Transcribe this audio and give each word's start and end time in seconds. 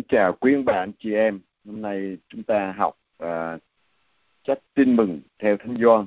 Kính 0.00 0.08
chào 0.08 0.32
quý 0.32 0.54
ông 0.54 0.64
bà 0.64 0.72
anh 0.72 0.92
chị 0.98 1.14
em. 1.14 1.40
Hôm 1.66 1.82
nay 1.82 2.16
chúng 2.28 2.42
ta 2.42 2.74
học 2.76 2.98
uh, 3.22 3.60
sách 4.46 4.58
tin 4.74 4.96
mừng 4.96 5.20
theo 5.38 5.56
Thánh 5.56 5.76
Gioan 5.76 6.06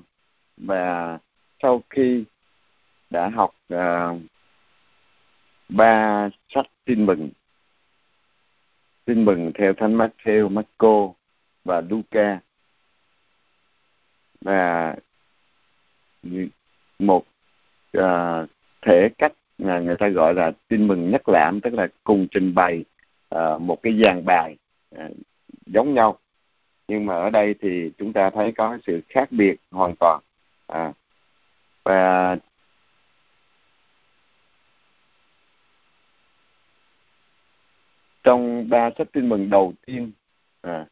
và 0.57 1.19
sau 1.61 1.81
khi 1.89 2.23
đã 3.09 3.29
học 3.29 3.55
uh, 3.73 4.21
ba 5.69 6.29
sách 6.49 6.65
tin 6.85 7.05
mừng 7.05 7.29
tin 9.05 9.25
mừng 9.25 9.51
theo 9.55 9.73
Thánh 9.73 9.97
Matthew, 9.97 10.49
Marco 10.49 11.13
và 11.63 11.81
Luca 11.89 12.39
và 14.41 14.95
một 16.99 17.25
uh, 17.97 18.49
thể 18.81 19.09
cách 19.17 19.33
mà 19.57 19.79
người 19.79 19.95
ta 19.99 20.07
gọi 20.07 20.33
là 20.33 20.51
tin 20.67 20.87
mừng 20.87 21.11
nhắc 21.11 21.29
lãm 21.29 21.61
tức 21.61 21.73
là 21.73 21.87
cùng 22.03 22.27
trình 22.31 22.55
bày 22.55 22.83
Ờ, 23.33 23.57
một 23.59 23.79
cái 23.83 23.99
dàn 24.03 24.25
bài 24.25 24.57
ờ, 24.95 25.09
giống 25.65 25.93
nhau. 25.93 26.19
Nhưng 26.87 27.05
mà 27.05 27.15
ở 27.15 27.29
đây 27.29 27.55
thì 27.61 27.91
chúng 27.97 28.13
ta 28.13 28.29
thấy 28.29 28.51
có 28.51 28.77
sự 28.87 29.01
khác 29.09 29.31
biệt 29.31 29.55
hoàn 29.71 29.95
toàn. 29.99 30.21
À, 30.67 30.93
và 31.83 32.35
trong 38.23 38.69
ba 38.69 38.89
sách 38.97 39.07
tin 39.13 39.29
mừng 39.29 39.49
đầu 39.49 39.73
tiên 39.85 40.11
à, 40.61 40.85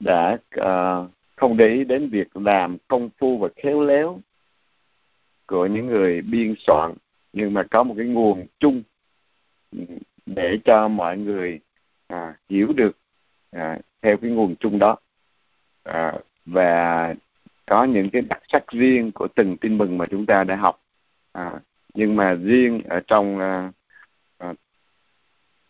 đã 0.00 0.38
uh, 0.60 1.10
không 1.36 1.56
để 1.56 1.68
ý 1.68 1.84
đến 1.84 2.08
việc 2.10 2.36
làm 2.36 2.76
công 2.88 3.10
phu 3.18 3.38
và 3.38 3.48
khéo 3.56 3.80
léo 3.80 4.20
của 5.46 5.66
những 5.66 5.86
người 5.86 6.22
biên 6.22 6.54
soạn 6.58 6.94
nhưng 7.32 7.54
mà 7.54 7.62
có 7.70 7.82
một 7.82 7.94
cái 7.98 8.06
nguồn 8.06 8.46
chung 8.58 8.82
để 10.26 10.58
cho 10.64 10.88
mọi 10.88 11.18
người 11.18 11.60
à, 12.06 12.34
hiểu 12.48 12.72
được 12.72 12.98
à, 13.50 13.78
theo 14.02 14.16
cái 14.16 14.30
nguồn 14.30 14.54
chung 14.56 14.78
đó. 14.78 14.96
À, 15.84 16.12
và 16.46 17.14
có 17.66 17.84
những 17.84 18.10
cái 18.10 18.22
đặc 18.22 18.42
sắc 18.48 18.64
riêng 18.68 19.12
của 19.12 19.28
từng 19.34 19.56
tin 19.56 19.78
mừng 19.78 19.98
mà 19.98 20.06
chúng 20.10 20.26
ta 20.26 20.44
đã 20.44 20.56
học. 20.56 20.82
À, 21.32 21.60
nhưng 21.94 22.16
mà 22.16 22.34
riêng 22.34 22.82
ở 22.88 23.00
trong 23.06 23.38
à, 23.38 23.72
à, 24.38 24.54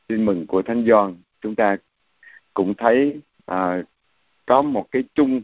tin 0.07 0.25
mừng 0.25 0.47
của 0.47 0.63
thánh 0.63 0.85
Gioan 0.87 1.17
chúng 1.41 1.55
ta 1.55 1.77
cũng 2.55 2.75
thấy 2.75 3.21
à, 3.47 3.83
có 4.47 4.63
một 4.63 4.87
cái 4.91 5.05
chung 5.15 5.43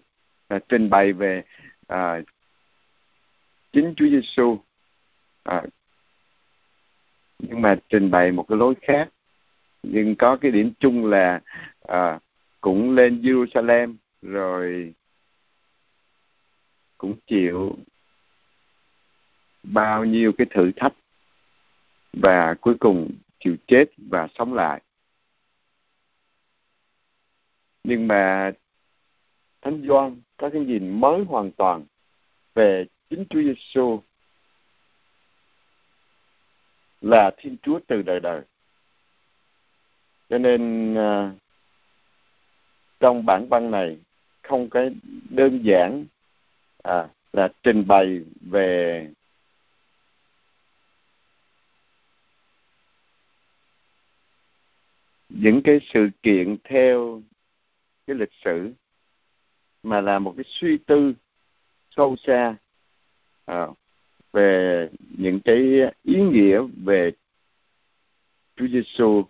à, 0.49 0.59
trình 0.69 0.91
bày 0.91 1.13
về 1.13 1.43
à, 1.87 2.21
chính 3.73 3.95
Chúa 3.97 4.07
Giêsu 4.07 4.59
à, 5.43 5.63
nhưng 7.39 7.63
mà 7.63 7.77
trình 7.89 8.11
bày 8.11 8.33
một 8.33 8.45
cái 8.49 8.59
lối 8.59 8.75
khác. 8.83 9.09
Nhưng 9.83 10.17
có 10.17 10.37
cái 10.37 10.51
điểm 10.51 10.73
chung 10.81 11.07
là 11.07 11.41
à, 11.81 12.19
cũng 12.61 12.95
lên 12.95 13.23
Jerusalem 13.23 13.95
rồi 14.23 14.95
cũng 16.99 17.17
chịu 17.27 17.77
bao 19.63 20.05
nhiêu 20.05 20.33
cái 20.39 20.47
thử 20.51 20.73
thách 20.77 20.95
và 22.13 22.55
cuối 22.61 22.75
cùng 22.81 23.11
chịu 23.41 23.57
chết 23.67 23.85
và 23.97 24.29
sống 24.39 24.55
lại. 24.55 24.83
Nhưng 27.85 28.09
mà 28.09 28.53
thánh 29.63 29.83
Gioan 29.87 30.21
có 30.37 30.51
cái 30.51 30.61
nhìn 30.61 31.01
mới 31.01 31.25
hoàn 31.25 31.53
toàn 31.53 31.85
về 32.55 32.87
chính 33.11 33.25
Chúa 33.31 33.43
Giêsu 33.43 34.03
là 37.01 37.31
Thiên 37.37 37.57
Chúa 37.63 37.81
từ 37.87 38.03
đời 38.03 38.21
đời. 38.21 38.43
Cho 40.29 40.39
nên 40.39 40.95
à, 40.95 41.33
trong 43.01 43.27
bản 43.27 43.47
văn 43.51 43.71
này 43.71 43.99
không 44.43 44.71
cái 44.71 44.91
đơn 45.31 45.61
giản 45.63 46.07
à, 46.83 47.09
là 47.33 47.49
trình 47.63 47.87
bày 47.87 48.21
về 48.41 49.09
những 55.29 55.63
cái 55.65 55.81
sự 55.93 56.11
kiện 56.23 56.57
theo 56.65 57.23
cái 58.07 58.17
lịch 58.17 58.33
sử 58.45 58.73
mà 59.83 60.01
là 60.01 60.19
một 60.19 60.35
cái 60.37 60.45
suy 60.47 60.79
tư 60.79 61.15
sâu 61.91 62.17
xa 62.17 62.57
à, 63.45 63.67
về 64.33 64.89
những 65.19 65.41
cái 65.41 65.57
ý 66.03 66.21
nghĩa 66.23 66.63
về 66.85 67.13
Chúa 68.57 68.67
Giêsu 68.67 69.25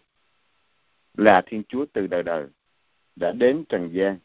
là 1.17 1.43
Thiên 1.47 1.63
Chúa 1.69 1.87
từ 1.93 2.07
đời 2.07 2.23
đời 2.23 2.47
đã 3.17 3.33
đến 3.33 3.65
trần 3.69 3.91
gian. 3.93 4.19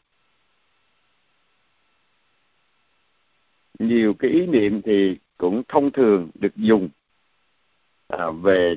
Nhiều 3.78 4.14
cái 4.14 4.30
ý 4.30 4.46
niệm 4.46 4.82
thì 4.82 5.18
cũng 5.38 5.62
thông 5.68 5.90
thường 5.90 6.30
được 6.34 6.56
dùng 6.56 6.88
à, 8.08 8.30
về 8.30 8.76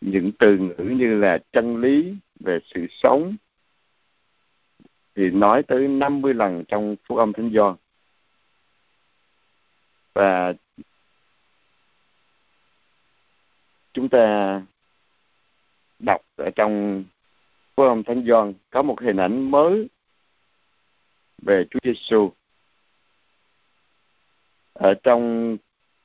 những 0.00 0.32
từ 0.38 0.58
ngữ 0.58 0.84
như 0.84 1.20
là 1.20 1.38
chân 1.52 1.76
lý 1.76 2.14
về 2.40 2.58
sự 2.74 2.86
sống 2.90 3.36
thì 5.14 5.30
nói 5.30 5.62
tới 5.62 5.88
50 5.88 6.34
lần 6.34 6.64
trong 6.68 6.96
phúc 7.08 7.18
âm 7.18 7.32
thánh 7.32 7.50
Gioan 7.54 7.74
và 10.14 10.54
chúng 13.98 14.08
ta 14.08 14.62
đọc 15.98 16.20
ở 16.36 16.50
trong 16.56 17.04
phúc 17.76 17.86
âm 17.86 18.02
thánh 18.02 18.24
Gioan 18.26 18.54
có 18.70 18.82
một 18.82 19.00
hình 19.00 19.16
ảnh 19.16 19.50
mới 19.50 19.88
về 21.42 21.64
Chúa 21.70 21.78
Giêsu 21.82 22.30
ở 24.72 24.94
trong 25.02 25.56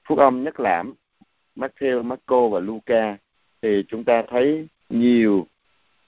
phúc 0.08 0.20
âm 0.20 0.44
nhất 0.44 0.60
lãm 0.60 0.94
Matthew, 1.56 2.04
Marco 2.04 2.48
và 2.48 2.60
Luca 2.60 3.18
thì 3.62 3.84
chúng 3.88 4.04
ta 4.04 4.24
thấy 4.30 4.68
nhiều 4.90 5.48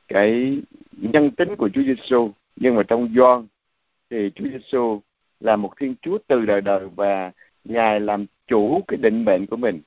cái 0.07 0.62
nhân 0.91 1.31
tính 1.31 1.56
của 1.56 1.69
Chúa 1.73 1.84
Giêsu 1.84 2.31
nhưng 2.56 2.75
mà 2.75 2.84
trong 2.84 3.13
Gioan 3.16 3.47
thì 4.09 4.31
Chúa 4.35 4.46
Giêsu 4.46 5.02
là 5.40 5.56
một 5.56 5.73
Thiên 5.79 5.96
Chúa 6.02 6.17
từ 6.28 6.46
đời 6.46 6.62
đời 6.62 6.88
và 6.96 7.31
Ngài 7.63 8.00
làm 8.00 8.25
chủ 8.47 8.81
cái 8.88 8.97
định 8.97 9.25
mệnh 9.25 9.46
của 9.46 9.57
mình. 9.57 9.81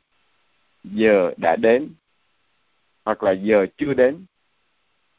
Giờ 0.92 1.34
đã 1.36 1.56
đến 1.56 1.88
hoặc 3.04 3.22
là 3.22 3.32
giờ 3.32 3.66
chưa 3.76 3.94
đến. 3.94 4.24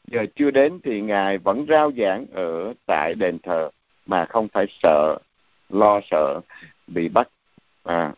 Giờ 0.06 0.26
chưa 0.34 0.50
đến 0.50 0.80
thì 0.84 1.00
Ngài 1.00 1.38
vẫn 1.38 1.66
rao 1.68 1.92
giảng 1.92 2.26
ở 2.32 2.74
tại 2.86 3.14
đền 3.14 3.38
thờ 3.38 3.70
mà 4.06 4.26
không 4.26 4.48
phải 4.48 4.66
sợ, 4.82 5.18
lo 5.68 6.00
sợ 6.10 6.40
bị 6.86 7.08
bắt. 7.08 7.28
À, 7.82 8.12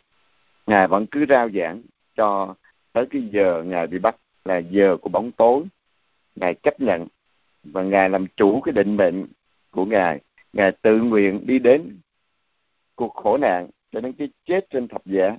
Ngài 0.66 0.88
vẫn 0.88 1.06
cứ 1.06 1.26
rao 1.28 1.48
giảng 1.50 1.82
cho 2.16 2.54
tới 2.92 3.06
cái 3.10 3.22
giờ 3.32 3.62
Ngài 3.62 3.86
bị 3.86 3.98
bắt 3.98 4.16
là 4.44 4.58
giờ 4.58 4.96
của 4.96 5.08
bóng 5.08 5.32
tối. 5.32 5.64
Ngài 6.36 6.54
chấp 6.54 6.80
nhận 6.80 7.06
và 7.64 7.82
Ngài 7.82 8.10
làm 8.10 8.26
chủ 8.36 8.60
cái 8.60 8.72
định 8.72 8.96
mệnh 8.96 9.26
của 9.70 9.84
Ngài. 9.84 10.20
Ngài 10.52 10.72
tự 10.72 10.98
nguyện 10.98 11.46
đi 11.46 11.58
đến 11.58 11.98
cuộc 12.94 13.14
khổ 13.14 13.38
nạn 13.38 13.68
cho 13.92 14.00
đến 14.00 14.12
cái 14.12 14.28
chết 14.44 14.66
trên 14.70 14.88
thập 14.88 15.06
giá 15.06 15.36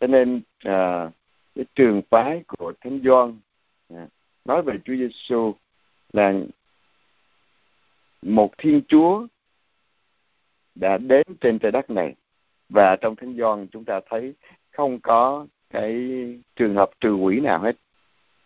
cho 0.00 0.06
nên 0.06 0.40
à, 0.64 1.10
cái 1.54 1.64
trường 1.74 2.02
phái 2.10 2.42
của 2.46 2.72
thánh 2.80 3.00
Gioan 3.04 3.38
à, 3.94 4.06
nói 4.44 4.62
về 4.62 4.74
Chúa 4.84 4.94
Giêsu 4.94 5.54
là 6.12 6.34
một 8.22 8.58
Thiên 8.58 8.80
Chúa 8.88 9.26
đã 10.74 10.98
đến 10.98 11.26
trên 11.40 11.58
trái 11.58 11.72
đất 11.72 11.90
này. 11.90 12.14
Và 12.68 12.96
trong 12.96 13.16
thánh 13.16 13.36
Gioan 13.36 13.66
chúng 13.66 13.84
ta 13.84 14.00
thấy 14.10 14.34
không 14.70 15.00
có 15.00 15.46
cái 15.70 15.94
trường 16.56 16.74
hợp 16.74 16.90
trừ 17.00 17.14
quỷ 17.14 17.40
nào 17.40 17.58
hết. 17.58 17.76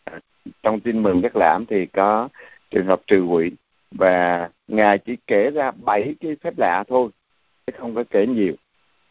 À, 0.04 0.20
trong 0.62 0.80
tin 0.80 1.02
mừng 1.02 1.22
các 1.22 1.36
lãm 1.36 1.66
thì 1.66 1.86
có 1.86 2.28
trường 2.70 2.86
hợp 2.86 3.02
trừ 3.06 3.24
quỷ. 3.24 3.50
Và 3.90 4.50
ngài 4.68 4.98
chỉ 4.98 5.16
kể 5.26 5.50
ra 5.50 5.70
bảy 5.70 6.14
cái 6.20 6.36
phép 6.40 6.54
lạ 6.58 6.84
thôi 6.88 7.08
chứ 7.66 7.72
không 7.78 7.94
có 7.94 8.04
kể 8.10 8.26
nhiều. 8.26 8.54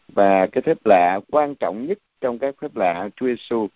Và 0.08 0.48
cái 0.48 0.62
phép 0.62 0.78
lạ 0.86 1.20
quan 1.32 1.56
trọng 1.56 1.88
nhất 1.88 1.98
trong 2.24 2.40
các 2.40 2.56
phép 2.62 2.76
lạ 2.76 3.10
Chúa 3.16 3.28
Giêsu 3.28 3.68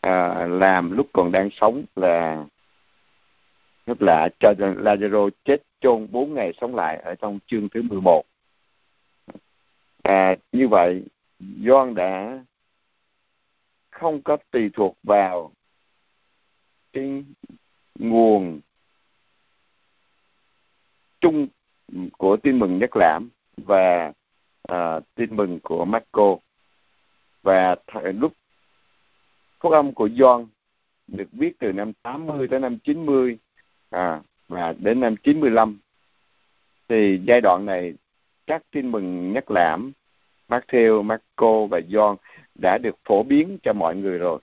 à, 0.00 0.46
làm 0.46 0.90
lúc 0.90 1.06
còn 1.12 1.32
đang 1.32 1.48
sống 1.52 1.84
là 1.96 2.44
phép 3.86 4.00
lạ 4.00 4.28
cho 4.40 4.52
Lazaro 4.58 5.30
chết 5.44 5.62
chôn 5.80 6.06
bốn 6.10 6.34
ngày 6.34 6.52
sống 6.60 6.74
lại 6.74 6.96
ở 6.96 7.14
trong 7.14 7.38
chương 7.46 7.68
thứ 7.68 7.82
11 7.82 8.22
à, 10.02 10.36
như 10.52 10.68
vậy 10.68 11.02
Gioan 11.38 11.94
đã 11.94 12.44
không 13.90 14.22
có 14.22 14.36
tùy 14.50 14.70
thuộc 14.74 14.96
vào 15.02 15.52
cái 16.92 17.24
nguồn 17.98 18.60
chung 21.20 21.46
của 22.18 22.36
tin 22.36 22.58
mừng 22.58 22.78
nhất 22.78 22.90
lãm 22.96 23.28
và 23.56 24.12
à, 24.62 25.00
tin 25.14 25.36
mừng 25.36 25.60
của 25.62 25.84
Marco 25.84 26.36
và 27.42 27.76
lúc 28.14 28.32
phúc 29.60 29.72
âm 29.72 29.94
của 29.94 30.06
John 30.06 30.46
được 31.06 31.28
viết 31.32 31.58
từ 31.58 31.72
năm 31.72 31.92
80 32.02 32.48
tới 32.48 32.60
năm 32.60 32.78
90 32.78 33.38
à, 33.90 34.20
và 34.48 34.74
đến 34.78 35.00
năm 35.00 35.16
95 35.16 35.78
thì 36.88 37.20
giai 37.24 37.40
đoạn 37.40 37.66
này 37.66 37.94
các 38.46 38.62
tin 38.70 38.92
mừng 38.92 39.32
nhắc 39.32 39.50
lãm 39.50 39.92
Matthew, 40.50 41.02
Marco 41.02 41.66
và 41.66 41.78
John 41.78 42.16
đã 42.54 42.78
được 42.78 42.96
phổ 43.04 43.22
biến 43.22 43.58
cho 43.62 43.72
mọi 43.72 43.96
người 43.96 44.18
rồi. 44.18 44.40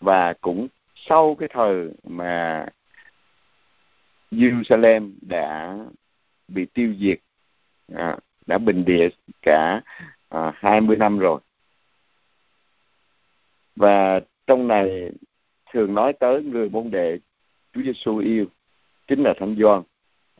Và 0.00 0.32
cũng 0.40 0.68
sau 0.94 1.34
cái 1.34 1.48
thời 1.52 1.90
mà 2.04 2.66
Jerusalem 4.30 5.12
đã 5.20 5.78
bị 6.48 6.66
tiêu 6.74 6.94
diệt 6.98 7.18
à, 7.94 8.16
đã 8.46 8.58
bình 8.58 8.84
địa 8.84 9.08
cả 9.42 9.80
à, 10.28 10.52
20 10.56 10.96
năm 10.96 11.18
rồi 11.18 11.40
và 13.76 14.20
trong 14.46 14.68
này 14.68 15.10
thường 15.72 15.94
nói 15.94 16.12
tới 16.12 16.42
người 16.42 16.68
môn 16.68 16.90
đệ 16.90 17.18
Chúa 17.72 17.82
Giêsu 17.82 18.18
yêu 18.18 18.46
chính 19.06 19.22
là 19.22 19.34
Thánh 19.34 19.56
Gioan. 19.58 19.82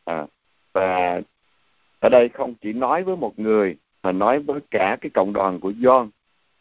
À, 0.05 0.25
và 0.73 1.21
ở 1.99 2.09
đây 2.09 2.29
không 2.29 2.53
chỉ 2.61 2.73
nói 2.73 3.03
với 3.03 3.17
một 3.17 3.39
người 3.39 3.75
mà 4.03 4.11
nói 4.11 4.39
với 4.39 4.59
cả 4.71 4.97
cái 5.01 5.09
cộng 5.09 5.33
đoàn 5.33 5.59
của 5.59 5.73
Gioan 5.81 6.09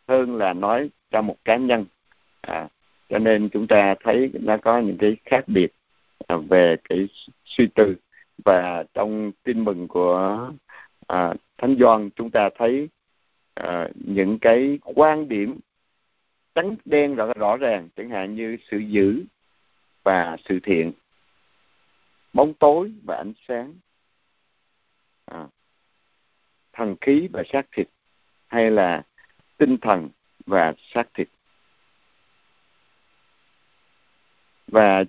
hơn 0.09 0.37
là 0.37 0.53
nói 0.53 0.91
cho 1.11 1.23
một 1.23 1.37
cá 1.45 1.57
nhân. 1.57 1.85
À, 2.41 2.69
cho 3.09 3.19
nên 3.19 3.49
chúng 3.49 3.67
ta 3.67 3.95
thấy 4.05 4.31
nó 4.33 4.57
có 4.57 4.79
những 4.79 4.99
cái 4.99 5.17
khác 5.25 5.45
biệt 5.47 5.69
à, 6.27 6.37
về 6.37 6.77
cái 6.89 7.09
suy 7.45 7.67
tư. 7.67 7.97
Và 8.45 8.85
trong 8.95 9.33
tin 9.43 9.65
mừng 9.65 9.89
của 9.89 10.51
à, 11.07 11.35
thánh 11.59 11.77
Gioan 11.79 12.11
chúng 12.17 12.31
ta 12.31 12.49
thấy 12.59 12.89
à, 13.55 13.89
những 13.95 14.39
cái 14.39 14.79
quan 14.85 15.29
điểm 15.29 15.59
trắng 16.55 16.77
đen 16.85 17.15
rõ, 17.15 17.33
rõ 17.37 17.57
ràng 17.57 17.89
chẳng 17.97 18.11
hạn 18.11 18.35
như 18.35 18.57
sự 18.71 18.79
dữ 18.79 19.25
và 20.03 20.37
sự 20.45 20.61
thiện. 20.63 20.93
Bóng 22.33 22.55
tối 22.55 22.93
và 23.05 23.17
ánh 23.17 23.33
sáng. 23.49 23.75
À, 25.25 25.49
thần 26.73 26.97
khí 27.01 27.29
và 27.33 27.43
xác 27.53 27.67
thịt 27.73 27.89
hay 28.47 28.71
là 28.71 29.03
tinh 29.57 29.77
thần 29.83 30.09
và 30.47 30.75
xác 30.79 31.15
thịt. 31.15 31.29
Và 34.67 35.05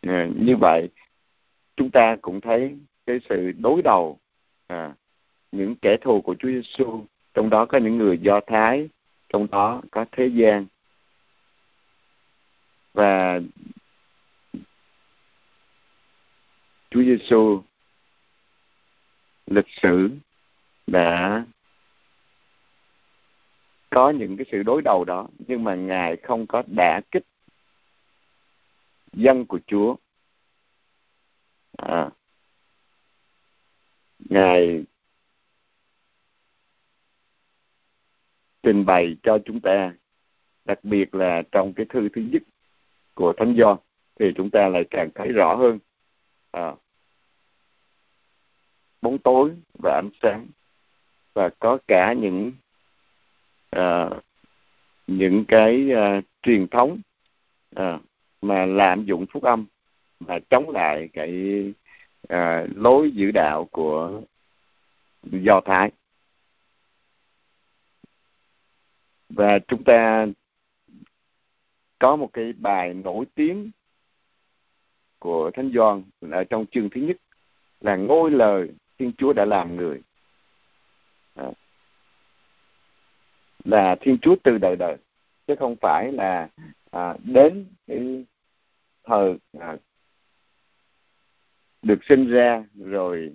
à, 0.00 0.28
như 0.36 0.56
vậy 0.56 0.88
chúng 1.76 1.90
ta 1.90 2.16
cũng 2.22 2.40
thấy 2.40 2.78
cái 3.06 3.20
sự 3.28 3.52
đối 3.52 3.82
đầu 3.82 4.18
à, 4.66 4.94
những 5.52 5.74
kẻ 5.82 5.96
thù 6.00 6.20
của 6.20 6.34
Chúa 6.38 6.48
Giêsu 6.48 7.04
trong 7.34 7.50
đó 7.50 7.66
có 7.66 7.78
những 7.78 7.98
người 7.98 8.18
Do 8.18 8.40
Thái 8.46 8.88
trong 9.34 9.46
đó 9.50 9.82
có 9.90 10.04
thế 10.12 10.26
gian. 10.26 10.66
Và 12.92 13.40
Chúa 16.90 17.02
Giêsu 17.02 17.62
lịch 19.46 19.68
sử 19.68 20.10
đã 20.86 21.44
có 23.90 24.10
những 24.10 24.36
cái 24.36 24.46
sự 24.52 24.62
đối 24.62 24.82
đầu 24.82 25.04
đó 25.04 25.28
nhưng 25.38 25.64
mà 25.64 25.74
ngài 25.74 26.16
không 26.16 26.46
có 26.46 26.62
đả 26.76 27.00
kích 27.10 27.24
dân 29.12 29.46
của 29.46 29.58
Chúa. 29.66 29.96
À, 31.76 32.10
ngài 34.18 34.84
trình 38.64 38.84
bày 38.84 39.16
cho 39.22 39.38
chúng 39.44 39.60
ta 39.60 39.92
đặc 40.64 40.78
biệt 40.82 41.14
là 41.14 41.42
trong 41.52 41.72
cái 41.72 41.86
thư 41.88 42.08
thứ 42.08 42.22
nhất 42.32 42.42
của 43.14 43.32
thánh 43.36 43.54
do 43.54 43.76
thì 44.18 44.32
chúng 44.36 44.50
ta 44.50 44.68
lại 44.68 44.84
càng 44.90 45.08
thấy 45.14 45.28
rõ 45.28 45.54
hơn 45.54 45.78
à, 46.50 46.74
bóng 49.02 49.18
tối 49.18 49.50
và 49.82 50.00
ánh 50.02 50.10
sáng 50.22 50.46
và 51.34 51.48
có 51.58 51.78
cả 51.88 52.12
những 52.12 52.52
à, 53.70 54.10
những 55.06 55.44
cái 55.48 55.92
à, 55.92 56.20
truyền 56.42 56.68
thống 56.68 56.98
à, 57.76 57.98
mà 58.42 58.66
lạm 58.66 59.04
dụng 59.04 59.26
phúc 59.32 59.42
âm 59.42 59.66
và 60.20 60.38
chống 60.50 60.70
lại 60.70 61.08
cái 61.12 61.62
à, 62.28 62.66
lối 62.74 63.10
giữ 63.10 63.30
đạo 63.30 63.68
của 63.72 64.22
do 65.22 65.60
thái. 65.60 65.90
Và 69.36 69.58
chúng 69.58 69.84
ta 69.84 70.26
có 71.98 72.16
một 72.16 72.30
cái 72.32 72.52
bài 72.52 72.94
nổi 72.94 73.24
tiếng 73.34 73.70
của 75.18 75.50
thánh 75.54 75.70
Gioan 75.74 76.02
ở 76.32 76.44
trong 76.44 76.66
chương 76.70 76.90
thứ 76.90 77.00
nhất 77.00 77.16
là 77.80 77.96
ngôi 77.96 78.30
lời 78.30 78.70
Thiên 78.98 79.12
Chúa 79.18 79.32
đã 79.32 79.44
làm 79.44 79.76
người. 79.76 80.00
À, 81.34 81.50
là 83.64 83.96
Thiên 84.00 84.18
Chúa 84.18 84.36
từ 84.42 84.58
đời 84.58 84.76
đời 84.76 84.96
chứ 85.46 85.54
không 85.58 85.76
phải 85.80 86.12
là 86.12 86.48
à, 86.90 87.16
đến 87.24 87.66
cái 87.86 88.24
thời 89.04 89.36
à, 89.58 89.76
được 91.82 91.98
sinh 92.08 92.26
ra 92.26 92.64
rồi 92.74 93.32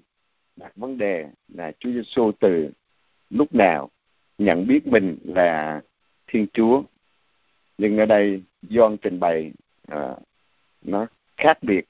đặt 0.55 0.75
vấn 0.75 0.97
đề 0.97 1.29
là 1.47 1.71
Chúa 1.79 1.91
Giêsu 1.91 2.31
từ 2.39 2.71
lúc 3.29 3.55
nào 3.55 3.89
nhận 4.37 4.67
biết 4.67 4.87
mình 4.87 5.17
là 5.23 5.81
Thiên 6.29 6.47
Chúa. 6.53 6.83
Nhưng 7.77 7.97
ở 7.97 8.05
đây 8.05 8.41
Gioan 8.61 8.97
trình 8.97 9.19
bày 9.19 9.51
à, 9.87 10.15
nó 10.81 11.07
khác 11.37 11.57
biệt 11.61 11.85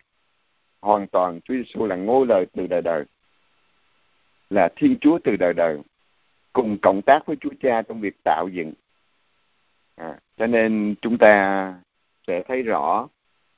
hoàn 0.81 1.07
toàn. 1.07 1.39
Chúa 1.41 1.53
Giêsu 1.53 1.85
là 1.85 1.95
ngôi 1.95 2.27
lời 2.27 2.45
từ 2.53 2.67
đời 2.67 2.81
đời 2.81 3.05
là 4.49 4.69
Thiên 4.75 4.97
Chúa 5.01 5.19
từ 5.23 5.35
đời 5.35 5.53
đời 5.53 5.77
cùng 6.53 6.77
cộng 6.81 7.01
tác 7.01 7.25
với 7.25 7.35
Chúa 7.41 7.53
Cha 7.61 7.81
trong 7.81 8.01
việc 8.01 8.15
tạo 8.23 8.47
dựng. 8.53 8.73
À, 9.95 10.19
cho 10.37 10.47
nên 10.47 10.95
chúng 11.01 11.17
ta 11.17 11.73
sẽ 12.27 12.43
thấy 12.47 12.63
rõ 12.63 13.07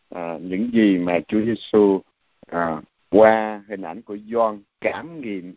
à, 0.09 0.37
những 0.41 0.71
gì 0.73 0.97
mà 0.97 1.19
Chúa 1.27 1.41
Giêsu 1.41 2.01
à, 2.47 2.81
qua 3.09 3.63
hình 3.67 3.81
ảnh 3.81 4.01
của 4.01 4.17
Gioan 4.31 4.61
cảm 4.81 5.21
nghiệm 5.21 5.55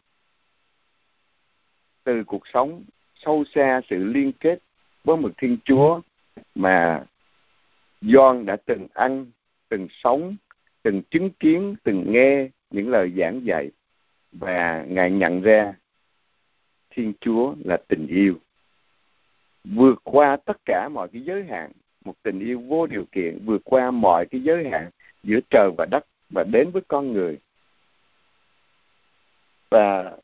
từ 2.05 2.25
cuộc 2.25 2.47
sống 2.53 2.85
sâu 3.15 3.44
xa 3.55 3.81
sự 3.91 4.05
liên 4.05 4.32
kết 4.41 4.59
với 5.05 5.17
một 5.17 5.31
Thiên 5.37 5.59
Chúa 5.65 6.01
mà 6.55 7.05
John 8.03 8.44
đã 8.44 8.56
từng 8.67 8.87
ăn, 8.94 9.27
từng 9.69 9.87
sống, 9.91 10.37
từng 10.82 11.03
chứng 11.11 11.31
kiến, 11.31 11.75
từng 11.82 12.13
nghe 12.13 12.49
những 12.70 12.89
lời 12.89 13.13
giảng 13.17 13.44
dạy 13.44 13.70
và 14.32 14.84
ngài 14.89 15.11
nhận 15.11 15.41
ra 15.41 15.75
Thiên 16.91 17.13
Chúa 17.20 17.55
là 17.65 17.77
tình 17.89 18.06
yêu. 18.06 18.34
Vượt 19.65 20.01
qua 20.05 20.37
tất 20.37 20.56
cả 20.65 20.89
mọi 20.89 21.08
cái 21.08 21.23
giới 21.23 21.44
hạn 21.44 21.73
một 22.05 22.15
tình 22.23 22.41
yêu 22.41 22.61
vô 22.61 22.87
điều 22.87 23.05
kiện 23.13 23.39
vượt 23.44 23.63
qua 23.65 23.91
mọi 23.91 24.27
cái 24.27 24.41
giới 24.43 24.69
hạn 24.69 24.91
giữa 25.23 25.39
trời 25.51 25.70
và 25.79 25.87
đất 25.91 26.06
và 26.31 26.44
đến 26.53 26.70
với 26.70 26.82
con 26.89 27.13
người. 27.13 27.39
Và 29.70 30.17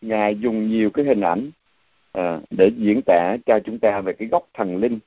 ngài 0.00 0.38
dùng 0.38 0.68
nhiều 0.68 0.90
cái 0.90 1.04
hình 1.04 1.20
ảnh 1.20 1.50
à, 2.12 2.40
để 2.50 2.70
diễn 2.76 3.00
tả 3.06 3.36
cho 3.46 3.58
chúng 3.64 3.78
ta 3.78 4.00
về 4.00 4.12
cái 4.12 4.28
gốc 4.28 4.48
thần 4.54 4.76
linh 4.76 4.98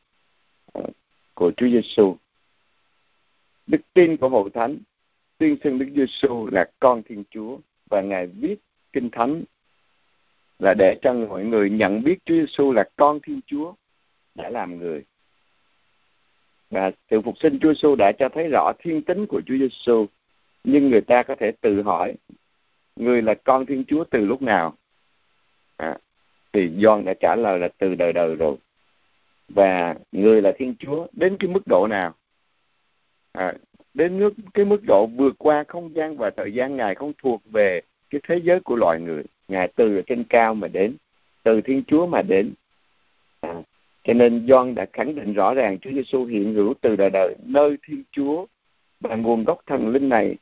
à, 0.74 0.82
của 1.34 1.52
Chúa 1.58 1.68
Giêsu. 1.68 2.16
Đức 3.68 3.82
tin 3.94 4.18
của 4.18 4.30
hội 4.30 4.50
thánh 4.54 4.78
tuyên 5.38 5.58
xưng 5.64 5.80
Đức 5.80 5.88
Giêsu 5.96 6.48
là 6.52 6.66
con 6.80 7.04
Thiên 7.04 7.24
Chúa 7.32 7.58
và 7.90 8.02
ngài 8.02 8.28
viết 8.28 8.56
kinh 8.94 9.10
thánh 9.10 9.44
là 10.60 10.74
để 10.74 10.98
cho 11.02 11.14
mọi 11.14 11.46
người 11.46 11.70
nhận 11.70 12.04
biết 12.04 12.20
Chúa 12.26 12.36
Giêsu 12.36 12.72
là 12.72 12.90
con 12.96 13.20
Thiên 13.20 13.40
Chúa 13.46 13.74
đã 14.36 14.50
làm 14.50 14.78
người. 14.78 15.04
Và 16.70 16.92
sự 17.10 17.22
phục 17.22 17.38
sinh 17.38 17.60
Chúa 17.62 17.74
Giêsu 17.74 17.96
đã 17.96 18.12
cho 18.20 18.30
thấy 18.30 18.48
rõ 18.48 18.74
thiên 18.80 19.02
tính 19.02 19.26
của 19.26 19.42
Chúa 19.46 19.58
Giêsu, 19.58 20.06
nhưng 20.64 20.90
người 20.90 21.02
ta 21.02 21.24
có 21.24 21.36
thể 21.36 21.52
tự 21.62 21.82
hỏi 21.82 22.16
người 22.96 23.22
là 23.22 23.34
con 23.34 23.66
Thiên 23.66 23.84
Chúa 23.88 24.04
từ 24.04 24.26
lúc 24.26 24.42
nào? 24.42 24.78
Thì 26.54 26.70
John 26.70 27.04
đã 27.04 27.14
trả 27.14 27.36
lời 27.36 27.60
là 27.60 27.68
từ 27.78 27.96
đời 27.96 28.14
đời 28.14 28.36
rồi. 28.36 28.56
Và 29.50 29.96
người 30.12 30.42
là 30.42 30.52
Thiên 30.58 30.76
Chúa 30.80 31.08
đến 31.12 31.38
cái 31.40 31.50
mức 31.50 31.64
độ 31.66 31.88
nào? 31.90 32.14
À, 33.32 33.54
đến 33.94 34.20
nước 34.20 34.34
cái 34.54 34.66
mức 34.66 34.82
độ 34.88 35.06
vượt 35.06 35.36
qua 35.38 35.64
không 35.68 35.96
gian 35.96 36.18
và 36.18 36.30
thời 36.30 36.54
gian 36.54 36.78
ngài 36.78 36.96
không 36.96 37.14
thuộc 37.24 37.42
về 37.46 37.82
cái 38.10 38.22
thế 38.28 38.38
giới 38.44 38.60
của 38.60 38.76
loài 38.76 39.00
người. 39.00 39.24
Ngài 39.48 39.68
từ 39.68 40.02
trên 40.02 40.24
cao 40.24 40.56
mà 40.56 40.68
đến 40.68 40.96
từ 41.44 41.62
Thiên 41.62 41.84
Chúa 41.88 42.06
mà 42.06 42.22
đến. 42.22 42.54
À, 43.42 43.54
cho 44.04 44.14
nên 44.14 44.46
John 44.46 44.74
đã 44.74 44.86
khẳng 44.94 45.16
định 45.16 45.34
rõ 45.34 45.54
ràng 45.54 45.80
Chúa 45.80 45.92
Giêsu 45.92 46.26
hiện 46.26 46.54
hữu 46.54 46.74
từ 46.82 46.96
đời 46.96 47.10
đời. 47.10 47.36
Nơi 47.46 47.78
Thiên 47.88 48.04
Chúa 48.12 48.46
và 49.00 49.16
nguồn 49.16 49.44
gốc 49.44 49.60
thần 49.66 49.88
linh 49.88 50.10
này 50.10 50.36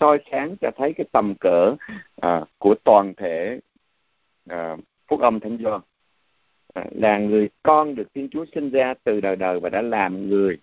soi 0.00 0.18
sáng 0.30 0.56
cho 0.60 0.70
thấy 0.76 0.92
cái 0.92 1.06
tầm 1.12 1.34
cỡ 1.40 1.74
à, 2.20 2.44
của 2.58 2.74
toàn 2.84 3.14
thể 3.14 3.60
à, 4.48 4.76
phúc 5.08 5.20
âm 5.20 5.40
thánh 5.40 5.58
Gioan. 5.62 5.80
À, 6.74 6.84
là 6.90 7.18
người 7.18 7.48
con 7.62 7.94
được 7.94 8.14
Thiên 8.14 8.28
Chúa 8.28 8.44
sinh 8.54 8.70
ra 8.70 8.94
từ 9.04 9.20
đời 9.20 9.36
đời 9.36 9.60
và 9.60 9.68
đã 9.68 9.82
làm 9.82 10.28
người. 10.28 10.58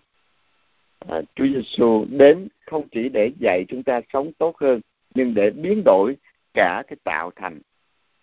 À, 0.98 1.20
Chúa 1.34 1.44
Giêsu 1.44 2.06
đến 2.10 2.48
không 2.66 2.88
chỉ 2.88 3.08
để 3.08 3.30
dạy 3.40 3.64
chúng 3.68 3.82
ta 3.82 4.00
sống 4.12 4.32
tốt 4.38 4.56
hơn 4.58 4.80
nhưng 5.14 5.34
để 5.34 5.50
biến 5.50 5.82
đổi 5.84 6.16
cả 6.54 6.82
cái 6.86 6.96
tạo 7.04 7.30
thành 7.36 7.60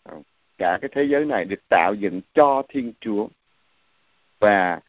à, 0.04 0.14
cả 0.58 0.78
cái 0.82 0.90
thế 0.96 1.04
giới 1.04 1.26
này 1.26 1.46
được 1.46 1.70
tạo 1.70 1.94
dựng 2.00 2.22
cho 2.34 2.64
Thiên 2.70 2.94
Chúa. 3.00 3.28
Và 4.40 4.80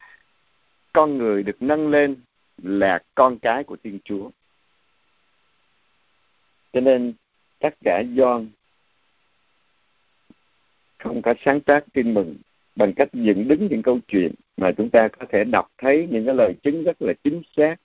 con 0.93 1.19
người 1.19 1.43
được 1.43 1.63
nâng 1.63 1.89
lên 1.89 2.17
là 2.63 2.99
con 3.15 3.39
cái 3.39 3.65
của 3.65 3.77
Thiên 3.85 3.99
Chúa. 4.05 4.31
Cho 6.73 6.81
nên 6.81 7.13
tất 7.59 7.75
cả 7.85 8.03
John 8.15 8.47
không 11.03 11.23
có 11.23 11.35
sáng 11.45 11.61
tác 11.61 11.85
tin 11.93 12.15
mừng 12.15 12.37
bằng 12.77 12.93
cách 12.93 13.09
dựng 13.13 13.49
đứng 13.49 13.67
những 13.71 13.83
câu 13.83 13.99
chuyện 14.09 14.33
mà 14.57 14.73
chúng 14.73 14.91
ta 14.91 15.09
có 15.09 15.27
thể 15.31 15.45
đọc 15.45 15.71
thấy 15.79 16.09
những 16.11 16.27
cái 16.27 16.35
lời 16.35 16.55
chứng 16.63 16.85
rất 16.85 17.03
là 17.03 17.13
chính 17.25 17.43
xác. 17.57 17.77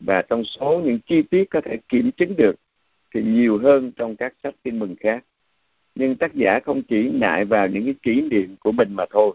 Và 0.00 0.22
trong 0.22 0.44
số 0.44 0.80
những 0.84 0.98
chi 1.06 1.22
tiết 1.22 1.50
có 1.50 1.60
thể 1.60 1.76
kiểm 1.88 2.10
chứng 2.12 2.36
được 2.36 2.56
thì 3.14 3.22
nhiều 3.22 3.58
hơn 3.58 3.92
trong 3.96 4.16
các 4.16 4.34
sách 4.42 4.54
tin 4.62 4.78
mừng 4.78 4.96
khác. 5.00 5.24
Nhưng 5.94 6.16
tác 6.16 6.34
giả 6.34 6.60
không 6.64 6.82
chỉ 6.82 7.10
ngại 7.10 7.44
vào 7.44 7.68
những 7.68 7.84
cái 7.84 7.94
kỷ 8.02 8.20
niệm 8.20 8.56
của 8.60 8.72
mình 8.72 8.94
mà 8.94 9.04
thôi. 9.10 9.34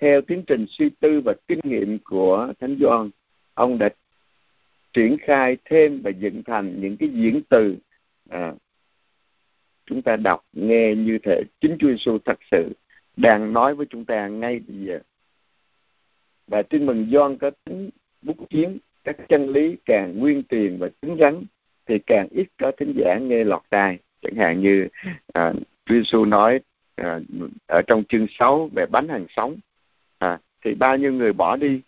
Theo 0.00 0.20
tiến 0.20 0.42
trình 0.46 0.66
suy 0.68 0.90
tư 1.00 1.20
và 1.20 1.34
kinh 1.48 1.60
nghiệm 1.62 1.98
của 1.98 2.52
thánh 2.60 2.76
doan 2.80 3.10
ông 3.54 3.78
đã 3.78 3.88
triển 4.92 5.16
khai 5.20 5.56
thêm 5.64 6.00
và 6.02 6.10
dựng 6.10 6.42
thành 6.42 6.80
những 6.80 6.96
cái 6.96 7.08
diễn 7.08 7.40
từ 7.48 7.76
à, 8.28 8.54
chúng 9.88 10.02
ta 10.02 10.16
đọc 10.16 10.44
nghe 10.52 10.94
như 10.94 11.18
thể 11.22 11.42
chính 11.60 11.76
Chúa 11.78 11.88
Giêsu 11.88 12.18
thật 12.24 12.38
sự 12.50 12.72
đang 13.16 13.52
nói 13.52 13.74
với 13.74 13.86
chúng 13.90 14.04
ta 14.04 14.28
ngay 14.28 14.60
bây 14.68 14.76
giờ. 14.76 14.98
Và 16.46 16.62
tin 16.62 16.86
mừng 16.86 17.08
Gioan 17.12 17.38
có 17.38 17.50
tính 17.64 17.90
bút 18.22 18.36
chiến 18.50 18.78
các 19.04 19.16
chân 19.28 19.48
lý 19.48 19.76
càng 19.84 20.18
nguyên 20.18 20.42
tiền 20.42 20.78
và 20.78 20.88
cứng 21.02 21.16
rắn 21.20 21.44
thì 21.86 21.98
càng 21.98 22.28
ít 22.30 22.46
có 22.58 22.72
thính 22.78 22.92
giả 22.96 23.18
nghe 23.18 23.44
lọt 23.44 23.62
tai. 23.70 23.98
Chẳng 24.22 24.34
hạn 24.34 24.60
như 24.60 24.88
à, 25.32 25.52
Chúa 25.86 25.94
Giêsu 25.94 26.24
nói 26.24 26.60
à, 26.96 27.20
ở 27.66 27.82
trong 27.86 28.04
chương 28.08 28.26
6 28.38 28.70
về 28.76 28.86
bánh 28.90 29.08
hàng 29.08 29.26
sống 29.28 29.56
à, 30.18 30.38
thì 30.64 30.74
bao 30.74 30.96
nhiêu 30.96 31.12
người 31.12 31.32
bỏ 31.32 31.56
đi 31.56 31.80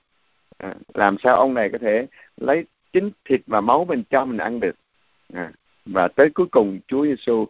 à, 0.58 0.74
làm 0.94 1.16
sao 1.22 1.36
ông 1.36 1.54
này 1.54 1.68
có 1.72 1.78
thể 1.78 2.06
lấy 2.36 2.64
chính 2.92 3.10
thịt 3.24 3.40
và 3.46 3.60
máu 3.60 3.84
mình 3.84 4.02
cho 4.10 4.24
mình 4.24 4.38
ăn 4.38 4.60
được? 4.60 4.76
À, 5.32 5.52
và 5.86 6.08
tới 6.08 6.30
cuối 6.34 6.46
cùng 6.50 6.78
Chúa 6.86 7.04
Giêsu 7.04 7.46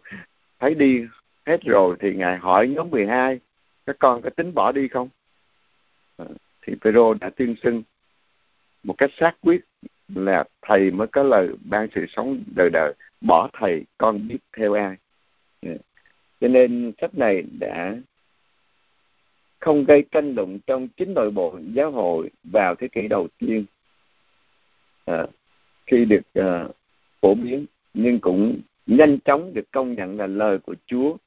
thấy 0.61 0.75
đi 0.75 1.05
hết 1.45 1.61
rồi 1.61 1.95
thì 1.99 2.13
ngài 2.13 2.37
hỏi 2.37 2.67
nhóm 2.67 2.89
12 2.89 3.39
các 3.85 3.95
con 3.99 4.21
có 4.21 4.29
tính 4.29 4.53
bỏ 4.53 4.71
đi 4.71 4.87
không? 4.87 5.09
Ờ, 6.15 6.25
thì 6.61 6.73
Phêrô 6.81 7.13
đã 7.13 7.29
tuyên 7.29 7.55
xưng 7.63 7.83
một 8.83 8.95
cách 8.97 9.09
xác 9.17 9.33
quyết 9.41 9.61
là 10.07 10.43
thầy 10.61 10.91
mới 10.91 11.07
có 11.07 11.23
lời 11.23 11.49
ban 11.69 11.87
sự 11.95 12.05
sống 12.09 12.43
đời 12.55 12.69
đời 12.73 12.93
bỏ 13.21 13.49
thầy 13.53 13.83
con 13.97 14.27
biết 14.27 14.37
theo 14.57 14.73
ai. 14.73 14.95
Dạ. 15.61 15.71
Cho 16.41 16.47
nên 16.47 16.91
sách 17.01 17.15
này 17.15 17.43
đã 17.59 17.95
không 19.59 19.83
gây 19.83 20.03
tranh 20.11 20.35
luận 20.35 20.59
trong 20.67 20.87
chính 20.87 21.13
nội 21.13 21.31
bộ 21.31 21.59
giáo 21.73 21.91
hội 21.91 22.29
vào 22.43 22.75
thế 22.75 22.87
kỷ 22.87 23.07
đầu 23.07 23.27
tiên. 23.37 23.65
À, 25.05 25.27
khi 25.85 26.05
được 26.05 26.33
à, 26.33 26.67
phổ 27.21 27.35
biến 27.35 27.65
nhưng 27.93 28.19
cũng 28.19 28.61
nhanh 28.91 29.19
chóng 29.19 29.53
được 29.53 29.71
công 29.71 29.93
nhận 29.93 30.17
là 30.17 30.27
lời 30.27 30.59
của 30.59 30.75
Chúa 30.85 31.17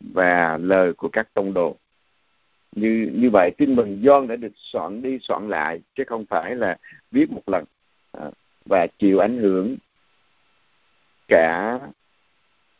và 0.00 0.58
lời 0.58 0.92
của 0.92 1.08
các 1.08 1.34
tông 1.34 1.54
đồ. 1.54 1.76
Như 2.72 3.10
như 3.14 3.30
vậy 3.32 3.50
tin 3.58 3.76
mừng 3.76 4.02
Gioan 4.04 4.28
đã 4.28 4.36
được 4.36 4.52
soạn 4.54 5.02
đi 5.02 5.18
soạn 5.20 5.48
lại 5.48 5.80
chứ 5.94 6.04
không 6.06 6.24
phải 6.26 6.56
là 6.56 6.76
viết 7.10 7.30
một 7.30 7.42
lần. 7.46 7.64
À, 8.12 8.30
và 8.64 8.86
chịu 8.98 9.18
ảnh 9.18 9.38
hưởng 9.38 9.76
cả 11.28 11.78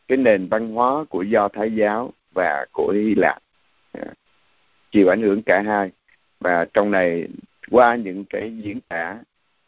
cái 0.08 0.18
nền 0.18 0.48
văn 0.48 0.72
hóa 0.72 1.04
của 1.04 1.22
do 1.22 1.48
thái 1.48 1.74
giáo 1.74 2.12
và 2.34 2.66
của 2.72 2.92
hy 2.96 3.14
lạp. 3.14 3.42
À, 3.92 4.06
chịu 4.90 5.08
ảnh 5.08 5.22
hưởng 5.22 5.42
cả 5.42 5.62
hai. 5.66 5.90
Và 6.40 6.66
trong 6.74 6.90
này 6.90 7.28
qua 7.70 7.96
những 7.96 8.24
cái 8.24 8.56
diễn 8.56 8.80
tả 8.88 9.18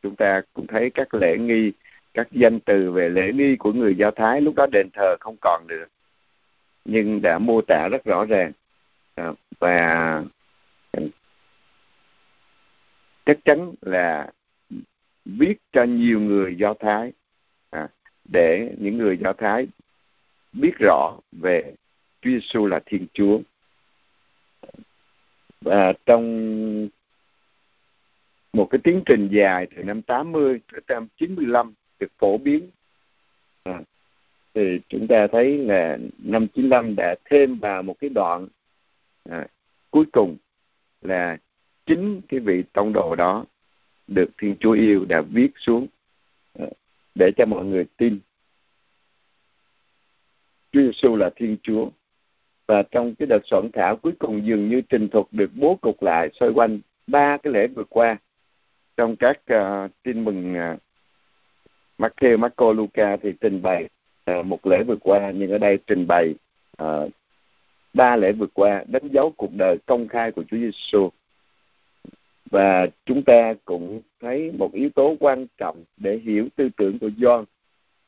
chúng 0.02 0.16
ta 0.16 0.42
cũng 0.54 0.66
thấy 0.66 0.90
các 0.90 1.14
lễ 1.14 1.37
nghi 1.38 1.73
các 2.14 2.28
danh 2.31 2.61
từ 2.61 2.92
về 2.92 3.09
lễ 3.09 3.33
nghi 3.33 3.57
của 3.57 3.73
người 3.73 3.95
do 3.95 4.11
thái 4.11 4.40
lúc 4.40 4.54
đó 4.54 4.66
đền 4.73 4.88
thờ 4.92 5.16
không 5.21 5.37
còn 5.40 5.66
được 5.69 5.87
nhưng 6.85 7.23
đã 7.23 7.38
mô 7.38 7.61
tả 7.61 7.88
rất 7.88 8.04
rõ 8.04 8.25
ràng. 8.25 8.52
À, 9.14 9.33
và 9.59 10.23
chắc 13.26 13.38
chắn 13.45 13.73
là 13.81 14.31
viết 15.25 15.54
cho 15.73 15.85
nhiều 15.85 16.21
người 16.21 16.57
do 16.57 16.75
thái 16.75 17.12
à, 17.71 17.88
để 18.25 18.75
những 18.78 18.99
người 18.99 19.19
do 19.19 19.33
thái 19.33 19.66
biết 20.52 20.73
rõ 20.78 21.16
về 21.33 21.75
Chúa 22.21 22.31
Giêsu 22.31 22.66
là 22.66 22.81
Thiên 22.87 23.07
Chúa. 23.12 23.40
Và 25.61 25.92
trong 26.07 26.88
một 28.52 28.69
cái 28.71 28.78
tiến 28.85 29.02
trình 29.07 29.28
dài 29.33 29.66
từ 29.76 29.83
năm 29.83 30.02
80 30.02 30.61
tới 30.73 30.81
năm 30.88 31.09
95 31.16 31.73
được 32.03 32.13
phổ 32.19 32.39
biến. 32.39 32.71
À, 33.63 33.81
thì 34.55 34.81
chúng 34.89 35.07
ta 35.07 35.27
thấy 35.27 35.59
là 35.59 35.99
năm 36.19 36.47
95 36.55 36.97
đã 36.97 37.15
thêm 37.25 37.59
vào 37.59 37.83
một 37.83 37.97
cái 38.01 38.11
đoạn 38.11 38.49
à, 39.31 39.47
cuối 39.91 40.05
cùng 40.13 40.37
là 41.03 41.39
chính 41.87 42.21
cái 42.29 42.41
vị 42.41 42.63
tông 42.73 42.93
đồ 42.93 43.15
đó 43.15 43.45
được 44.07 44.31
Thiên 44.39 44.57
Chúa 44.61 44.73
yêu 44.73 45.05
đã 45.09 45.21
viết 45.21 45.51
xuống 45.57 45.87
à, 46.59 46.67
để 47.15 47.31
cho 47.37 47.47
mọi 47.47 47.65
người 47.65 47.85
tin. 47.97 48.19
Chúa 50.73 50.81
Giêsu 50.81 51.17
là 51.17 51.31
Thiên 51.37 51.57
Chúa. 51.63 51.89
Và 52.67 52.83
trong 52.83 53.15
cái 53.15 53.27
đợt 53.27 53.41
soạn 53.45 53.71
thảo 53.73 53.97
cuối 53.97 54.13
cùng 54.19 54.47
dường 54.47 54.69
như 54.69 54.81
trình 54.81 55.09
thuật 55.09 55.27
được 55.31 55.51
bố 55.55 55.79
cục 55.81 56.03
lại 56.03 56.31
xoay 56.33 56.53
quanh 56.53 56.81
ba 57.07 57.37
cái 57.37 57.53
lễ 57.53 57.67
vừa 57.67 57.85
qua 57.85 58.17
trong 58.97 59.17
các 59.17 59.41
uh, 59.55 59.91
tin 60.03 60.25
mừng 60.25 60.55
uh, 60.55 60.81
Matthew, 61.99 62.39
Marco, 62.39 62.73
Luca 62.73 63.17
thì 63.17 63.33
trình 63.41 63.63
bày 63.63 63.89
uh, 64.31 64.47
một 64.47 64.67
lễ 64.67 64.83
vượt 64.83 64.99
qua 65.01 65.31
nhưng 65.31 65.51
ở 65.51 65.59
đây 65.59 65.79
trình 65.87 66.07
bày 66.07 66.35
uh, 66.83 67.11
ba 67.95 68.17
lễ 68.17 68.33
vượt 68.33 68.51
qua 68.55 68.85
đánh 68.87 69.09
dấu 69.09 69.31
cuộc 69.31 69.51
đời 69.55 69.77
công 69.87 70.09
khai 70.09 70.33
của 70.33 70.45
Chúa 70.51 70.57
Giêsu 70.57 71.11
và 72.53 72.87
chúng 73.07 73.23
ta 73.23 73.55
cũng 73.65 74.01
thấy 74.21 74.53
một 74.59 74.73
yếu 74.73 74.91
tố 74.91 75.17
quan 75.21 75.47
trọng 75.59 75.85
để 75.97 76.19
hiểu 76.19 76.49
tư 76.57 76.69
tưởng 76.77 76.99
của 76.99 77.09
John. 77.09 77.45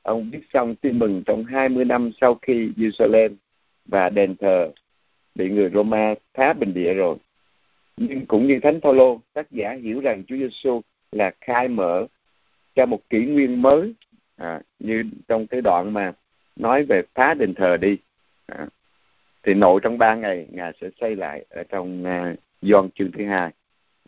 Ông 0.03 0.31
viết 0.31 0.43
xong 0.53 0.75
tin 0.75 0.99
mừng 0.99 1.23
trong 1.26 1.45
20 1.45 1.85
năm 1.85 2.11
sau 2.21 2.35
khi 2.35 2.71
Jerusalem 2.76 3.35
và 3.87 4.11
đền 4.11 4.37
thờ 4.37 4.71
bị 5.35 5.50
người 5.50 5.71
Roma 5.75 6.14
phá 6.35 6.53
bình 6.53 6.75
địa 6.75 6.95
rồi. 6.95 7.17
Nhưng 7.97 8.26
cũng 8.26 8.47
như 8.47 8.59
thánh 8.62 8.81
Phaolô 8.81 9.21
tác 9.33 9.50
giả 9.50 9.76
hiểu 9.83 10.00
rằng 10.00 10.23
Chúa 10.26 10.37
Giêsu 10.37 10.81
là 11.12 11.33
khai 11.41 11.69
mở 11.69 12.07
cho 12.75 12.87
một 12.87 13.00
kỷ 13.11 13.25
nguyên 13.25 13.62
mới 13.62 13.95
à, 14.37 14.61
như 14.78 15.04
trong 15.28 15.47
cái 15.47 15.61
đoạn 15.61 15.93
mà 15.93 16.12
nói 16.57 16.85
về 16.85 17.02
phá 17.14 17.35
đền 17.35 17.54
thờ 17.54 17.76
đi 17.76 17.99
à, 18.47 18.66
thì 19.43 19.54
nội 19.54 19.81
trong 19.83 19.99
ba 19.99 20.14
ngày 20.14 20.47
ngài 20.50 20.73
sẽ 20.81 20.88
xây 21.00 21.16
lại 21.16 21.45
ở 21.50 21.62
trong 21.69 22.04
à, 22.04 22.31
uh, 22.33 22.38
Doan 22.62 22.90
chương 22.95 23.12
thứ 23.12 23.26
hai. 23.26 23.50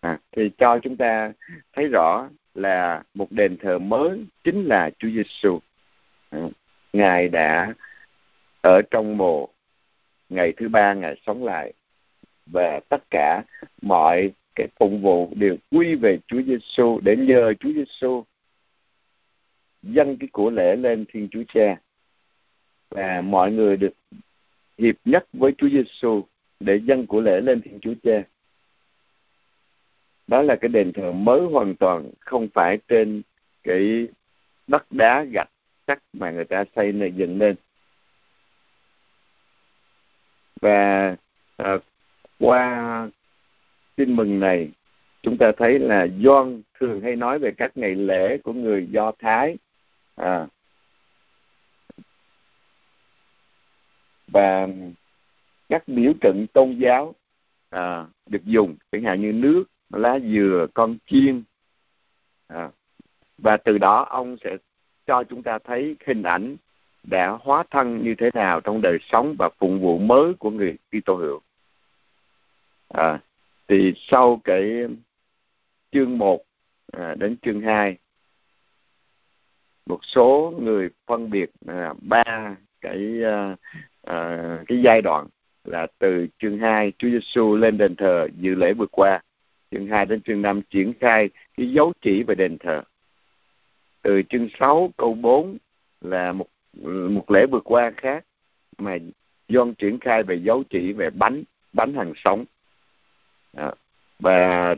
À, 0.01 0.19
thì 0.33 0.51
cho 0.59 0.79
chúng 0.79 0.97
ta 0.97 1.33
thấy 1.73 1.89
rõ 1.89 2.29
là 2.55 3.03
một 3.15 3.33
đền 3.33 3.57
thờ 3.57 3.79
mới 3.79 4.25
chính 4.45 4.65
là 4.65 4.91
Chúa 4.99 5.09
Giêsu 5.09 5.59
à, 6.31 6.39
ngài 6.93 7.29
đã 7.29 7.75
ở 8.63 8.83
trong 8.91 9.17
mồ 9.17 9.49
ngày 10.29 10.53
thứ 10.57 10.69
ba 10.69 10.95
ngài 10.95 11.21
sống 11.27 11.45
lại 11.45 11.73
và 12.47 12.81
tất 12.89 13.03
cả 13.11 13.43
mọi 13.83 14.33
cái 14.55 14.69
phục 14.79 14.93
vụ 15.03 15.33
đều 15.35 15.57
quy 15.71 15.95
về 15.95 16.19
Chúa 16.27 16.43
Giêsu 16.43 17.01
để 17.05 17.17
nhờ 17.17 17.55
Chúa 17.61 17.73
Giêsu 17.73 18.25
dâng 19.83 20.17
cái 20.17 20.29
của 20.33 20.51
lễ 20.51 20.77
lên 20.77 21.05
Thiên 21.09 21.29
Chúa 21.31 21.43
Cha 21.55 21.77
và 22.91 23.21
mọi 23.21 23.53
người 23.53 23.77
được 23.77 23.93
hiệp 24.79 24.97
nhất 25.05 25.27
với 25.33 25.53
Chúa 25.59 25.69
Giêsu 25.69 26.25
để 26.61 26.81
dâng 26.85 27.07
của 27.07 27.21
lễ 27.21 27.41
lên 27.41 27.61
Thiên 27.63 27.79
Chúa 27.81 27.95
Cha. 28.03 28.23
Đó 30.27 30.43
là 30.43 30.57
cái 30.57 30.69
đền 30.69 30.93
thờ 30.93 31.13
mới 31.13 31.41
hoàn 31.41 31.75
toàn 31.75 32.11
không 32.21 32.49
phải 32.55 32.79
trên 32.89 33.23
cái 33.63 34.09
đất 34.67 34.93
đá 34.93 35.25
gạch 35.33 35.51
sắt 35.87 36.03
mà 36.13 36.31
người 36.31 36.45
ta 36.45 36.65
xây 36.77 36.93
này 36.93 37.13
dựng 37.13 37.39
lên. 37.39 37.57
Và 40.61 41.17
à, 41.57 41.79
qua 42.39 43.11
tin 43.97 44.17
mừng 44.17 44.41
này 44.41 44.71
chúng 45.23 45.39
ta 45.39 45.53
thấy 45.57 45.79
là 45.79 46.07
Gioan 46.23 46.63
thường 46.81 47.01
hay 47.01 47.17
nói 47.17 47.39
về 47.39 47.51
các 47.57 47.77
ngày 47.77 47.95
lễ 47.95 48.39
của 48.39 48.53
người 48.53 48.87
Do 48.91 49.13
Thái 49.19 49.57
à, 50.17 50.47
và 54.29 54.69
các 55.69 55.89
biểu 55.89 56.13
tượng 56.21 56.47
tôn 56.53 56.79
giáo 56.79 57.15
à, 57.71 58.07
được 58.27 58.45
dùng 58.45 58.77
chẳng 58.93 59.03
hạn 59.03 59.21
như 59.21 59.33
nước 59.33 59.65
lá 59.91 60.19
dừa 60.19 60.67
con 60.75 60.97
chiên. 61.07 61.43
À, 62.47 62.71
và 63.39 63.57
từ 63.57 63.79
đó 63.79 64.07
ông 64.11 64.37
sẽ 64.45 64.57
cho 65.07 65.25
chúng 65.25 65.43
ta 65.43 65.59
thấy 65.59 65.97
hình 66.07 66.23
ảnh 66.23 66.57
đã 67.03 67.39
hóa 67.41 67.65
thân 67.71 68.05
như 68.05 68.15
thế 68.19 68.31
nào 68.35 68.61
trong 68.61 68.81
đời 68.83 68.99
sống 69.03 69.35
và 69.39 69.49
phụng 69.59 69.81
vụ 69.81 69.99
mới 69.99 70.35
của 70.35 70.51
người 70.51 70.77
Kitô 70.91 71.15
hữu. 71.15 71.41
À, 72.89 73.21
thì 73.69 73.93
sau 73.97 74.41
cái 74.45 74.87
chương 75.93 76.19
1 76.19 76.45
à, 76.93 77.15
đến 77.15 77.37
chương 77.43 77.61
2 77.61 77.97
một 79.87 80.01
số 80.03 80.55
người 80.59 80.89
phân 81.07 81.31
biệt 81.31 81.51
ba 82.03 82.57
cái 82.81 83.25
à, 83.25 83.57
à, 84.03 84.59
cái 84.67 84.83
giai 84.83 85.03
đoạn 85.03 85.27
là 85.65 85.87
từ 85.99 86.27
chương 86.39 86.59
2 86.59 86.93
Chúa 86.99 87.09
Giêsu 87.09 87.57
lên 87.57 87.79
đền 87.79 87.97
thờ 87.97 88.29
dự 88.41 88.55
lễ 88.55 88.73
vừa 88.73 88.87
qua 88.87 89.21
chương 89.71 89.87
2 89.87 90.07
đến 90.07 90.21
chương 90.23 90.43
5 90.43 90.63
triển 90.71 90.93
khai 91.01 91.31
cái 91.57 91.71
dấu 91.71 91.93
chỉ 92.01 92.23
về 92.23 92.35
đền 92.35 92.59
thờ. 92.59 92.83
Từ 94.03 94.23
chương 94.23 94.49
6 94.59 94.91
câu 94.97 95.15
4 95.15 95.59
là 96.01 96.33
một 96.33 96.47
một 97.11 97.31
lễ 97.31 97.47
vừa 97.47 97.61
qua 97.61 97.93
khác 97.97 98.25
mà 98.79 98.97
John 99.49 99.75
triển 99.75 99.99
khai 99.99 100.23
về 100.23 100.35
dấu 100.35 100.63
chỉ 100.71 100.93
về 100.93 101.11
bánh 101.11 101.43
bánh 101.73 101.95
hàng 101.95 102.13
sống. 102.17 102.45
À, 103.57 103.73
và 104.19 104.75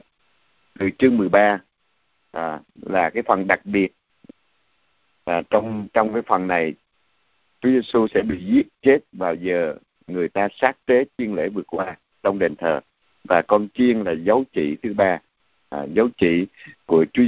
từ 0.79 0.91
chương 0.99 1.17
13 1.17 1.61
à, 2.33 2.61
là 2.83 3.11
cái 3.11 3.23
phần 3.23 3.47
đặc 3.47 3.61
biệt 3.65 3.93
à, 5.29 5.43
trong 5.51 5.89
trong 5.93 6.13
cái 6.13 6.23
phần 6.23 6.47
này 6.47 6.75
Chúa 7.61 7.69
Giêsu 7.69 8.07
sẽ 8.15 8.23
bị 8.23 8.45
giết 8.45 8.67
chết 8.83 8.99
vào 9.13 9.35
giờ 9.35 9.77
người 10.07 10.29
ta 10.29 10.49
sát 10.53 10.77
tế 10.87 11.05
chiên 11.19 11.35
lễ 11.35 11.49
vượt 11.49 11.67
qua 11.67 11.97
trong 12.23 12.39
đền 12.39 12.57
thờ. 12.57 12.81
Và 13.29 13.43
con 13.43 13.69
chiên 13.75 14.03
là 14.05 14.13
dấu 14.13 14.45
chỉ 14.53 14.77
thứ 14.83 14.95
ba. 14.95 15.21
À, 15.69 15.87
dấu 15.95 16.09
chỉ 16.17 16.47
của 16.87 17.05
Chúa 17.13 17.23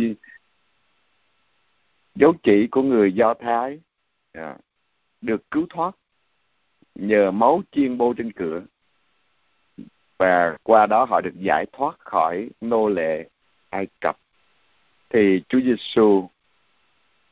dấu 2.14 2.34
chỉ 2.42 2.66
của 2.66 2.82
người 2.82 3.12
Do 3.12 3.34
Thái 3.34 3.78
à, 4.32 4.56
được 5.20 5.50
cứu 5.50 5.66
thoát 5.68 5.96
nhờ 6.94 7.30
máu 7.30 7.62
chiên 7.72 7.98
bô 7.98 8.14
trên 8.14 8.32
cửa. 8.32 8.62
Và 10.18 10.56
qua 10.62 10.86
đó 10.86 11.04
họ 11.04 11.20
được 11.20 11.34
giải 11.36 11.66
thoát 11.72 11.98
khỏi 11.98 12.48
nô 12.60 12.88
lệ 12.88 13.28
Ai 13.70 13.86
Cập. 14.00 14.18
Thì 15.10 15.42
Chúa 15.48 15.60
Giêsu 15.60 16.28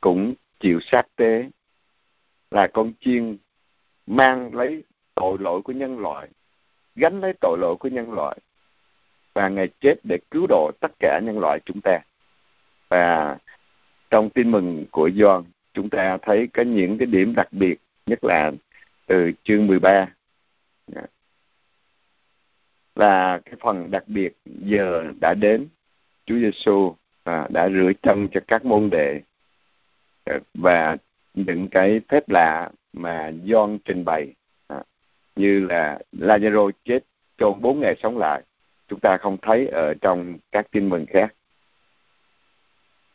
cũng 0.00 0.34
chịu 0.60 0.80
sát 0.80 1.06
tế 1.16 1.50
là 2.50 2.66
con 2.66 2.92
chiên 3.00 3.36
mang 4.06 4.54
lấy 4.54 4.84
tội 5.14 5.36
lỗi 5.40 5.62
của 5.62 5.72
nhân 5.72 5.98
loại 5.98 6.28
gánh 6.96 7.20
lấy 7.20 7.32
tội 7.40 7.58
lỗi 7.58 7.76
của 7.76 7.88
nhân 7.88 8.12
loại 8.12 8.38
và 9.34 9.48
ngày 9.48 9.68
chết 9.80 9.94
để 10.04 10.18
cứu 10.30 10.46
độ 10.48 10.70
tất 10.80 10.92
cả 10.98 11.20
nhân 11.24 11.38
loại 11.38 11.60
chúng 11.64 11.80
ta. 11.80 11.98
Và 12.88 13.36
trong 14.10 14.30
tin 14.30 14.50
mừng 14.50 14.84
của 14.90 15.10
Gioan 15.16 15.44
chúng 15.74 15.90
ta 15.90 16.18
thấy 16.22 16.48
có 16.52 16.62
những 16.62 16.98
cái 16.98 17.06
điểm 17.06 17.34
đặc 17.34 17.48
biệt 17.52 17.76
nhất 18.06 18.24
là 18.24 18.52
từ 19.06 19.32
chương 19.44 19.66
13 19.66 20.06
là 22.94 23.40
cái 23.44 23.54
phần 23.60 23.90
đặc 23.90 24.04
biệt 24.06 24.32
giờ 24.44 25.04
đã 25.20 25.34
đến 25.34 25.68
Chúa 26.26 26.38
Giêsu 26.38 26.94
à, 27.24 27.46
đã 27.50 27.68
rửa 27.68 27.92
chân 28.02 28.28
cho 28.32 28.40
các 28.46 28.64
môn 28.64 28.90
đệ 28.90 29.20
và 30.54 30.96
những 31.34 31.68
cái 31.70 32.00
phép 32.08 32.28
lạ 32.28 32.70
mà 32.92 33.30
John 33.44 33.78
trình 33.84 34.04
bày 34.04 34.34
à, 34.68 34.82
như 35.36 35.66
là 35.66 35.98
Lazaro 36.12 36.70
chết 36.84 37.00
trong 37.38 37.62
bốn 37.62 37.80
ngày 37.80 37.94
sống 38.02 38.18
lại 38.18 38.42
chúng 38.88 39.00
ta 39.00 39.16
không 39.20 39.36
thấy 39.42 39.66
ở 39.66 39.94
trong 40.00 40.38
các 40.52 40.70
tin 40.70 40.88
mừng 40.88 41.06
khác. 41.06 41.34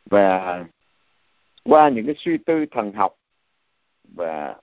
Và 0.05 0.65
qua 1.63 1.89
những 1.89 2.06
cái 2.06 2.15
suy 2.17 2.38
tư 2.38 2.65
thần 2.71 2.93
học 2.93 3.15
và 4.15 4.56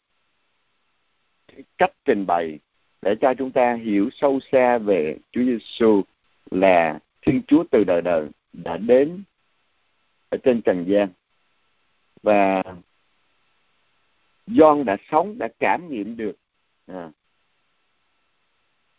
cách 1.79 1.93
trình 2.05 2.27
bày 2.27 2.59
để 3.03 3.15
cho 3.21 3.35
chúng 3.35 3.51
ta 3.51 3.75
hiểu 3.75 4.11
sâu 4.13 4.41
xa 4.53 4.79
về 4.79 5.17
Chúa 5.33 5.43
Giêsu 5.43 6.03
là 6.51 6.99
Thiên 7.23 7.43
Chúa 7.47 7.65
từ 7.71 7.85
đời 7.85 8.03
đời 8.03 8.29
đã 8.53 8.77
đến 8.77 9.23
ở 10.29 10.39
trên 10.43 10.63
trần 10.63 10.85
gian 10.89 11.09
và 12.23 12.63
John 14.47 14.85
đã 14.85 14.97
sống 15.11 15.39
đã 15.39 15.49
cảm 15.59 15.91
nghiệm 15.91 16.17
được 16.17 16.37
à, 16.87 17.11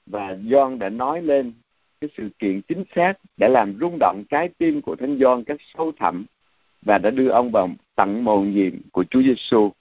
và 0.06 0.34
John 0.34 0.78
đã 0.78 0.90
nói 0.90 1.22
lên 1.22 1.54
cái 2.02 2.10
sự 2.18 2.30
kiện 2.40 2.62
chính 2.62 2.84
xác 2.96 3.14
đã 3.38 3.48
làm 3.48 3.78
rung 3.80 3.98
động 4.00 4.24
trái 4.30 4.50
tim 4.58 4.82
của 4.82 4.96
Thánh 4.96 5.20
Gioan 5.20 5.44
cách 5.44 5.58
sâu 5.74 5.92
thẳm 6.00 6.26
và 6.82 6.98
đã 6.98 7.10
đưa 7.10 7.30
ông 7.30 7.52
vào 7.52 7.70
tận 7.96 8.24
mầu 8.24 8.46
nhiệm 8.46 8.74
của 8.92 9.04
Chúa 9.04 9.22
Giêsu 9.22 9.72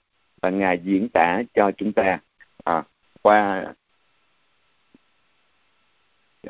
và 0.41 0.49
ngài 0.49 0.79
diễn 0.83 1.09
tả 1.09 1.41
cho 1.53 1.71
chúng 1.77 1.93
ta 1.93 2.19
à, 2.63 2.83
qua 3.21 3.65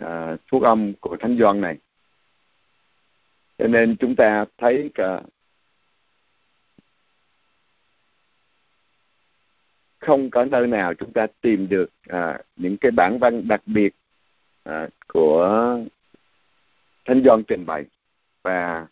à, 0.02 0.38
thuốc 0.48 0.64
âm 0.64 0.94
của 1.00 1.18
Thánh 1.20 1.38
Gioan 1.40 1.62
này. 1.62 1.78
Cho 3.58 3.68
nên 3.68 3.96
chúng 4.00 4.16
ta 4.16 4.46
thấy 4.58 4.92
cả 4.94 5.22
không 10.02 10.30
có 10.30 10.46
nơi 10.46 10.68
nào 10.68 10.94
chúng 10.94 11.14
ta 11.14 11.28
tìm 11.42 11.70
được 11.70 11.90
à, 12.08 12.40
những 12.56 12.78
cái 12.78 12.92
bản 12.92 13.20
văn 13.20 13.48
đặc 13.48 13.62
biệt 13.66 13.94
à, 14.64 14.88
của 15.08 15.78
Thánh 17.06 17.22
Gioan 17.26 17.44
trình 17.44 17.66
bày 17.66 17.86
và 18.44 18.88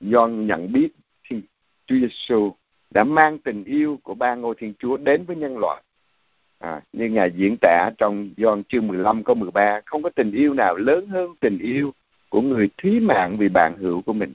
Gioan 0.00 0.46
nhận 0.46 0.72
biết 0.72 0.88
Thiên 1.28 1.42
Chúa 1.86 1.96
Giêsu 1.96 2.52
đã 2.90 3.04
mang 3.04 3.38
tình 3.38 3.64
yêu 3.64 3.98
của 4.02 4.14
ba 4.14 4.34
ngôi 4.34 4.54
Thiên 4.58 4.74
Chúa 4.78 4.96
đến 4.96 5.24
với 5.24 5.36
nhân 5.36 5.58
loại. 5.58 5.82
À, 6.58 6.80
như 6.92 7.08
Ngài 7.08 7.30
diễn 7.30 7.56
tả 7.60 7.90
trong 7.98 8.30
Gioan 8.36 8.64
chương 8.64 8.86
15 8.86 9.24
câu 9.24 9.34
13, 9.34 9.80
không 9.86 10.02
có 10.02 10.10
tình 10.10 10.32
yêu 10.32 10.54
nào 10.54 10.76
lớn 10.76 11.06
hơn 11.06 11.34
tình 11.40 11.58
yêu 11.58 11.92
của 12.28 12.40
người 12.40 12.68
thí 12.76 13.00
mạng 13.00 13.36
vì 13.38 13.48
bạn 13.48 13.76
hữu 13.78 14.02
của 14.02 14.12
mình. 14.12 14.32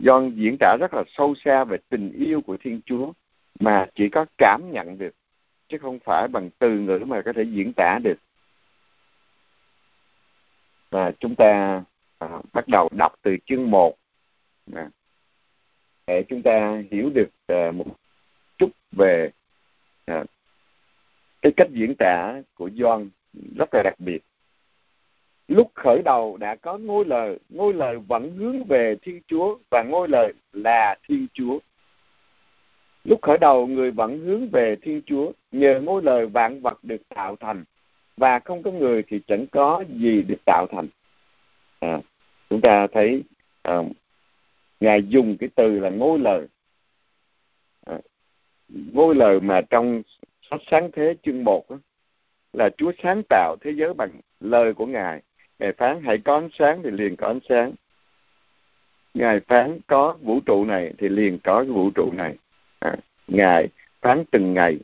John 0.00 0.34
diễn 0.34 0.56
tả 0.60 0.76
rất 0.80 0.94
là 0.94 1.04
sâu 1.06 1.34
xa 1.34 1.64
về 1.64 1.78
tình 1.88 2.12
yêu 2.12 2.40
của 2.40 2.56
Thiên 2.60 2.80
Chúa 2.86 3.12
mà 3.60 3.86
chỉ 3.94 4.08
có 4.08 4.26
cảm 4.38 4.72
nhận 4.72 4.98
được 4.98 5.14
chứ 5.68 5.78
không 5.78 5.98
phải 6.04 6.28
bằng 6.28 6.50
từ 6.58 6.78
ngữ 6.78 6.98
mà 7.06 7.22
có 7.24 7.32
thể 7.32 7.42
diễn 7.42 7.72
tả 7.76 7.98
được. 8.02 8.18
Và 10.90 11.12
chúng 11.20 11.34
ta 11.34 11.82
à, 12.18 12.28
bắt 12.52 12.64
đầu 12.68 12.88
đọc 12.98 13.12
từ 13.22 13.36
chương 13.46 13.70
1 13.70 13.96
à, 14.74 14.90
để 16.06 16.24
chúng 16.28 16.42
ta 16.42 16.82
hiểu 16.90 17.10
được 17.14 17.28
à, 17.46 17.70
một 17.70 17.86
chút 18.58 18.70
về 18.92 19.30
à, 20.04 20.24
cái 21.42 21.52
cách 21.56 21.68
diễn 21.70 21.94
tả 21.98 22.42
của 22.54 22.68
John 22.68 23.08
rất 23.56 23.68
là 23.72 23.82
đặc 23.84 23.94
biệt 23.98 24.20
lúc 25.48 25.70
khởi 25.74 26.02
đầu 26.02 26.36
đã 26.36 26.56
có 26.56 26.78
ngôi 26.78 27.04
lời 27.04 27.38
ngôi 27.48 27.74
lời 27.74 27.98
vẫn 27.98 28.36
hướng 28.36 28.64
về 28.64 28.96
thiên 29.02 29.20
chúa 29.26 29.58
và 29.70 29.82
ngôi 29.82 30.08
lời 30.08 30.32
là 30.52 30.96
thiên 31.08 31.26
chúa. 31.32 31.58
Lúc 33.04 33.22
khởi 33.22 33.38
đầu 33.38 33.66
người 33.66 33.90
vẫn 33.90 34.18
hướng 34.18 34.48
về 34.48 34.76
thiên 34.82 35.02
chúa 35.06 35.32
nhờ 35.52 35.80
ngôi 35.80 36.02
lời 36.02 36.26
vạn 36.26 36.60
vật 36.60 36.84
được 36.84 37.08
tạo 37.08 37.36
thành 37.36 37.64
và 38.16 38.38
không 38.38 38.62
có 38.62 38.70
người 38.70 39.02
thì 39.02 39.20
chẳng 39.26 39.46
có 39.46 39.84
gì 39.88 40.22
được 40.22 40.44
tạo 40.46 40.66
thành. 40.70 40.88
À, 41.80 42.00
chúng 42.50 42.60
ta 42.60 42.86
thấy 42.92 43.22
à, 43.62 43.82
ngài 44.80 45.02
dùng 45.02 45.36
cái 45.40 45.48
từ 45.54 45.80
là 45.80 45.90
ngôi 45.90 46.18
lời. 46.18 46.46
À, 47.86 47.98
ngôi 48.68 49.14
lời 49.14 49.40
mà 49.40 49.60
trong 49.70 50.02
sách 50.50 50.60
sáng 50.70 50.90
thế 50.92 51.14
chương 51.22 51.44
một 51.44 51.66
là 52.52 52.70
Chúa 52.76 52.92
sáng 53.02 53.22
tạo 53.28 53.56
thế 53.60 53.70
giới 53.70 53.94
bằng 53.94 54.10
lời 54.40 54.74
của 54.74 54.86
Ngài. 54.86 55.22
Ngài 55.64 55.72
phán 55.72 56.02
hãy 56.04 56.18
có 56.18 56.34
ánh 56.34 56.48
sáng 56.52 56.80
thì 56.84 56.90
liền 56.90 57.16
có 57.16 57.26
ánh 57.26 57.40
sáng. 57.48 57.72
Ngài 59.14 59.40
phán 59.40 59.78
có 59.86 60.16
vũ 60.22 60.40
trụ 60.46 60.64
này 60.64 60.92
thì 60.98 61.08
liền 61.08 61.38
có 61.38 61.58
cái 61.62 61.70
vũ 61.70 61.90
trụ 61.90 62.12
này. 62.12 62.36
À, 62.78 62.96
Ngài 63.28 63.68
phán 64.00 64.24
từng 64.30 64.54
ngày, 64.54 64.78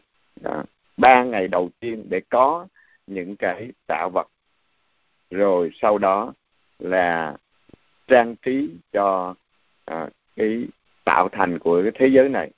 à, 0.44 0.64
ba 0.96 1.24
ngày 1.24 1.48
đầu 1.48 1.70
tiên 1.80 2.06
để 2.10 2.20
có 2.28 2.66
những 3.06 3.36
cái 3.36 3.72
tạo 3.86 4.10
vật. 4.10 4.28
Rồi 5.30 5.70
sau 5.74 5.98
đó 5.98 6.32
là 6.78 7.36
trang 8.06 8.36
trí 8.36 8.70
cho 8.92 9.34
à, 9.84 10.08
cái 10.36 10.64
tạo 11.04 11.28
thành 11.32 11.58
của 11.58 11.82
cái 11.82 11.92
thế 11.94 12.06
giới 12.06 12.28
này 12.28 12.50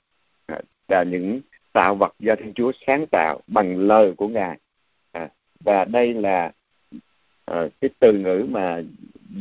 à, 0.45 0.59
là 0.87 1.03
những 1.03 1.41
tạo 1.73 1.95
vật 1.95 2.15
do 2.19 2.35
Thiên 2.35 2.53
Chúa 2.53 2.71
sáng 2.87 3.05
tạo 3.11 3.39
bằng 3.47 3.79
lời 3.79 4.13
của 4.17 4.27
Ngài. 4.27 4.57
À, 5.11 5.29
và 5.59 5.85
đây 5.85 6.13
là 6.13 6.51
à, 7.45 7.67
cái 7.81 7.89
từ 7.99 8.13
ngữ 8.13 8.45
mà 8.49 8.81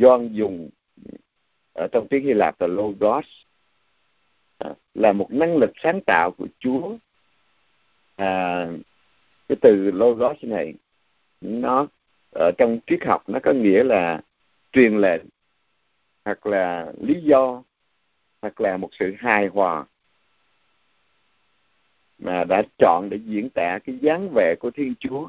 Doan 0.00 0.32
dùng 0.32 0.70
ở 1.72 1.88
trong 1.92 2.08
tiếng 2.08 2.24
Hy 2.24 2.32
Lạp 2.32 2.60
là 2.60 2.66
logos 2.66 3.26
à, 4.58 4.74
là 4.94 5.12
một 5.12 5.32
năng 5.32 5.56
lực 5.56 5.70
sáng 5.82 6.00
tạo 6.06 6.30
của 6.30 6.46
Chúa 6.58 6.96
à, 8.16 8.66
cái 9.48 9.56
từ 9.60 9.90
logos 9.90 10.36
này 10.42 10.74
nó 11.40 11.86
ở 12.34 12.50
trong 12.58 12.78
triết 12.86 13.04
học 13.04 13.28
nó 13.28 13.38
có 13.42 13.52
nghĩa 13.52 13.84
là 13.84 14.20
truyền 14.72 14.96
lệnh 14.96 15.22
hoặc 16.24 16.46
là 16.46 16.92
lý 17.00 17.20
do 17.22 17.62
hoặc 18.42 18.60
là 18.60 18.76
một 18.76 18.88
sự 18.98 19.14
hài 19.18 19.46
hòa 19.46 19.84
mà 22.18 22.44
đã 22.44 22.62
chọn 22.78 23.08
để 23.10 23.18
diễn 23.24 23.50
tả 23.50 23.78
cái 23.84 23.98
dáng 24.00 24.28
vẻ 24.34 24.54
của 24.60 24.70
Thiên 24.70 24.94
Chúa. 25.00 25.28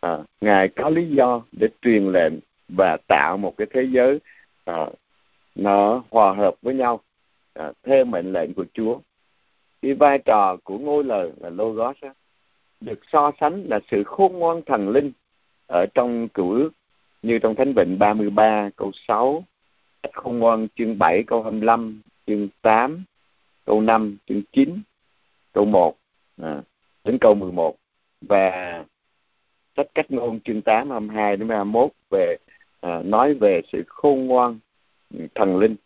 À, 0.00 0.18
Ngài 0.40 0.68
có 0.68 0.88
lý 0.88 1.08
do 1.08 1.42
để 1.52 1.68
truyền 1.82 2.12
lệnh 2.12 2.32
và 2.68 2.96
tạo 3.06 3.36
một 3.36 3.54
cái 3.56 3.66
thế 3.70 3.82
giới 3.82 4.18
à, 4.64 4.86
nó 5.54 6.02
hòa 6.10 6.34
hợp 6.34 6.54
với 6.62 6.74
nhau 6.74 7.00
à, 7.54 7.72
theo 7.82 8.04
mệnh 8.04 8.32
lệnh 8.32 8.54
của 8.54 8.64
Chúa. 8.74 8.98
Cái 9.82 9.94
vai 9.94 10.18
trò 10.18 10.56
của 10.64 10.78
ngôi 10.78 11.04
lời 11.04 11.30
là 11.40 11.50
logos 11.50 11.96
á, 12.00 12.14
được 12.80 13.00
so 13.12 13.32
sánh 13.40 13.64
là 13.68 13.80
sự 13.90 14.04
khôn 14.04 14.32
ngoan 14.32 14.62
thần 14.66 14.88
linh 14.88 15.12
ở 15.66 15.86
trong 15.94 16.28
cựu 16.28 16.52
ước 16.52 16.70
như 17.22 17.38
trong 17.38 17.54
Thánh 17.54 17.72
Vịnh 17.72 17.98
33 17.98 18.70
câu 18.76 18.90
6, 18.94 19.44
sách 20.02 20.14
khôn 20.14 20.38
ngoan 20.38 20.68
chương 20.76 20.98
7 20.98 21.22
câu 21.26 21.42
25, 21.42 22.00
chương 22.26 22.48
8, 22.62 23.04
câu 23.64 23.80
5, 23.80 24.16
chương 24.28 24.42
9, 24.52 24.80
câu 25.52 25.64
1 25.64 25.96
à, 26.42 26.62
đến 27.04 27.18
câu 27.20 27.34
11 27.34 27.76
và 28.20 28.84
sách 29.76 29.86
cách 29.94 30.10
ngôn 30.10 30.40
chương 30.40 30.62
8 30.62 30.90
22 30.90 31.36
đến 31.36 31.48
31 31.48 31.90
về 32.10 32.36
à, 32.80 33.02
nói 33.04 33.34
về 33.34 33.62
sự 33.72 33.84
khôn 33.86 34.26
ngoan 34.26 34.58
ừ, 35.14 35.26
thần 35.34 35.56
linh 35.58 35.76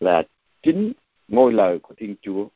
là 0.00 0.22
chính 0.62 0.92
ngôi 1.28 1.52
lời 1.52 1.78
của 1.78 1.94
Thiên 1.96 2.16
Chúa. 2.22 2.46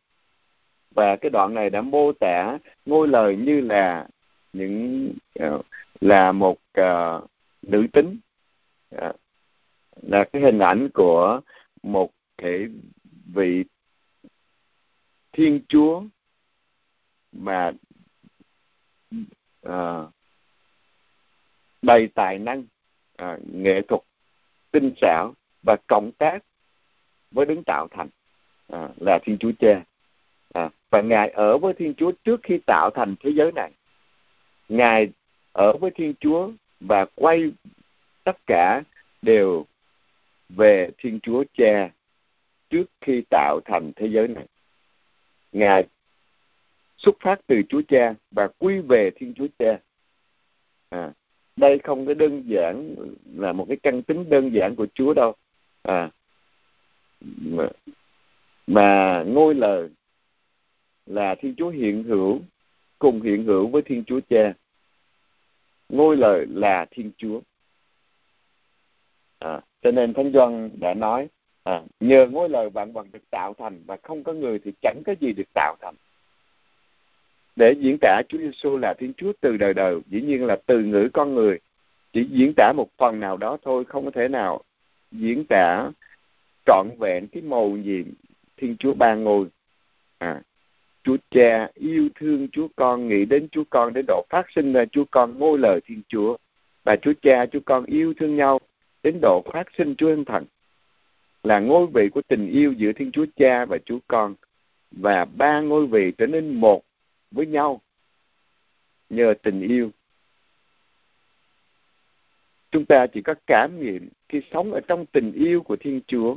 Và 0.94 1.16
cái 1.16 1.30
đoạn 1.30 1.54
này 1.54 1.70
đã 1.70 1.82
mô 1.82 2.12
tả 2.12 2.58
ngôi 2.86 3.08
lời 3.08 3.36
như 3.36 3.60
là 3.60 4.08
những 4.52 5.12
uh, 5.44 5.66
là 6.00 6.32
một 6.32 6.58
uh, 6.80 7.30
nữ 7.62 7.86
tính 7.92 8.18
uh, 8.94 9.16
là 10.02 10.24
cái 10.32 10.42
hình 10.42 10.58
ảnh 10.58 10.88
của 10.94 11.40
một 11.82 12.10
cái 12.38 12.66
vị 13.34 13.64
thiên 15.32 15.60
chúa 15.68 16.02
mà 17.32 17.72
uh, 19.68 20.10
đầy 21.82 22.08
tài 22.14 22.38
năng 22.38 22.64
à, 23.16 23.38
nghệ 23.52 23.82
thuật 23.82 24.02
tinh 24.70 24.92
xảo 25.00 25.34
và 25.62 25.76
cộng 25.86 26.10
tác 26.18 26.44
với 27.30 27.46
đứng 27.46 27.62
tạo 27.64 27.88
thành 27.90 28.08
à, 28.68 28.88
là 28.96 29.18
thiên 29.22 29.38
chúa 29.38 29.52
cha. 29.58 29.84
À, 30.54 30.70
và 30.90 31.00
ngài 31.00 31.30
ở 31.30 31.58
với 31.58 31.74
thiên 31.74 31.94
chúa 31.94 32.12
trước 32.24 32.40
khi 32.42 32.58
tạo 32.66 32.90
thành 32.94 33.14
thế 33.20 33.30
giới 33.30 33.52
này. 33.52 33.70
Ngài 34.68 35.08
ở 35.52 35.72
với 35.72 35.90
thiên 35.90 36.14
chúa 36.20 36.50
và 36.80 37.06
quay 37.14 37.52
tất 38.24 38.36
cả 38.46 38.82
đều 39.22 39.66
về 40.48 40.90
thiên 40.98 41.20
chúa 41.20 41.44
cha 41.52 41.90
trước 42.70 42.84
khi 43.00 43.22
tạo 43.30 43.60
thành 43.64 43.92
thế 43.96 44.06
giới 44.06 44.28
này. 44.28 44.46
Ngài 45.52 45.86
xuất 46.96 47.16
phát 47.20 47.40
từ 47.46 47.62
chúa 47.68 47.82
cha 47.88 48.14
và 48.30 48.48
quy 48.58 48.78
về 48.78 49.10
thiên 49.16 49.34
chúa 49.34 49.46
cha. 49.58 49.78
À, 50.88 51.12
đây 51.58 51.78
không 51.78 52.06
có 52.06 52.14
đơn 52.14 52.42
giản 52.46 52.94
là 53.36 53.52
một 53.52 53.64
cái 53.68 53.76
căn 53.82 54.02
tính 54.02 54.28
đơn 54.28 54.54
giản 54.54 54.76
của 54.76 54.86
chúa 54.94 55.14
đâu 55.14 55.34
à 55.82 56.10
mà, 57.40 57.68
mà 58.66 59.22
ngôi 59.26 59.54
lời 59.54 59.88
là 61.06 61.34
Thiên 61.34 61.54
Chúa 61.56 61.68
hiện 61.70 62.02
hữu 62.04 62.40
cùng 62.98 63.22
hiện 63.22 63.44
hữu 63.44 63.66
với 63.66 63.82
Thiên 63.82 64.04
Chúa 64.04 64.20
Cha. 64.30 64.54
Ngôi 65.88 66.16
lời 66.16 66.46
là 66.50 66.86
Thiên 66.90 67.10
Chúa. 67.16 67.40
À, 69.38 69.60
cho 69.82 69.90
nên 69.90 70.14
Thánh 70.14 70.32
Doan 70.32 70.70
đã 70.80 70.94
nói 70.94 71.28
à, 71.64 71.82
nhờ 72.00 72.26
ngôi 72.26 72.48
lời 72.48 72.70
vạn 72.70 72.92
vật 72.92 73.06
được 73.12 73.30
tạo 73.30 73.54
thành 73.58 73.82
và 73.86 73.96
không 74.02 74.24
có 74.24 74.32
người 74.32 74.58
thì 74.58 74.72
chẳng 74.82 75.02
có 75.06 75.14
gì 75.20 75.32
được 75.32 75.48
tạo 75.54 75.76
thành. 75.80 75.94
Để 77.58 77.72
diễn 77.72 77.98
tả 78.00 78.22
Chúa 78.28 78.38
Giêsu 78.38 78.76
là 78.76 78.94
Thiên 78.94 79.12
Chúa 79.16 79.32
từ 79.40 79.56
đời 79.56 79.74
đời, 79.74 80.00
dĩ 80.10 80.20
nhiên 80.20 80.44
là 80.44 80.56
từ 80.66 80.80
ngữ 80.80 81.08
con 81.12 81.34
người 81.34 81.58
chỉ 82.12 82.24
diễn 82.24 82.52
tả 82.56 82.72
một 82.76 82.88
phần 82.98 83.20
nào 83.20 83.36
đó 83.36 83.58
thôi, 83.62 83.84
không 83.84 84.04
có 84.04 84.10
thể 84.10 84.28
nào 84.28 84.60
diễn 85.12 85.44
tả 85.44 85.90
trọn 86.66 86.88
vẹn 86.98 87.26
cái 87.26 87.42
màu 87.42 87.70
nhiệm 87.70 88.04
Thiên 88.56 88.76
Chúa 88.76 88.94
ban 88.94 89.24
ngôi. 89.24 89.46
À, 90.18 90.42
Chúa 91.02 91.16
Cha 91.30 91.70
yêu 91.74 92.08
thương 92.14 92.48
Chúa 92.52 92.68
Con, 92.76 93.08
nghĩ 93.08 93.24
đến 93.24 93.48
Chúa 93.48 93.64
Con 93.70 93.92
đến 93.92 94.04
độ 94.08 94.24
phát 94.30 94.46
sinh 94.54 94.72
ra 94.72 94.84
Chúa 94.84 95.04
Con 95.10 95.38
ngôi 95.38 95.58
lời 95.58 95.80
Thiên 95.86 96.02
Chúa. 96.08 96.36
Và 96.84 96.96
Chúa 96.96 97.12
Cha, 97.22 97.46
Chúa 97.46 97.60
Con 97.64 97.84
yêu 97.84 98.14
thương 98.16 98.36
nhau 98.36 98.60
đến 99.02 99.18
độ 99.22 99.42
phát 99.52 99.66
sinh 99.78 99.94
Chúa 99.98 100.14
Thánh 100.14 100.24
Thần. 100.24 100.44
Là 101.42 101.58
ngôi 101.58 101.86
vị 101.86 102.08
của 102.08 102.22
tình 102.28 102.50
yêu 102.50 102.72
giữa 102.72 102.92
Thiên 102.92 103.12
Chúa 103.12 103.26
Cha 103.36 103.64
và 103.64 103.78
Chúa 103.84 103.98
Con. 104.08 104.34
Và 104.90 105.24
ba 105.24 105.60
ngôi 105.60 105.86
vị 105.86 106.12
trở 106.18 106.26
nên 106.26 106.54
một 106.54 106.82
với 107.30 107.46
nhau 107.46 107.80
nhờ 109.10 109.34
tình 109.42 109.60
yêu. 109.60 109.90
Chúng 112.70 112.84
ta 112.84 113.06
chỉ 113.06 113.22
có 113.22 113.34
cảm 113.46 113.80
nghiệm 113.80 114.08
khi 114.28 114.40
sống 114.52 114.72
ở 114.72 114.80
trong 114.88 115.06
tình 115.06 115.32
yêu 115.32 115.62
của 115.62 115.76
Thiên 115.76 116.00
Chúa 116.06 116.36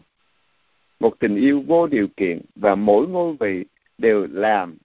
một 0.99 1.15
tình 1.19 1.35
yêu 1.35 1.63
vô 1.67 1.87
điều 1.87 2.07
kiện 2.17 2.41
và 2.55 2.75
mỗi 2.75 3.07
ngôi 3.07 3.35
vị 3.39 3.65
đều 3.97 4.27
làm 4.31 4.77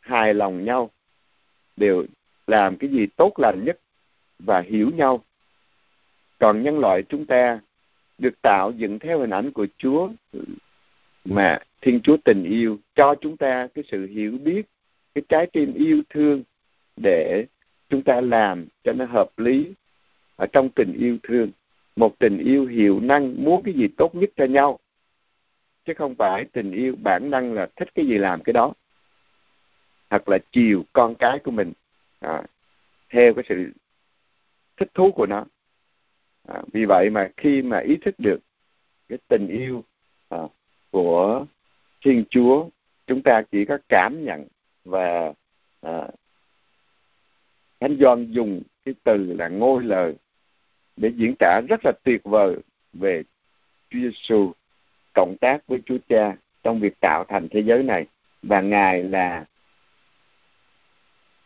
hài 0.00 0.34
lòng 0.34 0.64
nhau 0.64 0.90
đều 1.76 2.06
làm 2.46 2.76
cái 2.76 2.90
gì 2.90 3.06
tốt 3.16 3.38
lành 3.38 3.64
nhất 3.64 3.80
và 4.38 4.60
hiểu 4.60 4.90
nhau 4.90 5.24
còn 6.38 6.62
nhân 6.62 6.78
loại 6.78 7.02
chúng 7.08 7.26
ta 7.26 7.60
được 8.18 8.42
tạo 8.42 8.70
dựng 8.70 8.98
theo 8.98 9.18
hình 9.18 9.30
ảnh 9.30 9.52
của 9.52 9.66
Chúa 9.78 10.08
mà 11.24 11.58
Thiên 11.80 12.00
Chúa 12.00 12.16
tình 12.24 12.44
yêu 12.44 12.78
cho 12.94 13.14
chúng 13.20 13.36
ta 13.36 13.68
cái 13.74 13.84
sự 13.90 14.06
hiểu 14.06 14.38
biết, 14.44 14.62
cái 15.16 15.24
trái 15.28 15.46
tim 15.46 15.74
yêu 15.74 16.02
thương 16.10 16.42
để 16.96 17.46
chúng 17.88 18.02
ta 18.02 18.20
làm 18.20 18.66
cho 18.84 18.92
nó 18.92 19.04
hợp 19.04 19.38
lý 19.38 19.72
ở 20.36 20.46
trong 20.46 20.68
tình 20.68 20.92
yêu 20.92 21.18
thương. 21.22 21.50
Một 21.96 22.18
tình 22.18 22.38
yêu 22.38 22.66
hiệu 22.66 23.00
năng 23.00 23.44
muốn 23.44 23.62
cái 23.62 23.74
gì 23.74 23.88
tốt 23.96 24.14
nhất 24.14 24.30
cho 24.36 24.44
nhau 24.44 24.78
chứ 25.84 25.94
không 25.94 26.14
phải 26.14 26.44
tình 26.44 26.72
yêu 26.72 26.96
bản 27.02 27.30
năng 27.30 27.52
là 27.52 27.68
thích 27.76 27.88
cái 27.94 28.06
gì 28.06 28.18
làm 28.18 28.42
cái 28.42 28.52
đó 28.52 28.72
hoặc 30.10 30.28
là 30.28 30.38
chiều 30.52 30.84
con 30.92 31.14
cái 31.14 31.38
của 31.38 31.50
mình 31.50 31.72
à, 32.20 32.42
theo 33.10 33.34
cái 33.34 33.44
sự 33.48 33.72
thích 34.76 34.90
thú 34.94 35.10
của 35.10 35.26
nó 35.26 35.44
à, 36.48 36.62
vì 36.72 36.84
vậy 36.84 37.10
mà 37.10 37.28
khi 37.36 37.62
mà 37.62 37.78
ý 37.78 37.96
thức 37.96 38.14
được 38.18 38.38
cái 39.08 39.18
tình 39.28 39.48
yêu 39.48 39.84
à, 40.28 40.38
của 40.90 41.46
thiên 42.04 42.24
chúa 42.30 42.68
chúng 43.06 43.22
ta 43.22 43.42
chỉ 43.52 43.64
có 43.64 43.78
cảm 43.88 44.24
nhận 44.24 44.46
và 44.86 45.32
à, 45.80 46.08
thánh 47.80 47.96
gioan 48.00 48.30
dùng 48.30 48.62
cái 48.84 48.94
từ 49.04 49.34
là 49.38 49.48
ngôi 49.48 49.84
lời 49.84 50.14
để 50.96 51.12
diễn 51.16 51.34
tả 51.38 51.60
rất 51.68 51.80
là 51.84 51.92
tuyệt 52.04 52.20
vời 52.24 52.56
về 52.92 53.22
Chúa 53.90 53.98
Giêsu 53.98 54.52
cộng 55.14 55.36
tác 55.40 55.66
với 55.66 55.80
Chúa 55.86 55.98
Cha 56.08 56.36
trong 56.62 56.80
việc 56.80 57.00
tạo 57.00 57.24
thành 57.28 57.48
thế 57.50 57.62
giới 57.62 57.82
này. 57.82 58.06
Và 58.42 58.60
Ngài 58.60 59.02
là 59.02 59.44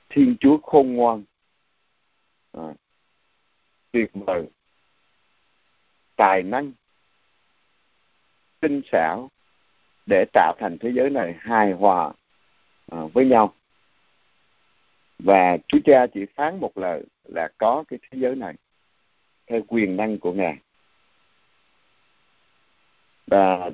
Thiên 0.08 0.36
Chúa 0.40 0.58
khôn 0.58 0.92
ngoan. 0.92 1.22
À, 2.52 2.74
tuyệt 3.92 4.10
vời 4.14 4.46
tài 6.16 6.42
năng 6.42 6.72
tinh 8.60 8.80
xảo 8.92 9.30
để 10.06 10.24
tạo 10.32 10.54
thành 10.58 10.76
thế 10.80 10.92
giới 10.94 11.10
này 11.10 11.34
hài 11.40 11.72
hòa 11.72 12.12
À, 12.90 12.98
với 13.12 13.26
nhau. 13.26 13.54
Và 15.18 15.56
Chúa 15.68 15.78
Cha 15.84 16.06
chỉ 16.06 16.26
phán 16.34 16.60
một 16.60 16.78
lời 16.78 17.04
là 17.24 17.48
có 17.58 17.84
cái 17.88 17.98
thế 18.02 18.18
giới 18.20 18.36
này 18.36 18.54
theo 19.46 19.60
quyền 19.68 19.96
năng 19.96 20.18
của 20.18 20.32
Ngài. 20.32 20.56
Và 23.26 23.70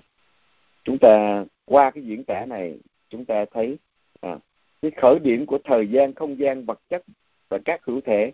chúng 0.85 0.99
ta 0.99 1.45
qua 1.65 1.91
cái 1.91 2.05
diễn 2.05 2.25
tả 2.25 2.47
này 2.47 2.79
chúng 3.09 3.25
ta 3.25 3.45
thấy 3.53 3.79
à, 4.21 4.39
cái 4.83 4.91
khởi 4.91 5.19
điểm 5.19 5.47
của 5.47 5.59
thời 5.65 5.89
gian 5.89 6.15
không 6.15 6.39
gian 6.39 6.65
vật 6.65 6.81
chất 6.89 7.03
và 7.49 7.59
các 7.65 7.85
hữu 7.85 8.01
thể 8.01 8.33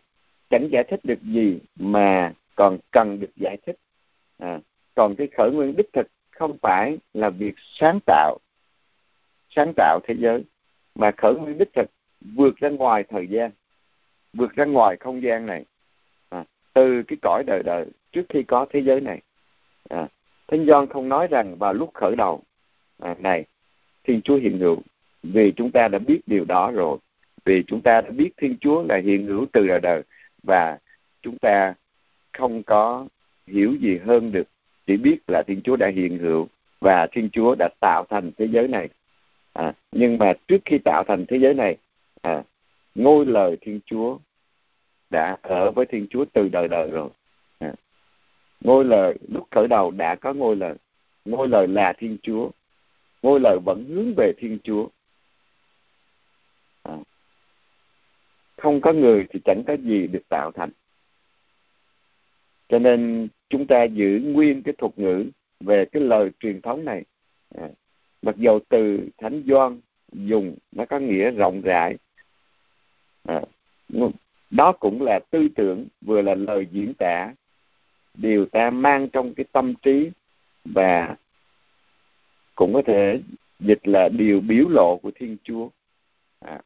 chẳng 0.50 0.68
giải 0.72 0.84
thích 0.84 1.00
được 1.04 1.22
gì 1.22 1.58
mà 1.76 2.32
còn 2.54 2.78
cần 2.90 3.20
được 3.20 3.30
giải 3.36 3.56
thích. 3.66 3.76
À, 4.38 4.60
còn 4.94 5.14
cái 5.18 5.28
khởi 5.36 5.50
nguyên 5.50 5.76
đích 5.76 5.92
thực 5.92 6.06
không 6.30 6.58
phải 6.62 6.98
là 7.14 7.30
việc 7.30 7.54
sáng 7.58 7.98
tạo 8.06 8.38
sáng 9.50 9.72
tạo 9.76 10.00
thế 10.04 10.14
giới 10.18 10.44
mà 10.94 11.10
khởi 11.16 11.34
nguyên 11.34 11.58
đích 11.58 11.72
thực 11.72 11.90
vượt 12.20 12.56
ra 12.56 12.68
ngoài 12.68 13.04
thời 13.08 13.26
gian 13.26 13.50
vượt 14.32 14.52
ra 14.54 14.64
ngoài 14.64 14.96
không 15.00 15.22
gian 15.22 15.46
này. 15.46 15.64
À, 16.28 16.44
từ 16.74 17.02
cái 17.02 17.16
cõi 17.22 17.44
đời 17.46 17.62
đời 17.62 17.86
trước 18.12 18.22
khi 18.28 18.42
có 18.42 18.66
thế 18.70 18.80
giới 18.80 19.00
này. 19.00 19.20
À, 19.88 20.08
Thánh 20.48 20.66
Gioan 20.66 20.86
không 20.86 21.08
nói 21.08 21.26
rằng 21.30 21.56
vào 21.58 21.74
lúc 21.74 21.90
khởi 21.94 22.16
đầu 22.16 22.42
à, 22.98 23.14
này 23.18 23.44
Thiên 24.04 24.22
Chúa 24.22 24.36
hiện 24.36 24.58
hữu 24.58 24.82
vì 25.22 25.52
chúng 25.56 25.70
ta 25.70 25.88
đã 25.88 25.98
biết 25.98 26.20
điều 26.26 26.44
đó 26.44 26.70
rồi. 26.70 26.98
Vì 27.44 27.62
chúng 27.66 27.80
ta 27.80 28.00
đã 28.00 28.10
biết 28.10 28.30
thiên 28.36 28.56
chúa 28.60 28.84
là 28.88 28.96
hiện 29.04 29.26
hữu 29.26 29.46
từ 29.52 29.66
đời 29.66 29.80
đời 29.80 30.02
và 30.42 30.78
chúng 31.22 31.38
ta 31.38 31.74
không 32.32 32.62
có 32.62 33.06
hiểu 33.46 33.76
gì 33.80 33.98
hơn 33.98 34.32
được 34.32 34.48
chỉ 34.86 34.96
biết 34.96 35.18
là 35.28 35.42
thiên 35.42 35.60
chúa 35.62 35.76
đã 35.76 35.88
hiện 35.88 36.18
hữu 36.18 36.48
và 36.80 37.06
thiên 37.12 37.30
chúa 37.32 37.54
đã 37.58 37.68
tạo 37.80 38.04
thành 38.10 38.30
thế 38.38 38.48
giới 38.48 38.68
này 38.68 38.88
à, 39.52 39.74
nhưng 39.92 40.18
mà 40.18 40.32
trước 40.48 40.58
khi 40.64 40.78
tạo 40.78 41.04
thành 41.08 41.24
thế 41.28 41.38
giới 41.38 41.54
này 41.54 41.76
à, 42.22 42.42
ngôi 42.94 43.26
lời 43.26 43.56
thiên 43.60 43.80
chúa 43.86 44.18
đã 45.10 45.36
ở 45.42 45.70
với 45.70 45.86
thiên 45.86 46.06
chúa 46.10 46.24
từ 46.32 46.48
đời 46.48 46.68
đời 46.68 46.90
rồi. 46.90 47.10
À, 47.58 47.72
ngôi 48.60 48.84
lời 48.84 49.18
lúc 49.28 49.48
khởi 49.50 49.68
đầu 49.68 49.90
đã 49.90 50.14
có 50.14 50.32
ngôi 50.32 50.56
lời. 50.56 50.74
Ngôi 51.24 51.48
lời 51.48 51.68
là 51.68 51.92
thiên 51.98 52.18
chúa. 52.22 52.50
Ngôi 53.22 53.40
lời 53.40 53.58
vẫn 53.64 53.84
hướng 53.88 54.14
về 54.16 54.32
thiên 54.38 54.58
chúa. 54.64 54.88
À, 56.82 56.96
không 58.56 58.80
có 58.80 58.92
người 58.92 59.26
thì 59.30 59.40
chẳng 59.44 59.62
có 59.66 59.76
gì 59.76 60.06
được 60.06 60.28
tạo 60.28 60.50
thành. 60.54 60.70
Cho 62.68 62.78
nên 62.78 63.28
chúng 63.48 63.66
ta 63.66 63.84
giữ 63.84 64.20
nguyên 64.24 64.62
cái 64.62 64.74
thuật 64.78 64.98
ngữ 64.98 65.24
về 65.60 65.84
cái 65.84 66.02
lời 66.02 66.30
truyền 66.40 66.60
thống 66.60 66.84
này. 66.84 67.04
À, 67.54 67.68
mặc 68.22 68.36
dầu 68.36 68.60
từ 68.68 69.08
thánh 69.18 69.42
doan 69.46 69.80
dùng 70.12 70.56
nó 70.72 70.84
có 70.84 70.98
nghĩa 70.98 71.30
rộng 71.30 71.60
rãi 71.60 71.96
à, 73.24 73.40
đó 74.50 74.72
cũng 74.72 75.02
là 75.02 75.20
tư 75.30 75.48
tưởng 75.54 75.86
vừa 76.00 76.22
là 76.22 76.34
lời 76.34 76.66
diễn 76.72 76.92
tả 76.98 77.34
điều 78.14 78.46
ta 78.46 78.70
mang 78.70 79.08
trong 79.08 79.34
cái 79.34 79.44
tâm 79.52 79.74
trí 79.82 80.10
và 80.64 81.16
cũng 82.54 82.74
có 82.74 82.82
thể 82.86 83.20
dịch 83.60 83.88
là 83.88 84.08
điều 84.08 84.40
biểu 84.40 84.68
lộ 84.68 84.96
của 84.96 85.10
thiên 85.14 85.36
chúa 85.42 85.68
à. 86.40 86.60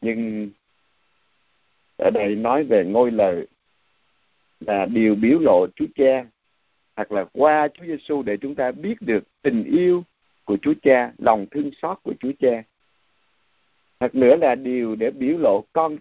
nhưng 0.00 0.50
ở 1.96 2.10
đây 2.10 2.36
nói 2.36 2.64
về 2.64 2.84
ngôi 2.84 3.10
lời 3.10 3.46
là 4.60 4.86
điều 4.86 5.14
biểu 5.14 5.38
lộ 5.38 5.66
Chúa 5.76 5.86
Cha 5.94 6.26
hoặc 6.96 7.12
là 7.12 7.24
qua 7.32 7.68
Chúa 7.68 7.84
Giêsu 7.84 8.22
để 8.22 8.36
chúng 8.36 8.54
ta 8.54 8.72
biết 8.72 8.94
được 9.00 9.24
tình 9.42 9.64
yêu 9.64 10.04
của 10.52 10.58
Chúa 10.62 10.74
Cha, 10.82 11.12
lòng 11.18 11.46
thương 11.50 11.70
xót 11.82 11.98
của 12.02 12.14
Chúa 12.20 12.32
Cha. 12.40 12.62
Thật 14.00 14.14
nữa 14.14 14.36
là 14.36 14.54
điều 14.54 14.96
để 14.96 15.10
biểu 15.10 15.38
lộ 15.38 15.64
con 15.72 15.96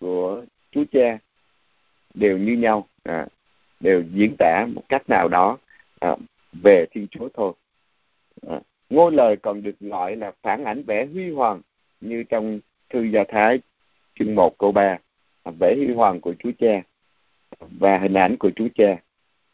của 0.00 0.44
Chúa 0.70 0.84
Cha 0.92 1.18
đều 2.14 2.38
như 2.38 2.52
nhau, 2.52 2.88
à, 3.02 3.26
đều 3.80 4.02
diễn 4.14 4.34
tả 4.38 4.66
một 4.74 4.82
cách 4.88 5.08
nào 5.08 5.28
đó 5.28 5.58
à, 6.00 6.16
về 6.52 6.86
Thiên 6.90 7.06
Chúa 7.08 7.28
thôi. 7.34 7.52
À, 8.48 8.60
ngôi 8.90 9.12
lời 9.12 9.36
còn 9.36 9.62
được 9.62 9.80
gọi 9.80 10.16
là 10.16 10.32
phản 10.42 10.64
ảnh 10.64 10.82
vẻ 10.82 11.06
huy 11.06 11.30
hoàng 11.30 11.60
như 12.00 12.22
trong 12.22 12.60
thư 12.90 13.02
gia 13.02 13.24
thái 13.28 13.60
chương 14.18 14.34
1 14.34 14.58
câu 14.58 14.72
3 14.72 14.98
à, 15.42 15.52
vẻ 15.60 15.74
huy 15.76 15.94
hoàng 15.94 16.20
của 16.20 16.34
Chúa 16.38 16.52
Cha 16.58 16.82
và 17.60 17.98
hình 17.98 18.14
ảnh 18.14 18.36
của 18.36 18.50
Chúa 18.56 18.68
Cha. 18.74 18.96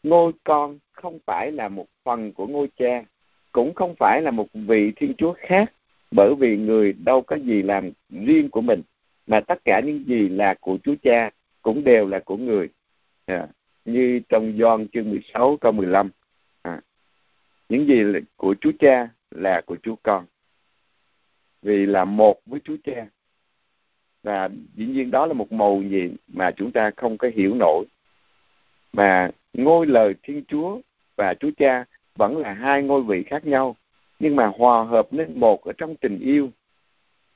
Ngôi 0.03 0.31
con 0.43 0.79
không 0.91 1.19
phải 1.25 1.51
là 1.51 1.69
một 1.69 1.85
phần 2.03 2.33
của 2.33 2.47
ngôi 2.47 2.67
cha, 2.77 3.03
cũng 3.51 3.73
không 3.73 3.95
phải 3.95 4.21
là 4.21 4.31
một 4.31 4.47
vị 4.53 4.91
Thiên 4.95 5.13
Chúa 5.17 5.33
khác, 5.37 5.73
bởi 6.11 6.35
vì 6.35 6.57
người 6.57 6.93
đâu 6.93 7.21
có 7.21 7.35
gì 7.35 7.61
làm 7.61 7.91
riêng 8.09 8.49
của 8.49 8.61
mình, 8.61 8.81
mà 9.27 9.39
tất 9.39 9.65
cả 9.65 9.81
những 9.85 10.03
gì 10.07 10.29
là 10.29 10.53
của 10.53 10.77
Chúa 10.83 10.95
Cha 11.03 11.31
cũng 11.61 11.83
đều 11.83 12.07
là 12.07 12.19
của 12.19 12.37
người. 12.37 12.69
À, 13.25 13.47
như 13.85 14.19
trong 14.29 14.57
Gioan 14.57 14.87
chương 14.87 15.09
16 15.09 15.57
câu 15.57 15.71
15. 15.71 16.09
À, 16.61 16.81
những 17.69 17.87
gì 17.87 18.03
là 18.03 18.19
của 18.35 18.55
Chúa 18.61 18.71
Cha 18.79 19.09
là 19.31 19.61
của 19.65 19.77
Chúa 19.83 19.95
Con. 20.03 20.25
Vì 21.61 21.85
là 21.85 22.05
một 22.05 22.41
với 22.45 22.59
Chúa 22.63 22.77
Cha 22.83 23.05
và 24.23 24.49
dĩ 24.75 24.85
nhiên 24.85 25.11
đó 25.11 25.25
là 25.25 25.33
một 25.33 25.51
màu 25.51 25.83
gì 25.89 26.09
mà 26.27 26.51
chúng 26.51 26.71
ta 26.71 26.91
không 26.97 27.17
có 27.17 27.29
hiểu 27.35 27.55
nổi 27.55 27.85
mà 28.93 29.31
ngôi 29.53 29.87
lời 29.87 30.15
thiên 30.23 30.43
chúa 30.47 30.79
và 31.15 31.33
chúa 31.33 31.51
cha 31.57 31.85
vẫn 32.21 32.37
là 32.37 32.53
hai 32.53 32.83
ngôi 32.83 33.03
vị 33.03 33.23
khác 33.23 33.45
nhau 33.45 33.75
nhưng 34.19 34.35
mà 34.35 34.51
hòa 34.57 34.83
hợp 34.83 35.07
nên 35.11 35.39
một 35.39 35.63
ở 35.63 35.73
trong 35.77 35.95
tình 35.95 36.19
yêu 36.19 36.49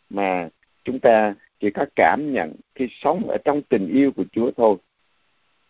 mà 0.10 0.50
chúng 0.84 1.00
ta 1.00 1.36
chỉ 1.60 1.70
có 1.70 1.86
cảm 1.96 2.34
nhận 2.34 2.56
khi 2.76 2.88
sống 2.92 3.30
ở 3.30 3.38
trong 3.46 3.62
tình 3.62 3.88
yêu 3.94 4.12
của 4.12 4.24
Chúa 4.32 4.52
thôi. 4.58 4.76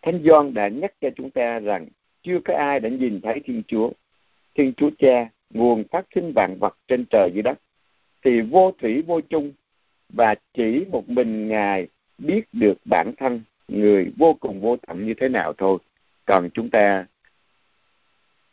Thánh 0.02 0.22
Gioan 0.24 0.54
đã 0.54 0.68
nhắc 0.68 0.92
cho 1.00 1.08
chúng 1.16 1.30
ta 1.30 1.58
rằng 1.58 1.86
chưa 2.22 2.40
có 2.44 2.54
ai 2.54 2.80
đã 2.80 2.88
nhìn 2.88 3.20
thấy 3.20 3.40
Thiên 3.44 3.62
Chúa. 3.68 3.90
Thiên 4.54 4.72
Chúa 4.74 4.90
Cha, 4.98 5.28
nguồn 5.50 5.84
phát 5.90 6.06
sinh 6.14 6.32
vạn 6.32 6.58
vật 6.60 6.78
trên 6.88 7.04
trời 7.10 7.30
dưới 7.34 7.42
đất, 7.42 7.58
thì 8.24 8.40
vô 8.40 8.72
thủy 8.80 9.02
vô 9.02 9.20
chung 9.20 9.52
và 10.08 10.34
chỉ 10.54 10.84
một 10.90 11.08
mình 11.08 11.48
ngài 11.48 11.86
biết 12.18 12.42
được 12.52 12.78
bản 12.90 13.12
thân 13.18 13.42
người 13.68 14.12
vô 14.16 14.34
cùng 14.40 14.60
vô 14.60 14.76
tận 14.76 15.06
như 15.06 15.14
thế 15.14 15.28
nào 15.28 15.52
thôi 15.58 15.78
còn 16.26 16.50
chúng 16.54 16.70
ta 16.70 17.06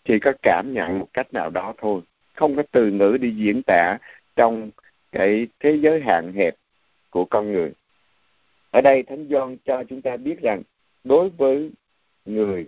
chỉ 0.06 0.20
có 0.20 0.34
cảm 0.42 0.74
nhận 0.74 1.00
một 1.00 1.08
cách 1.14 1.34
nào 1.34 1.50
đó 1.50 1.74
thôi. 1.78 2.02
Không 2.34 2.56
có 2.56 2.64
từ 2.72 2.92
ngữ 2.92 3.18
đi 3.22 3.32
diễn 3.32 3.62
tả 3.66 3.98
trong 4.36 4.72
cái 5.12 5.48
thế 5.60 5.78
giới 5.82 6.02
hạn 6.02 6.34
hẹp 6.36 6.56
của 7.10 7.26
con 7.26 7.52
người. 7.52 7.72
Ở 8.72 8.82
đây 8.82 9.04
thánh 9.04 9.28
Gioan 9.30 9.58
cho 9.66 9.84
chúng 9.90 10.02
ta 10.02 10.18
biết 10.18 10.42
rằng 10.42 10.62
đối 11.04 11.30
với 11.30 11.72
người 12.26 12.68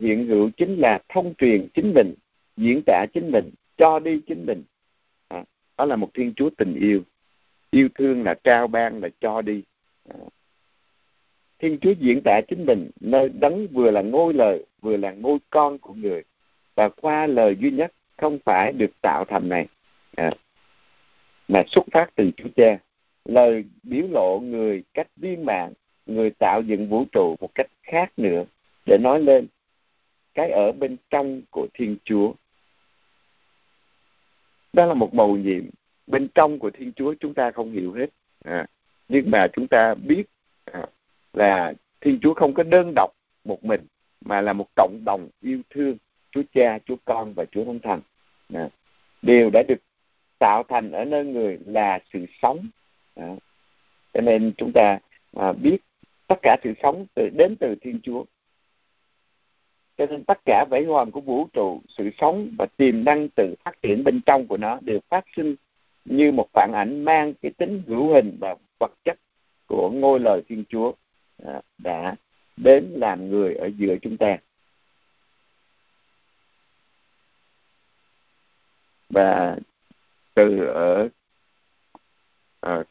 hiện 0.00 0.26
hữu 0.26 0.50
chính 0.56 0.76
là 0.76 0.98
thông 1.08 1.34
truyền 1.34 1.68
chính 1.74 1.94
mình 1.94 2.14
diễn 2.56 2.82
tả 2.86 3.06
chính 3.14 3.30
mình 3.30 3.50
cho 3.76 3.98
đi 3.98 4.20
chính 4.26 4.46
mình. 4.46 4.62
À, 5.28 5.44
đó 5.78 5.84
là 5.84 5.96
một 5.96 6.10
thiên 6.14 6.32
chúa 6.36 6.50
tình 6.50 6.74
yêu. 6.74 7.02
Yêu 7.70 7.88
thương 7.94 8.22
là 8.22 8.34
trao 8.44 8.66
ban 8.66 9.02
là 9.02 9.08
cho 9.20 9.42
đi. 9.42 9.62
À. 10.08 10.16
thiên 11.58 11.78
chúa 11.78 11.92
diễn 11.92 12.20
tả 12.24 12.40
chính 12.48 12.66
mình 12.66 12.90
nơi 13.00 13.28
đấng 13.28 13.66
vừa 13.66 13.90
là 13.90 14.02
ngôi 14.02 14.34
lời 14.34 14.66
vừa 14.80 14.96
là 14.96 15.12
ngôi 15.12 15.38
con 15.50 15.78
của 15.78 15.94
người 15.94 16.22
và 16.76 16.88
qua 16.88 17.26
lời 17.26 17.56
duy 17.60 17.70
nhất 17.70 17.92
không 18.16 18.38
phải 18.44 18.72
được 18.72 18.90
tạo 19.02 19.24
thành 19.24 19.48
này 19.48 19.66
à, 20.16 20.30
mà 21.48 21.62
xuất 21.66 21.84
phát 21.92 22.10
từ 22.14 22.30
chúa 22.36 22.48
cha. 22.56 22.78
Lời 23.24 23.64
biểu 23.82 24.06
lộ 24.10 24.40
người 24.40 24.82
cách 24.94 25.08
viên 25.16 25.44
mạng 25.44 25.72
người 26.06 26.30
tạo 26.30 26.62
dựng 26.62 26.88
vũ 26.88 27.04
trụ 27.12 27.36
một 27.40 27.54
cách 27.54 27.66
khác 27.82 28.12
nữa 28.16 28.44
để 28.86 28.98
nói 28.98 29.20
lên 29.20 29.46
cái 30.34 30.50
ở 30.50 30.72
bên 30.72 30.96
trong 31.10 31.42
của 31.50 31.66
thiên 31.74 31.96
chúa. 32.04 32.32
Đó 34.72 34.86
là 34.86 34.94
một 34.94 35.14
mầu 35.14 35.36
nhiệm. 35.36 35.64
Bên 36.06 36.28
trong 36.34 36.58
của 36.58 36.70
thiên 36.70 36.92
chúa 36.92 37.14
chúng 37.20 37.34
ta 37.34 37.50
không 37.50 37.72
hiểu 37.72 37.92
hết 37.92 38.06
à, 38.44 38.66
nhưng 39.08 39.30
mà 39.30 39.46
chúng 39.52 39.68
ta 39.68 39.94
biết 39.94 40.24
à, 40.64 40.86
là 41.32 41.74
thiên 42.00 42.18
chúa 42.22 42.34
không 42.34 42.54
có 42.54 42.62
đơn 42.62 42.92
độc 42.96 43.10
một 43.44 43.64
mình 43.64 43.86
mà 44.20 44.40
là 44.40 44.52
một 44.52 44.66
cộng 44.76 45.02
đồng 45.04 45.28
yêu 45.40 45.60
thương 45.70 45.96
chúa 46.30 46.42
cha 46.54 46.78
chúa 46.86 46.96
con 47.04 47.32
và 47.34 47.44
chúa 47.44 47.64
thánh 47.64 47.78
thần. 47.78 48.00
À, 48.54 48.68
đều 49.22 49.50
đã 49.50 49.62
được 49.68 49.78
tạo 50.38 50.62
thành 50.68 50.92
ở 50.92 51.04
nơi 51.04 51.24
người 51.24 51.58
là 51.66 51.98
sự 52.12 52.26
sống. 52.42 52.68
À, 53.14 53.36
cho 54.14 54.20
nên 54.20 54.52
chúng 54.56 54.72
ta 54.74 54.98
à, 55.36 55.52
biết 55.52 55.78
tất 56.26 56.36
cả 56.42 56.56
sự 56.64 56.74
sống 56.82 57.06
từ 57.14 57.28
đến 57.28 57.56
từ 57.56 57.74
thiên 57.80 58.00
chúa. 58.02 58.24
Cho 59.98 60.06
nên 60.06 60.24
tất 60.24 60.38
cả 60.44 60.64
vĩ 60.70 60.84
hoàn 60.84 61.10
của 61.10 61.20
vũ 61.20 61.48
trụ 61.52 61.80
sự 61.88 62.10
sống 62.18 62.48
và 62.58 62.66
tiềm 62.76 63.04
năng 63.04 63.28
tự 63.28 63.54
phát 63.64 63.82
triển 63.82 64.04
bên 64.04 64.20
trong 64.26 64.46
của 64.46 64.56
nó 64.56 64.78
đều 64.80 65.00
phát 65.08 65.24
sinh 65.36 65.54
như 66.04 66.32
một 66.32 66.48
phản 66.52 66.72
ảnh 66.74 67.04
mang 67.04 67.34
cái 67.42 67.52
tính 67.52 67.82
hữu 67.86 68.14
hình 68.14 68.36
và 68.40 68.54
vật 68.80 68.92
chất 69.04 69.18
của 69.66 69.90
ngôi 69.90 70.20
lời 70.20 70.42
Thiên 70.48 70.64
Chúa 70.68 70.92
à, 71.44 71.60
đã 71.78 72.16
đến 72.56 72.92
làm 72.96 73.30
người 73.30 73.54
ở 73.54 73.70
giữa 73.78 73.96
chúng 74.02 74.16
ta. 74.16 74.38
Và 79.08 79.56
từ 80.34 80.64
ở 80.66 81.08
à, 82.60 82.84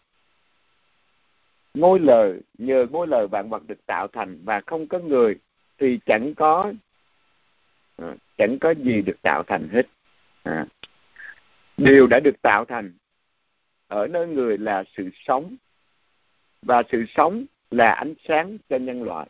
ngôi 1.73 1.99
lời 1.99 2.41
nhờ 2.57 2.85
ngôi 2.91 3.07
lời 3.07 3.27
vạn 3.27 3.49
vật 3.49 3.63
được 3.67 3.85
tạo 3.85 4.07
thành 4.07 4.39
và 4.43 4.61
không 4.65 4.87
có 4.87 4.99
người 4.99 5.35
thì 5.77 5.99
chẳng 6.05 6.35
có 6.35 6.73
à, 7.97 8.15
chẳng 8.37 8.59
có 8.59 8.71
gì 8.71 9.01
được 9.01 9.21
tạo 9.21 9.43
thành 9.43 9.69
hết. 9.71 9.87
À, 10.43 10.65
điều 11.77 12.07
đã 12.07 12.19
được 12.19 12.41
tạo 12.41 12.65
thành 12.65 12.93
ở 13.87 14.07
nơi 14.07 14.27
người 14.27 14.57
là 14.57 14.83
sự 14.97 15.09
sống 15.13 15.55
và 16.61 16.83
sự 16.91 17.05
sống 17.07 17.45
là 17.71 17.91
ánh 17.91 18.13
sáng 18.27 18.57
cho 18.69 18.77
nhân 18.77 19.03
loại. 19.03 19.27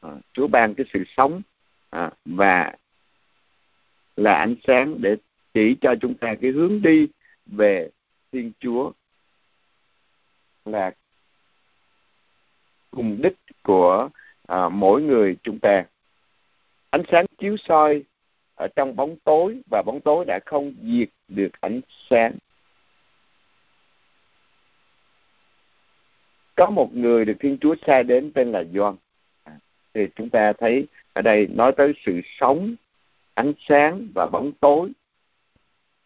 À, 0.00 0.10
Chúa 0.32 0.48
ban 0.48 0.74
cái 0.74 0.86
sự 0.92 1.04
sống 1.16 1.42
à, 1.90 2.10
và 2.24 2.72
là 4.16 4.34
ánh 4.34 4.54
sáng 4.66 4.94
để 5.00 5.16
chỉ 5.58 5.76
cho 5.80 5.94
chúng 6.00 6.14
ta 6.14 6.34
cái 6.40 6.50
hướng 6.50 6.82
đi 6.82 7.08
về 7.46 7.90
Thiên 8.32 8.52
Chúa 8.60 8.92
là 10.64 10.90
cùng 12.90 13.22
đích 13.22 13.34
của 13.62 14.08
à, 14.46 14.68
mỗi 14.68 15.02
người 15.02 15.36
chúng 15.42 15.58
ta. 15.58 15.84
Ánh 16.90 17.02
sáng 17.10 17.26
chiếu 17.38 17.56
soi 17.56 18.02
ở 18.54 18.68
trong 18.76 18.96
bóng 18.96 19.16
tối 19.24 19.60
và 19.70 19.82
bóng 19.86 20.00
tối 20.00 20.24
đã 20.24 20.40
không 20.46 20.74
diệt 20.82 21.08
được 21.28 21.60
ánh 21.60 21.80
sáng. 22.10 22.32
Có 26.56 26.70
một 26.70 26.94
người 26.94 27.24
được 27.24 27.36
Thiên 27.40 27.58
Chúa 27.60 27.74
sai 27.86 28.04
đến 28.04 28.32
tên 28.34 28.52
là 28.52 28.64
Gioan. 28.74 28.94
À, 29.44 29.58
thì 29.94 30.06
chúng 30.14 30.30
ta 30.30 30.52
thấy 30.52 30.86
ở 31.12 31.22
đây 31.22 31.46
nói 31.46 31.72
tới 31.76 31.92
sự 32.06 32.20
sống 32.40 32.74
ánh 33.34 33.52
sáng 33.58 34.08
và 34.14 34.26
bóng 34.26 34.52
tối 34.60 34.92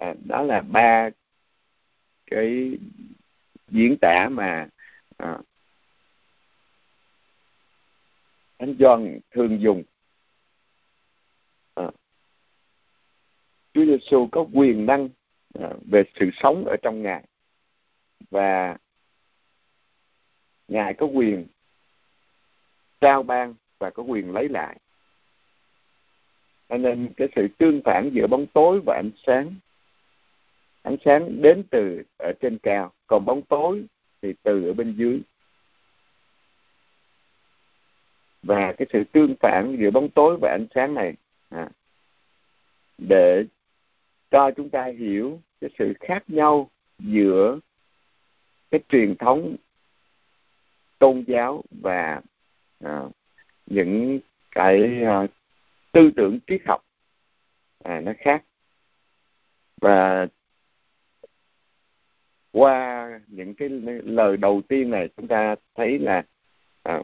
à, 0.03 0.15
đó 0.25 0.43
là 0.43 0.61
ba 0.61 1.11
cái 2.27 2.79
diễn 3.69 3.97
tả 4.01 4.29
mà 4.29 4.69
à, 5.17 5.39
Thánh 8.59 8.75
Gioan 8.79 9.19
thường 9.31 9.61
dùng. 9.61 9.83
À, 11.75 11.91
Chúa 13.75 13.85
Giêsu 13.85 14.29
có 14.33 14.47
quyền 14.53 14.87
năng 14.87 15.09
à, 15.55 15.71
về 15.91 16.03
sự 16.15 16.31
sống 16.33 16.65
ở 16.65 16.77
trong 16.83 17.03
ngài. 17.03 17.25
Và 18.31 18.77
ngài 20.69 20.95
có 20.95 21.07
quyền 21.07 21.47
trao 23.01 23.23
ban 23.23 23.55
và 23.79 23.91
có 23.91 24.03
quyền 24.03 24.33
lấy 24.33 24.49
lại. 24.49 24.77
Cho 26.69 26.77
nên 26.77 27.13
cái 27.17 27.29
sự 27.37 27.49
tương 27.59 27.81
phản 27.85 28.11
giữa 28.13 28.27
bóng 28.27 28.47
tối 28.47 28.81
và 28.87 28.97
ánh 28.97 29.11
sáng 29.27 29.55
ánh 30.83 30.97
sáng 31.05 31.43
đến 31.43 31.63
từ 31.71 32.03
ở 32.19 32.33
trên 32.41 32.59
cao 32.59 32.93
còn 33.07 33.25
bóng 33.25 33.43
tối 33.43 33.85
thì 34.23 34.35
từ 34.43 34.67
ở 34.67 34.73
bên 34.73 34.95
dưới. 34.97 35.21
Và 38.43 38.73
cái 38.73 38.87
sự 38.93 39.05
tương 39.13 39.35
phản 39.41 39.77
giữa 39.81 39.91
bóng 39.91 40.09
tối 40.09 40.37
và 40.41 40.51
ánh 40.51 40.67
sáng 40.75 40.95
này 40.95 41.15
à, 41.49 41.69
để 42.99 43.45
cho 44.31 44.51
chúng 44.57 44.71
ta 44.71 44.85
hiểu 44.99 45.41
cái 45.61 45.71
sự 45.79 45.93
khác 46.01 46.25
nhau 46.27 46.71
giữa 46.99 47.59
cái 48.71 48.81
truyền 48.89 49.17
thống 49.17 49.57
tôn 50.99 51.25
giáo 51.27 51.65
và 51.71 52.21
à, 52.81 53.03
những 53.67 54.21
cái 54.51 55.03
à, 55.05 55.27
tư 55.93 56.11
tưởng 56.17 56.39
triết 56.47 56.63
học 56.67 56.85
à, 57.85 58.01
nó 58.01 58.13
khác. 58.19 58.45
Và 59.81 60.27
qua 62.53 63.09
những 63.29 63.55
cái 63.55 63.69
lời 64.05 64.37
đầu 64.37 64.63
tiên 64.69 64.91
này 64.91 65.09
chúng 65.17 65.29
ta 65.29 65.57
thấy 65.75 65.99
là 65.99 66.23
à, 66.83 67.03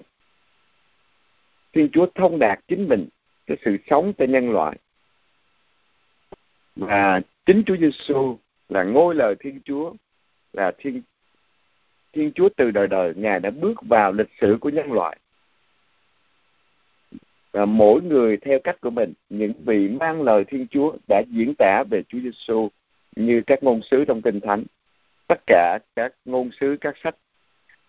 Thiên 1.72 1.88
Chúa 1.92 2.06
thông 2.14 2.38
đạt 2.38 2.60
chính 2.68 2.88
mình 2.88 3.08
cái 3.46 3.56
sự 3.64 3.76
sống 3.90 4.12
cho 4.18 4.24
nhân 4.24 4.50
loại. 4.50 4.76
Và 6.76 7.20
chính 7.46 7.62
Chúa 7.66 7.76
Giêsu 7.76 8.38
là 8.68 8.82
ngôi 8.82 9.14
lời 9.14 9.34
Thiên 9.40 9.60
Chúa 9.64 9.94
là 10.52 10.72
Thiên 10.78 11.02
Thiên 12.12 12.32
Chúa 12.32 12.48
từ 12.56 12.70
đời 12.70 12.86
đời 12.86 13.14
Ngài 13.16 13.40
đã 13.40 13.50
bước 13.50 13.82
vào 13.82 14.12
lịch 14.12 14.30
sử 14.40 14.58
của 14.60 14.68
nhân 14.68 14.92
loại. 14.92 15.18
Và 17.52 17.64
mỗi 17.64 18.02
người 18.02 18.36
theo 18.36 18.58
cách 18.64 18.80
của 18.80 18.90
mình 18.90 19.12
những 19.28 19.52
vị 19.64 19.88
mang 19.88 20.22
lời 20.22 20.44
Thiên 20.44 20.66
Chúa 20.70 20.96
đã 21.08 21.22
diễn 21.28 21.54
tả 21.58 21.84
về 21.90 22.02
Chúa 22.08 22.18
Giêsu 22.18 22.68
như 23.16 23.42
các 23.46 23.62
ngôn 23.62 23.82
sứ 23.82 24.04
trong 24.04 24.22
Kinh 24.22 24.40
Thánh 24.40 24.64
tất 25.28 25.40
cả 25.46 25.78
các 25.96 26.14
ngôn 26.24 26.50
sứ 26.60 26.76
các 26.80 26.94
sách 27.04 27.16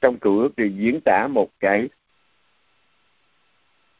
trong 0.02 0.20
cựu 0.20 0.40
ước 0.40 0.56
đều 0.56 0.68
diễn 0.68 1.00
tả 1.06 1.28
một 1.28 1.50
cái 1.60 1.90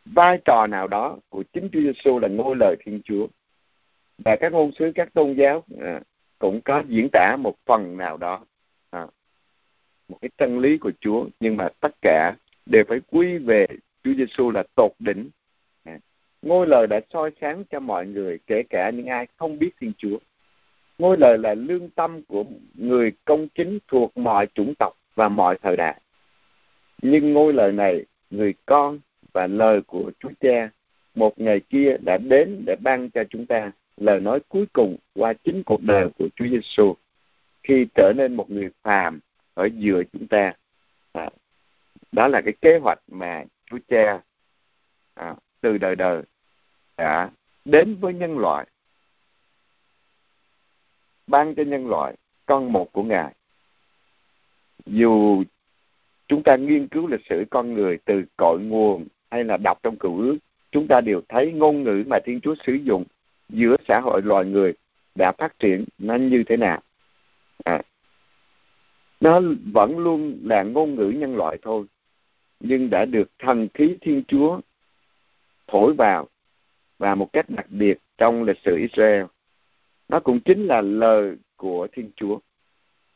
vai 0.06 0.40
trò 0.46 0.68
nào 0.68 0.88
đó 0.88 1.18
của 1.30 1.44
chính 1.54 1.70
Chúa 1.72 1.82
Giêsu 1.82 2.20
là 2.20 2.28
ngôi 2.28 2.56
lời 2.56 2.76
Thiên 2.80 3.02
Chúa. 3.04 3.28
Và 4.18 4.36
các 4.36 4.52
ngôn 4.52 4.72
sứ 4.72 4.92
các 4.96 5.14
tôn 5.14 5.34
giáo 5.34 5.64
à, 5.82 6.02
cũng 6.40 6.62
có 6.62 6.84
diễn 6.88 7.10
tả 7.12 7.36
một 7.40 7.56
phần 7.66 7.98
nào 7.98 8.18
đó 8.18 8.46
à, 8.90 9.08
một 10.10 10.18
cái 10.22 10.30
chân 10.38 10.60
lý 10.60 10.78
của 10.78 10.92
Chúa. 11.00 11.28
Nhưng 11.40 11.58
mà 11.58 11.70
tất 11.80 11.96
cả 12.02 12.36
đều 12.66 12.84
phải 12.88 13.00
quy 13.12 13.38
về 13.38 13.68
Chúa 14.04 14.14
Giêsu 14.14 14.52
là 14.52 14.64
tột 14.76 14.92
đỉnh. 15.00 15.30
À, 15.84 16.00
ngôi 16.42 16.68
lời 16.68 16.88
đã 16.88 17.02
soi 17.14 17.32
sáng 17.42 17.64
cho 17.72 17.80
mọi 17.80 18.08
người 18.08 18.40
kể 18.48 18.64
cả 18.70 18.90
những 18.90 19.06
ai 19.06 19.28
không 19.38 19.60
biết 19.60 19.72
Thiên 19.82 19.94
Chúa 19.98 20.18
ngôi 21.00 21.18
lời 21.18 21.38
là 21.38 21.54
lương 21.54 21.90
tâm 21.90 22.22
của 22.22 22.44
người 22.74 23.12
công 23.26 23.48
chính 23.48 23.80
thuộc 23.88 24.18
mọi 24.18 24.48
chủng 24.54 24.74
tộc 24.80 24.94
và 25.16 25.30
mọi 25.30 25.58
thời 25.62 25.78
đại. 25.78 26.02
Nhưng 27.02 27.34
ngôi 27.34 27.54
lời 27.54 27.72
này 27.72 28.06
người 28.30 28.54
con 28.66 29.00
và 29.34 29.48
lời 29.48 29.82
của 29.82 30.12
Chúa 30.20 30.32
Cha 30.40 30.70
một 31.16 31.40
ngày 31.40 31.60
kia 31.60 31.98
đã 32.06 32.18
đến 32.18 32.64
để 32.66 32.76
ban 32.84 33.10
cho 33.10 33.24
chúng 33.30 33.46
ta 33.46 33.72
lời 33.98 34.20
nói 34.20 34.40
cuối 34.50 34.66
cùng 34.74 34.98
qua 35.14 35.34
chính 35.34 35.64
cuộc 35.64 35.84
đời 35.84 36.10
của 36.18 36.28
Chúa 36.36 36.46
Giêsu 36.46 36.94
khi 37.64 37.88
trở 37.96 38.14
nên 38.16 38.36
một 38.36 38.52
người 38.52 38.70
phàm 38.82 39.20
ở 39.54 39.66
giữa 39.66 40.04
chúng 40.14 40.28
ta. 40.28 40.54
À, 41.12 41.30
đó 42.12 42.28
là 42.28 42.42
cái 42.42 42.54
kế 42.62 42.78
hoạch 42.78 43.00
mà 43.08 43.44
Chúa 43.66 43.78
Cha 43.88 44.22
à, 45.14 45.36
từ 45.62 45.78
đời 45.78 45.96
đời 45.96 46.22
đã 46.98 47.30
đến 47.66 47.96
với 47.96 48.14
nhân 48.14 48.38
loại 48.38 48.68
ban 51.30 51.56
cho 51.56 51.64
nhân 51.64 51.88
loại 51.88 52.16
con 52.46 52.74
một 52.74 52.92
của 52.92 53.04
ngài. 53.04 53.34
Dù 54.86 55.44
chúng 56.28 56.44
ta 56.44 56.56
nghiên 56.56 56.88
cứu 56.88 57.08
lịch 57.08 57.26
sử 57.30 57.46
con 57.50 57.74
người 57.74 57.98
từ 58.06 58.24
cội 58.38 58.60
nguồn 58.60 59.08
hay 59.32 59.44
là 59.44 59.58
đọc 59.58 59.80
trong 59.84 59.96
cựu 59.96 60.18
ước 60.18 60.38
chúng 60.72 60.88
ta 60.88 61.02
đều 61.02 61.22
thấy 61.30 61.52
ngôn 61.52 61.84
ngữ 61.84 62.04
mà 62.08 62.20
thiên 62.26 62.42
chúa 62.42 62.56
sử 62.66 62.74
dụng 62.74 63.04
giữa 63.50 63.76
xã 63.88 64.00
hội 64.00 64.22
loài 64.22 64.46
người 64.46 64.74
đã 65.16 65.32
phát 65.32 65.60
triển 65.60 65.86
nó 65.98 66.16
như 66.16 66.44
thế 66.48 66.58
nào. 66.58 66.82
À, 67.64 67.82
nó 69.20 69.42
vẫn 69.74 70.00
luôn 70.00 70.40
là 70.44 70.64
ngôn 70.64 70.96
ngữ 70.96 71.10
nhân 71.10 71.36
loại 71.36 71.58
thôi 71.62 71.86
nhưng 72.60 72.90
đã 72.90 73.06
được 73.06 73.30
thần 73.40 73.68
khí 73.74 73.98
thiên 74.02 74.24
chúa 74.28 74.60
thổi 75.68 75.94
vào 75.94 76.28
và 76.98 77.16
một 77.16 77.34
cách 77.34 77.50
đặc 77.50 77.66
biệt 77.70 77.98
trong 78.18 78.44
lịch 78.44 78.58
sử 78.66 78.78
Israel 78.78 79.26
nó 80.10 80.20
cũng 80.20 80.40
chính 80.40 80.66
là 80.66 80.82
lời 80.82 81.36
của 81.56 81.88
thiên 81.92 82.12
chúa 82.16 82.40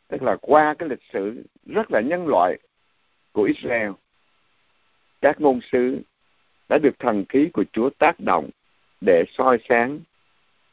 tức 0.07 0.21
là 0.21 0.37
qua 0.41 0.73
cái 0.79 0.89
lịch 0.89 1.03
sử 1.13 1.43
rất 1.65 1.91
là 1.91 2.01
nhân 2.01 2.27
loại 2.27 2.59
của 3.31 3.43
Israel 3.43 3.91
các 5.21 5.41
ngôn 5.41 5.59
sứ 5.71 6.01
đã 6.69 6.77
được 6.77 6.99
thần 6.99 7.25
khí 7.29 7.49
của 7.53 7.63
Chúa 7.71 7.89
tác 7.89 8.19
động 8.19 8.49
để 9.01 9.23
soi 9.37 9.57
sáng 9.69 9.99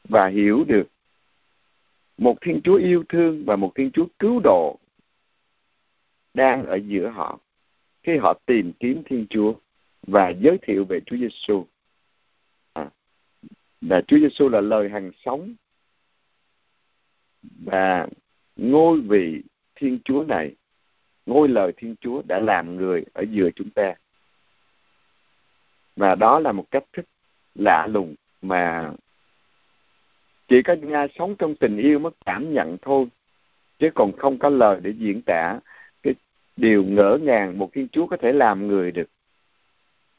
và 0.03 0.27
hiểu 0.27 0.63
được 0.67 0.87
một 2.17 2.37
Thiên 2.41 2.61
Chúa 2.63 2.75
yêu 2.75 3.03
thương 3.09 3.43
và 3.45 3.55
một 3.55 3.71
Thiên 3.75 3.91
Chúa 3.91 4.05
cứu 4.19 4.41
độ 4.43 4.77
đang 6.33 6.65
ở 6.65 6.75
giữa 6.75 7.07
họ 7.07 7.39
khi 8.03 8.17
họ 8.17 8.33
tìm 8.45 8.71
kiếm 8.79 9.03
Thiên 9.05 9.25
Chúa 9.29 9.53
và 10.07 10.29
giới 10.29 10.57
thiệu 10.61 10.85
về 10.85 10.99
Chúa 11.05 11.17
Giêsu. 11.17 11.65
À, 12.73 12.89
là 13.81 14.01
Chúa 14.07 14.17
Giêsu 14.17 14.49
là 14.49 14.61
lời 14.61 14.89
hàng 14.89 15.11
sống 15.25 15.53
và 17.65 18.07
ngôi 18.55 19.01
vị 19.01 19.41
Thiên 19.75 19.99
Chúa 20.03 20.23
này, 20.27 20.55
ngôi 21.25 21.49
lời 21.49 21.73
Thiên 21.77 21.95
Chúa 22.01 22.21
đã 22.27 22.39
làm 22.39 22.75
người 22.75 23.05
ở 23.13 23.23
giữa 23.31 23.49
chúng 23.55 23.69
ta. 23.69 23.93
Và 25.95 26.15
đó 26.15 26.39
là 26.39 26.51
một 26.51 26.65
cách 26.71 26.83
thức 26.93 27.05
lạ 27.55 27.87
lùng 27.87 28.15
mà 28.41 28.91
chỉ 30.47 30.61
có 30.61 30.73
những 30.73 30.91
ai 30.91 31.07
sống 31.19 31.35
trong 31.35 31.55
tình 31.55 31.77
yêu 31.77 31.99
mới 31.99 32.11
cảm 32.25 32.53
nhận 32.53 32.77
thôi 32.81 33.05
chứ 33.79 33.89
còn 33.95 34.11
không 34.17 34.37
có 34.37 34.49
lời 34.49 34.79
để 34.83 34.93
diễn 34.97 35.21
tả 35.21 35.59
cái 36.03 36.13
điều 36.57 36.83
ngỡ 36.83 37.17
ngàng 37.21 37.59
một 37.59 37.69
thiên 37.73 37.87
chúa 37.91 38.07
có 38.07 38.17
thể 38.17 38.33
làm 38.33 38.67
người 38.67 38.91
được 38.91 39.09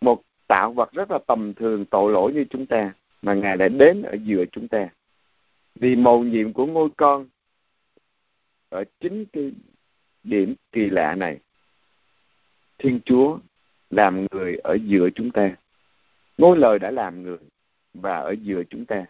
một 0.01 0.23
tạo 0.49 0.73
vật 0.73 0.93
rất 0.93 1.11
là 1.11 1.19
tầm 1.27 1.55
thường 1.55 1.85
tội 1.85 2.13
lỗi 2.13 2.33
như 2.33 2.45
chúng 2.51 2.67
ta 2.67 2.93
mà 3.23 3.35
ngài 3.35 3.57
đã 3.57 3.69
đến 3.69 4.03
ở 4.03 4.17
giữa 4.25 4.45
chúng 4.53 4.69
ta 4.69 4.89
vì 5.75 5.97
mầu 5.97 6.25
nhiệm 6.25 6.53
của 6.53 6.67
ngôi 6.67 6.89
con 6.97 7.29
ở 8.69 8.85
chính 9.01 9.25
cái 9.33 9.53
điểm 10.23 10.55
kỳ 10.73 10.91
lạ 10.91 11.15
này, 11.15 11.39
thiên 12.79 13.01
chúa 13.05 13.39
làm 13.91 14.27
người 14.31 14.57
ở 14.57 14.75
giữa 14.85 15.09
chúng 15.15 15.31
ta. 15.31 15.57
Ngôi 16.39 16.59
lời 16.59 16.79
đã 16.79 16.91
làm 16.91 17.23
người 17.23 17.39
và 17.95 18.17
ở 18.17 18.35
giữa 18.43 18.63
chúng 18.71 18.87
ta. 18.87 19.07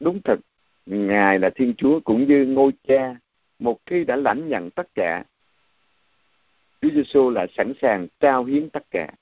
Đúng 0.00 0.20
thật, 0.24 0.40
ngài 0.86 1.38
là 1.38 1.50
thiên 1.54 1.74
chúa 1.76 2.00
cũng 2.00 2.28
như 2.28 2.46
ngôi 2.46 2.72
cha, 2.88 3.16
một 3.58 3.78
khi 3.86 4.04
đã 4.04 4.16
lãnh 4.16 4.48
nhận 4.48 4.70
tất 4.70 4.88
cả, 4.94 5.24
Chúa 6.80 6.90
Giêsu 6.90 7.30
là 7.30 7.46
sẵn 7.56 7.72
sàng 7.82 8.06
trao 8.20 8.44
hiến 8.44 8.70
tất 8.70 8.90
cả. 8.90 9.12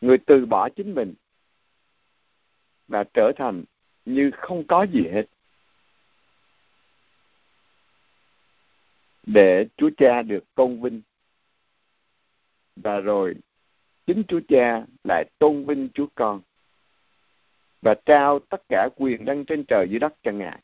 Người 0.00 0.18
từ 0.18 0.46
bỏ 0.46 0.68
chính 0.68 0.94
mình 0.94 1.14
và 2.88 3.04
trở 3.14 3.32
thành 3.36 3.64
như 4.04 4.30
không 4.34 4.64
có 4.66 4.82
gì 4.82 5.02
hết 5.12 5.24
để 9.26 9.66
Chúa 9.76 9.90
Cha 9.96 10.22
được 10.22 10.44
tôn 10.54 10.80
vinh 10.80 11.02
và 12.76 13.00
rồi, 13.00 13.34
chính 14.06 14.22
Chúa 14.28 14.40
Cha 14.48 14.82
lại 15.04 15.24
tôn 15.38 15.64
vinh 15.64 15.88
Chúa 15.94 16.06
Con 16.14 16.40
và 17.82 17.94
trao 18.06 18.38
tất 18.38 18.62
cả 18.68 18.88
quyền 18.96 19.24
đăng 19.24 19.44
trên 19.44 19.64
trời 19.64 19.86
dưới 19.90 19.98
đất 19.98 20.14
cho 20.22 20.32
Ngài. 20.32 20.58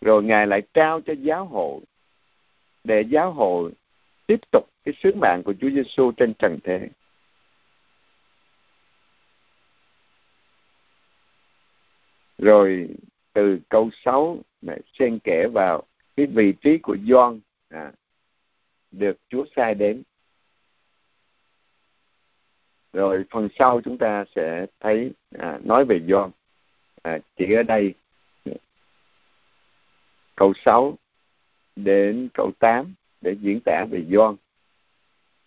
Rồi 0.00 0.22
Ngài 0.22 0.46
lại 0.46 0.62
trao 0.74 1.00
cho 1.00 1.12
giáo 1.12 1.46
hội, 1.46 1.80
để 2.84 3.02
giáo 3.02 3.32
hội 3.32 3.72
tiếp 4.26 4.40
tục 4.52 4.64
cái 4.84 4.94
sứ 5.02 5.14
mạng 5.14 5.42
của 5.44 5.54
Chúa 5.60 5.70
Giêsu 5.70 6.12
trên 6.12 6.34
trần 6.34 6.58
thế. 6.64 6.88
Rồi 12.44 12.88
từ 13.32 13.58
câu 13.68 13.90
6 13.92 14.38
này 14.62 14.80
xen 14.98 15.18
kẽ 15.18 15.48
vào 15.54 15.82
cái 16.16 16.26
vị 16.26 16.54
trí 16.60 16.78
của 16.78 16.96
John 17.04 17.40
à, 17.68 17.92
được 18.90 19.18
Chúa 19.28 19.44
sai 19.56 19.74
đến. 19.74 20.02
Rồi 22.92 23.24
phần 23.30 23.48
sau 23.58 23.80
chúng 23.80 23.98
ta 23.98 24.24
sẽ 24.34 24.66
thấy 24.80 25.12
à, 25.38 25.58
nói 25.64 25.84
về 25.84 25.98
John. 26.06 26.30
À, 27.02 27.18
chỉ 27.36 27.54
ở 27.54 27.62
đây. 27.62 27.94
Câu 30.36 30.52
6 30.64 30.98
đến 31.76 32.28
câu 32.34 32.50
8 32.58 32.94
để 33.20 33.36
diễn 33.40 33.60
tả 33.64 33.84
về 33.90 34.04
John. 34.08 34.36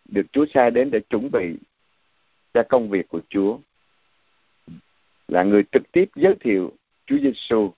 Được 0.06 0.26
Chúa 0.32 0.46
sai 0.54 0.72
đến 0.72 0.92
để 0.92 1.00
chuẩn 1.10 1.32
bị 1.32 1.56
cho 2.54 2.64
công 2.70 2.90
việc 2.90 3.08
của 3.08 3.22
Chúa. 3.30 3.60
Là 5.28 5.44
người 5.44 5.64
trực 5.72 5.92
tiếp 5.92 6.10
giới 6.16 6.36
thiệu 6.40 6.77
Chúa 7.08 7.18
Giêsu 7.18 7.72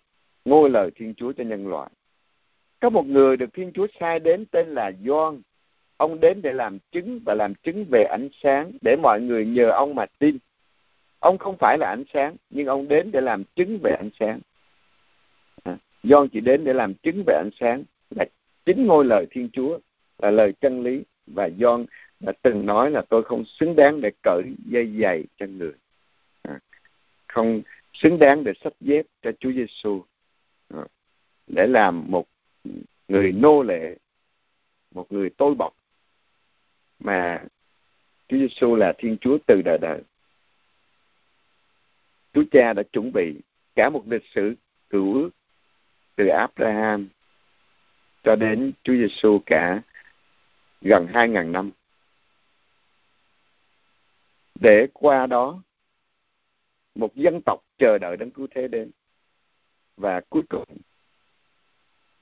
ngôi 0.46 0.70
lời 0.70 0.92
Thiên 0.96 1.14
Chúa 1.16 1.32
cho 1.32 1.44
nhân 1.44 1.68
loại. 1.68 1.90
Có 2.80 2.90
một 2.90 3.06
người 3.06 3.38
được 3.38 3.54
Thiên 3.54 3.72
Chúa 3.74 3.88
sai 4.00 4.20
đến 4.20 4.46
tên 4.46 4.68
là 4.68 4.92
Gioan. 5.06 5.42
Ông 5.98 6.20
đến 6.20 6.42
để 6.42 6.54
làm 6.54 6.80
chứng 6.92 7.20
và 7.26 7.34
làm 7.34 7.54
chứng 7.56 7.86
về 7.92 8.04
ánh 8.04 8.30
sáng 8.44 8.72
để 8.82 8.96
mọi 8.96 9.22
người 9.22 9.46
nhờ 9.46 9.70
ông 9.70 9.96
mà 9.96 10.06
tin. 10.20 10.38
Ông 11.20 11.38
không 11.38 11.56
phải 11.60 11.78
là 11.78 11.90
ánh 11.90 12.04
sáng, 12.14 12.36
nhưng 12.50 12.68
ông 12.68 12.88
đến 12.88 13.12
để 13.12 13.22
làm 13.22 13.44
chứng 13.56 13.80
về 13.84 13.92
ánh 13.92 14.10
sáng. 14.20 14.40
À, 15.64 15.78
Gioan 16.04 16.28
chỉ 16.28 16.40
đến 16.40 16.64
để 16.64 16.74
làm 16.74 16.94
chứng 16.94 17.24
về 17.28 17.34
ánh 17.34 17.50
sáng 17.60 17.84
là 18.16 18.26
chính 18.66 18.88
ngôi 18.88 19.06
lời 19.06 19.26
Thiên 19.32 19.50
Chúa 19.54 19.80
là 20.18 20.32
lời 20.32 20.54
chân 20.62 20.84
lý 20.84 21.04
và 21.28 21.50
Gioan 21.60 21.86
đã 22.20 22.32
từng 22.42 22.66
nói 22.66 22.92
là 22.92 23.02
tôi 23.10 23.24
không 23.24 23.46
xứng 23.46 23.76
đáng 23.76 24.02
để 24.02 24.12
cởi 24.24 24.44
dây 24.66 24.94
giày 25.02 25.24
cho 25.38 25.46
người 25.46 25.74
à, 26.42 26.60
không 27.28 27.62
xứng 27.94 28.20
đáng 28.20 28.44
để 28.44 28.54
sắp 28.64 28.74
dép 28.80 29.06
cho 29.22 29.32
Chúa 29.40 29.52
Giêsu 29.52 30.04
à, 30.74 30.86
để 31.48 31.68
làm 31.68 32.12
một 32.12 32.28
người 33.08 33.32
nô 33.32 33.64
lệ, 33.64 33.96
một 34.92 35.12
người 35.12 35.30
tôi 35.38 35.56
bọc 35.56 35.74
mà 37.00 37.44
Chúa 38.28 38.38
Giêsu 38.38 38.76
là 38.76 38.94
Thiên 38.98 39.18
Chúa 39.22 39.38
từ 39.48 39.62
đời 39.66 39.78
đời. 39.82 40.02
Chúa 42.34 42.44
Cha 42.52 42.74
đã 42.74 42.84
chuẩn 42.84 43.12
bị 43.14 43.34
cả 43.76 43.90
một 43.90 44.04
lịch 44.08 44.26
sử 44.26 44.56
cựu 44.90 45.14
ước 45.14 45.30
từ 46.16 46.28
Abraham 46.28 47.08
cho 48.24 48.36
đến 48.36 48.72
Chúa 48.84 48.94
Giêsu 48.94 49.40
cả 49.46 49.82
gần 50.82 51.08
hai 51.14 51.30
ngàn 51.30 51.52
năm. 51.52 51.72
Để 54.56 54.88
qua 54.94 55.28
đó, 55.28 55.62
một 56.96 57.16
dân 57.16 57.42
tộc 57.46 57.64
chờ 57.80 57.98
đợi 57.98 58.18
đến 58.18 58.30
cứu 58.30 58.48
thế 58.56 58.68
đến 58.68 58.92
và 59.98 60.22
cuối 60.30 60.44
cùng 60.50 60.66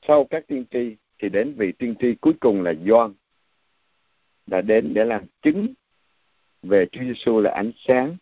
sau 0.07 0.25
các 0.25 0.47
tiên 0.47 0.65
tri 0.71 0.95
thì 1.19 1.29
đến 1.29 1.53
vị 1.57 1.71
tiên 1.71 1.95
tri 1.99 2.15
cuối 2.15 2.33
cùng 2.39 2.61
là 2.61 2.73
Gioan 2.85 3.13
đã 4.47 4.61
đến 4.61 4.93
để 4.93 5.05
làm 5.05 5.23
chứng 5.41 5.73
về 6.63 6.85
Chúa 6.91 7.01
Giêsu 7.03 7.39
là 7.39 7.51
ánh 7.51 7.71
sáng. 7.87 8.17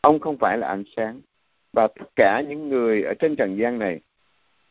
Ông 0.00 0.18
không 0.20 0.38
phải 0.38 0.58
là 0.58 0.68
ánh 0.68 0.84
sáng 0.96 1.20
và 1.72 1.86
tất 1.86 2.06
cả 2.16 2.42
những 2.48 2.68
người 2.68 3.02
ở 3.02 3.14
trên 3.14 3.36
trần 3.36 3.58
gian 3.58 3.78
này 3.78 4.00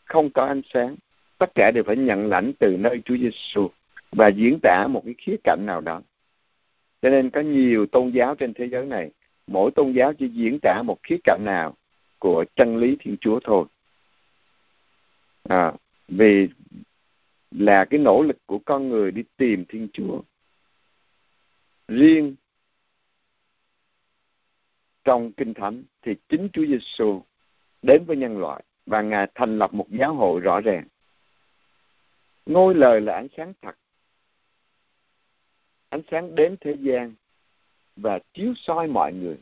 không 0.05 0.29
có 0.29 0.45
ánh 0.45 0.61
sáng, 0.73 0.95
tất 1.37 1.55
cả 1.55 1.71
đều 1.71 1.83
phải 1.83 1.95
nhận 1.95 2.27
lãnh 2.27 2.51
từ 2.59 2.77
nơi 2.79 3.01
Chúa 3.05 3.17
Giêsu 3.17 3.67
và 4.11 4.27
diễn 4.27 4.59
tả 4.63 4.87
một 4.89 5.01
cái 5.05 5.15
khía 5.17 5.35
cạnh 5.43 5.65
nào 5.65 5.81
đó. 5.81 6.01
Cho 7.01 7.09
nên 7.09 7.29
có 7.29 7.41
nhiều 7.41 7.85
tôn 7.85 8.09
giáo 8.09 8.35
trên 8.35 8.53
thế 8.53 8.69
giới 8.69 8.85
này, 8.85 9.11
mỗi 9.47 9.71
tôn 9.71 9.91
giáo 9.91 10.13
chỉ 10.13 10.27
diễn 10.27 10.59
tả 10.61 10.81
một 10.85 10.97
khía 11.03 11.17
cạnh 11.23 11.41
nào 11.45 11.75
của 12.19 12.45
chân 12.55 12.77
lý 12.77 12.97
Thiên 12.99 13.17
Chúa 13.21 13.39
thôi. 13.43 13.65
À, 15.43 15.73
vì 16.07 16.49
là 17.51 17.85
cái 17.85 17.99
nỗ 17.99 18.21
lực 18.21 18.37
của 18.45 18.59
con 18.65 18.89
người 18.89 19.11
đi 19.11 19.23
tìm 19.37 19.65
Thiên 19.69 19.87
Chúa. 19.93 20.21
Riêng 21.87 22.35
trong 25.03 25.31
Kinh 25.31 25.53
Thánh 25.53 25.83
thì 26.01 26.15
chính 26.29 26.49
Chúa 26.53 26.65
Giêsu 26.65 27.21
đến 27.81 28.03
với 28.05 28.17
nhân 28.17 28.37
loại 28.37 28.63
và 28.85 29.01
Ngài 29.01 29.27
thành 29.35 29.57
lập 29.57 29.73
một 29.73 29.87
giáo 29.89 30.13
hội 30.13 30.41
rõ 30.41 30.61
ràng. 30.61 30.87
Ngôi 32.45 32.75
lời 32.75 33.01
là 33.01 33.13
ánh 33.13 33.27
sáng 33.37 33.53
thật 33.61 33.75
ánh 35.89 36.01
sáng 36.11 36.35
đến 36.35 36.55
thế 36.61 36.75
gian 36.79 37.13
và 37.95 38.19
chiếu 38.33 38.53
soi 38.55 38.87
mọi 38.87 39.13
người 39.13 39.37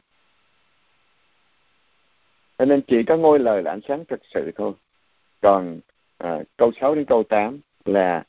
cho 2.58 2.66
nên 2.66 2.82
chỉ 2.88 3.04
có 3.04 3.18
ngôi 3.18 3.40
lời 3.40 3.64
là 3.64 3.72
ánh 3.72 3.82
sáng 3.88 4.06
thực 4.06 4.20
sự 4.34 4.52
thôi. 4.56 4.74
Còn 5.42 5.80
à, 6.18 6.40
câu 6.58 6.72
6 6.82 6.96
đến 6.96 7.06
câu 7.06 7.24
8 7.24 7.60
là 7.86 8.26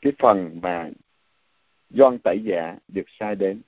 cái 0.00 0.12
phần 0.18 0.60
mà 0.62 0.90
doan 1.90 2.18
tẩy 2.18 2.40
giả 2.44 2.76
được 2.88 3.04
sai 3.18 3.34
đến. 3.34 3.60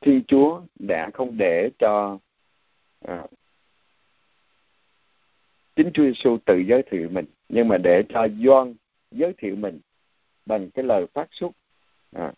Thiên 0.00 0.22
Chúa 0.28 0.62
đã 0.74 1.10
không 1.14 1.36
để 1.38 1.70
cho 1.78 2.18
à, 3.00 3.26
chính 5.76 5.90
Chúa 5.94 6.02
Giêsu 6.04 6.38
tự 6.44 6.58
giới 6.58 6.82
thiệu 6.90 7.08
mình 7.12 7.24
nhưng 7.48 7.68
mà 7.68 7.78
để 7.78 8.02
cho 8.08 8.28
doan 8.44 8.74
giới 9.16 9.32
thiệu 9.38 9.56
mình 9.56 9.80
bằng 10.46 10.70
cái 10.70 10.84
lời 10.84 11.06
phát 11.14 11.28
xuất 11.30 11.50
à, 12.12 12.32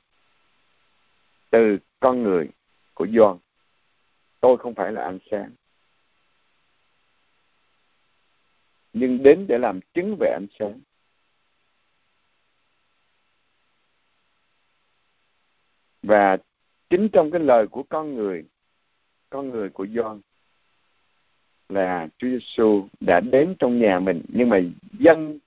từ 1.50 1.78
con 2.00 2.22
người 2.22 2.48
của 2.94 3.06
Gioan 3.14 3.38
tôi 4.40 4.56
không 4.58 4.74
phải 4.74 4.92
là 4.92 5.04
ánh 5.04 5.18
sáng. 5.30 5.50
Nhưng 8.92 9.22
đến 9.22 9.46
để 9.48 9.58
làm 9.58 9.80
chứng 9.94 10.16
về 10.20 10.30
ánh 10.30 10.46
sáng. 10.58 10.80
Và 16.02 16.36
chính 16.90 17.08
trong 17.12 17.30
cái 17.30 17.40
lời 17.40 17.66
của 17.66 17.82
con 17.88 18.14
người 18.14 18.44
con 19.30 19.50
người 19.50 19.68
của 19.68 19.86
Gioan 19.94 20.20
là 21.68 22.08
Chúa 22.18 22.28
Giêsu 22.28 22.88
đã 23.00 23.20
đến 23.20 23.54
trong 23.58 23.78
nhà 23.80 24.00
mình. 24.00 24.22
Nhưng 24.28 24.48
mà 24.48 24.60
dân 24.92 25.38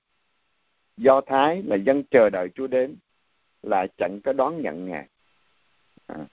Do 0.98 1.22
Thái 1.22 1.64
là 1.64 1.76
dân 1.76 2.04
chờ 2.12 2.30
đợi 2.30 2.50
Chúa 2.56 2.68
đến 2.68 2.96
lại 3.64 3.88
chẳng 3.98 4.20
có 4.24 4.34
đón 4.34 4.62
nhận 4.62 4.86
Ngài. 4.86 5.08
À. 6.08 6.26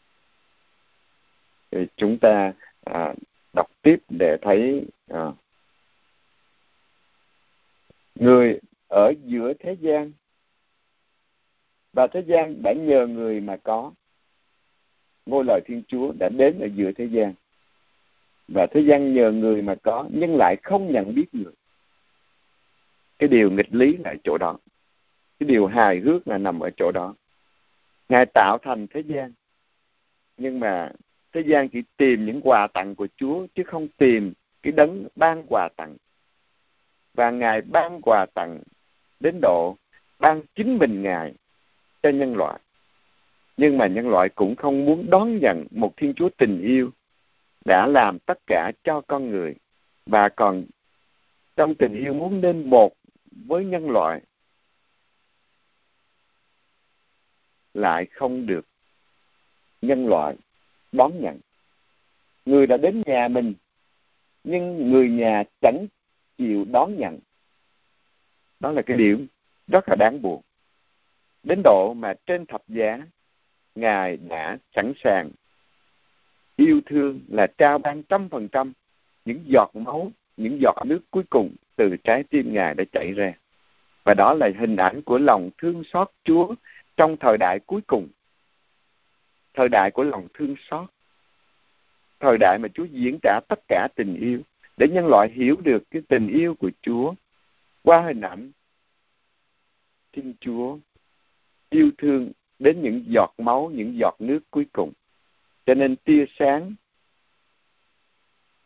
Thì 1.71 1.87
chúng 1.97 2.19
ta 2.19 2.53
à, 2.85 3.15
đọc 3.53 3.71
tiếp 3.83 3.97
để 4.09 4.37
thấy 4.43 4.87
à, 5.09 5.33
người 8.15 8.61
ở 8.89 9.13
giữa 9.25 9.53
thế 9.61 9.77
gian 9.81 10.13
và 11.93 12.07
thế 12.07 12.23
gian 12.27 12.63
đã 12.63 12.73
nhờ 12.73 13.07
người 13.07 13.41
mà 13.41 13.57
có 13.57 13.93
ngôi 15.27 15.45
lời 15.45 15.61
Thiên 15.67 15.83
Chúa 15.89 16.13
đã 16.19 16.29
đến 16.29 16.61
ở 16.61 16.69
giữa 16.75 16.93
thế 16.93 17.05
gian 17.05 17.35
và 18.49 18.67
thế 18.67 18.81
gian 18.81 19.15
nhờ 19.15 19.31
người 19.31 19.63
mà 19.63 19.75
có 19.83 20.09
nhưng 20.13 20.37
lại 20.37 20.57
không 20.63 20.93
nhận 20.93 21.15
biết 21.15 21.27
người 21.33 21.53
cái 23.19 23.29
điều 23.29 23.51
nghịch 23.51 23.75
lý 23.75 23.97
là 23.97 24.15
chỗ 24.25 24.39
đó. 24.39 24.59
Cái 25.39 25.49
điều 25.49 25.67
hài 25.67 25.99
hước 25.99 26.29
là 26.29 26.39
nằm 26.39 26.61
ở 26.61 26.71
chỗ 26.77 26.93
đó. 26.93 27.15
Ngài 28.09 28.27
tạo 28.27 28.59
thành 28.63 28.87
thế 28.91 29.01
gian. 29.01 29.33
Nhưng 30.37 30.61
mà 30.61 30.93
thế 31.33 31.41
gian 31.41 31.69
chỉ 31.69 31.83
tìm 31.97 32.27
những 32.27 32.41
quà 32.41 32.67
tặng 32.67 32.95
của 32.95 33.09
chúa, 33.17 33.47
chứ 33.55 33.63
không 33.67 33.89
tìm 33.89 34.33
cái 34.63 34.73
đấng 34.73 35.07
ban 35.17 35.45
quà 35.49 35.69
tặng. 35.77 35.97
Và 37.15 37.31
ngài 37.31 37.61
ban 37.61 38.01
quà 38.03 38.27
tặng 38.35 38.59
đến 39.21 39.39
độ 39.43 39.77
ban 40.19 40.43
chính 40.55 40.79
mình 40.79 41.03
ngài 41.03 41.35
cho 42.03 42.11
nhân 42.11 42.37
loại. 42.37 42.61
Nhưng 43.57 43.79
mà 43.79 43.87
nhân 43.87 44.09
loại 44.09 44.29
cũng 44.29 44.57
không 44.57 44.85
muốn 44.85 45.11
đón 45.11 45.39
nhận 45.39 45.67
một 45.71 45.97
thiên 45.97 46.15
chúa 46.15 46.29
tình 46.37 46.63
yêu 46.63 46.91
đã 47.65 47.87
làm 47.87 48.19
tất 48.19 48.39
cả 48.47 48.73
cho 48.85 49.01
con 49.01 49.31
người. 49.31 49.55
Và 50.07 50.29
còn 50.29 50.65
trong 51.57 51.75
tình 51.75 51.95
yêu 51.95 52.15
muốn 52.15 52.41
nên 52.41 52.71
một 52.71 52.93
với 53.47 53.65
nhân 53.65 53.91
loại 53.91 54.21
lại 57.75 58.07
không 58.07 58.47
được 58.47 58.67
nhân 59.83 60.07
loại 60.07 60.37
đón 60.93 61.21
nhận. 61.21 61.41
Người 62.45 62.67
đã 62.67 62.77
đến 62.77 63.03
nhà 63.07 63.29
mình, 63.29 63.55
nhưng 64.45 64.91
người 64.91 65.11
nhà 65.11 65.45
chẳng 65.61 65.87
chịu 66.39 66.65
đón 66.73 66.97
nhận. 66.99 67.19
Đó 68.61 68.73
là 68.73 68.83
cái 68.83 68.97
điểm 68.97 69.27
rất 69.67 69.89
là 69.89 69.97
đáng 69.99 70.23
buồn. 70.23 70.43
Đến 71.43 71.61
độ 71.65 71.95
mà 71.95 72.15
trên 72.27 72.47
thập 72.47 72.63
giá, 72.69 72.99
ngài 73.75 74.17
đã 74.17 74.59
sẵn 74.75 74.93
sàng 75.05 75.31
yêu 76.57 76.81
thương 76.87 77.21
là 77.29 77.47
trao 77.59 77.79
ban 77.79 78.03
trăm 78.03 78.29
phần 78.29 78.49
trăm 78.49 78.73
những 79.25 79.45
giọt 79.47 79.71
máu, 79.75 80.11
những 80.37 80.59
giọt 80.63 80.83
nước 80.87 81.01
cuối 81.11 81.23
cùng 81.31 81.55
từ 81.79 81.97
trái 82.05 82.23
tim 82.23 82.53
ngài 82.55 82.75
đã 82.75 82.85
chảy 82.93 83.13
ra. 83.13 83.33
Và 84.05 84.15
đó 84.15 84.35
là 84.35 84.51
hình 84.59 84.77
ảnh 84.77 85.03
của 85.03 85.19
lòng 85.19 85.51
thương 85.59 85.85
xót 85.85 86.11
chúa 86.25 86.55
trong 86.97 87.17
thời 87.17 87.37
đại 87.39 87.59
cuối 87.67 87.81
cùng. 87.87 88.09
Thời 89.55 89.69
đại 89.69 89.91
của 89.91 90.05
lòng 90.05 90.29
thương 90.35 90.55
xót. 90.59 90.91
Thời 92.21 92.39
đại 92.39 92.59
mà 92.59 92.69
chúa 92.75 92.85
diễn 92.85 93.19
tả 93.23 93.41
tất 93.49 93.61
cả 93.69 93.89
tình 93.97 94.15
yêu 94.21 94.41
để 94.77 94.89
nhân 94.89 95.07
loại 95.07 95.31
hiểu 95.31 95.57
được 95.65 95.83
cái 95.91 96.03
tình 96.09 96.29
yêu 96.29 96.55
của 96.55 96.71
chúa 96.83 97.15
qua 97.83 98.01
hình 98.01 98.21
ảnh 98.21 98.51
Thiên 100.13 100.35
Chúa 100.41 100.79
yêu 101.71 101.91
thương 101.99 102.33
đến 102.59 102.83
những 102.83 103.05
giọt 103.09 103.35
máu, 103.39 103.71
những 103.75 103.99
giọt 103.99 104.17
nước 104.19 104.41
cuối 104.51 104.67
cùng. 104.73 104.93
Cho 105.67 105.75
nên 105.75 105.97
tia 105.97 106.25
sáng 106.39 106.75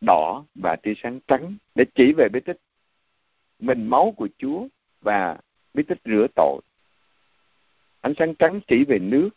đỏ 0.00 0.44
và 0.54 0.76
tia 0.76 0.92
sáng 1.02 1.20
trắng 1.26 1.56
để 1.74 1.84
chỉ 1.94 2.12
về 2.16 2.28
bí 2.32 2.40
tích 2.40 2.56
mình 3.58 3.88
máu 3.88 4.14
của 4.16 4.28
Chúa 4.38 4.66
và 5.00 5.38
bí 5.74 5.82
tích 5.82 5.98
rửa 6.04 6.26
tội. 6.34 6.60
Ánh 8.00 8.14
sáng 8.18 8.34
trắng 8.34 8.60
chỉ 8.66 8.84
về 8.84 8.98
nước. 8.98 9.28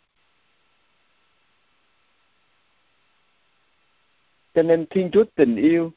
Cho 4.54 4.62
nên 4.62 4.86
Thiên 4.90 5.10
Chúa 5.12 5.24
tình 5.34 5.56
yêu 5.56 5.92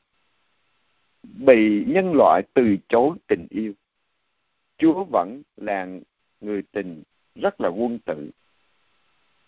bị 1.23 1.85
nhân 1.87 2.13
loại 2.13 2.43
từ 2.53 2.77
chối 2.89 3.17
tình 3.27 3.47
yêu. 3.49 3.73
Chúa 4.77 5.03
vẫn 5.03 5.41
là 5.57 5.87
người 6.41 6.63
tình 6.71 7.03
rất 7.35 7.61
là 7.61 7.69
quân 7.69 7.99
tử 8.05 8.31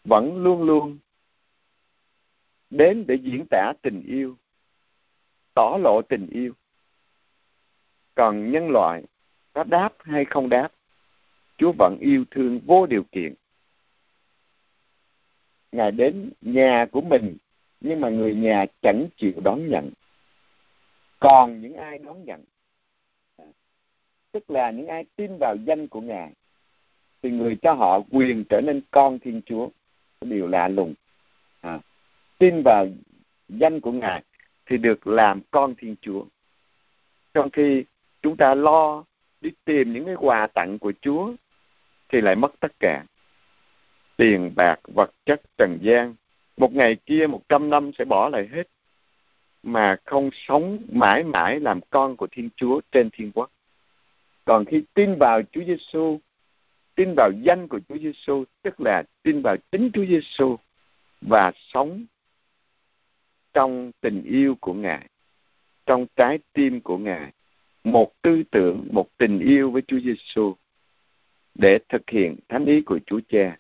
vẫn 0.04 0.44
luôn 0.44 0.64
luôn 0.64 0.98
đến 2.70 3.06
để 3.08 3.16
diễn 3.16 3.46
tả 3.50 3.74
tình 3.82 4.04
yêu, 4.08 4.38
tỏ 5.54 5.78
lộ 5.82 6.02
tình 6.02 6.28
yêu 6.32 6.54
còn 8.22 8.52
nhân 8.52 8.70
loại 8.70 9.04
có 9.54 9.64
đáp 9.64 9.94
hay 10.00 10.26
không 10.26 10.50
đáp 10.50 10.70
chúa 11.58 11.72
vẫn 11.78 11.98
yêu 12.00 12.26
thương 12.32 12.60
vô 12.66 12.86
điều 12.86 13.04
kiện. 13.04 13.34
Ngài 15.72 15.92
đến 15.92 16.32
nhà 16.42 16.86
của 16.92 17.02
mình 17.02 17.38
nhưng 17.80 18.02
mà 18.02 18.10
người 18.10 18.36
nhà 18.36 18.66
chẳng 18.82 19.08
chịu 19.18 19.34
đón 19.44 19.70
nhận. 19.70 19.92
Còn 21.20 21.62
những 21.62 21.76
ai 21.76 21.98
đón 21.98 22.26
nhận 22.26 22.44
tức 24.32 24.52
là 24.52 24.72
những 24.72 24.88
ai 24.88 25.06
tin 25.16 25.38
vào 25.38 25.56
danh 25.56 25.88
của 25.88 26.02
ngài 26.02 26.32
thì 27.22 27.32
người 27.32 27.58
cho 27.62 27.74
họ 27.74 28.02
quyền 28.12 28.44
trở 28.50 28.62
nên 28.62 28.82
con 28.92 29.20
thiên 29.20 29.42
chúa. 29.46 29.70
Điều 30.22 30.48
lạ 30.48 30.68
lùng. 30.68 30.94
À, 31.62 31.80
tin 32.38 32.62
vào 32.66 32.88
danh 33.50 33.80
của 33.80 33.92
ngài 33.92 34.24
thì 34.66 34.78
được 34.78 35.08
làm 35.08 35.42
con 35.52 35.76
thiên 35.78 35.96
chúa. 36.02 36.26
Trong 37.34 37.50
khi 37.50 37.84
chúng 38.22 38.38
ta 38.38 38.56
lo 38.56 39.04
đi 39.42 39.52
tìm 39.66 39.94
những 39.94 40.06
cái 40.06 40.16
quà 40.20 40.48
tặng 40.48 40.80
của 40.80 40.94
chúa 41.02 41.34
thì 42.10 42.22
lại 42.22 42.36
mất 42.36 42.60
tất 42.60 42.72
cả. 42.80 43.06
Tiền 44.18 44.52
bạc 44.56 44.80
vật 44.96 45.12
chất 45.26 45.42
trần 45.58 45.78
gian. 45.82 46.16
Một 46.58 46.74
ngày 46.74 46.96
kia 47.06 47.28
một 47.28 47.42
trăm 47.50 47.70
năm 47.70 47.92
sẽ 47.98 48.06
bỏ 48.06 48.30
lại 48.30 48.50
hết. 48.52 48.68
Mà 49.64 49.98
không 50.06 50.30
sống 50.34 50.80
mãi 50.92 51.24
mãi 51.24 51.60
làm 51.60 51.80
con 51.90 52.18
của 52.18 52.28
thiên 52.32 52.50
chúa 52.56 52.82
trên 52.92 53.10
thiên 53.14 53.32
quốc. 53.32 53.52
Còn 54.46 54.66
khi 54.66 54.84
tin 54.94 55.16
vào 55.20 55.42
chúa 55.52 55.64
giêsu 55.64 56.20
tin 56.96 57.14
vào 57.18 57.32
danh 57.42 57.68
của 57.68 57.80
Chúa 57.90 57.98
Giêsu 57.98 58.44
tức 58.62 58.82
là 58.82 59.04
tin 59.24 59.42
vào 59.42 59.56
chính 59.72 59.90
Chúa 59.94 60.06
Giêsu 60.06 60.58
và 61.22 61.52
sống 61.56 62.06
trong 63.54 63.92
tình 64.02 64.24
yêu 64.24 64.56
của 64.60 64.74
Ngài, 64.74 65.10
trong 65.86 66.06
trái 66.16 66.40
tim 66.54 66.82
của 66.82 66.98
Ngài, 66.98 67.32
một 67.84 68.22
tư 68.22 68.44
tưởng, 68.52 68.88
một 68.92 69.08
tình 69.18 69.40
yêu 69.40 69.72
với 69.72 69.82
Chúa 69.88 70.00
Giêsu 70.00 70.56
để 71.56 71.80
thực 71.90 72.10
hiện 72.10 72.36
thánh 72.50 72.66
ý 72.66 72.82
của 72.82 73.00
Chúa 73.06 73.20
Cha 73.30 73.58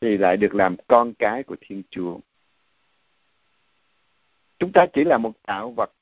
thì 0.00 0.18
lại 0.18 0.36
được 0.36 0.54
làm 0.54 0.76
con 0.88 1.14
cái 1.18 1.42
của 1.42 1.56
Thiên 1.60 1.82
Chúa. 1.90 2.18
Chúng 4.58 4.72
ta 4.72 4.86
chỉ 4.92 5.04
là 5.04 5.18
một 5.18 5.32
tạo 5.42 5.70
vật 5.70 5.92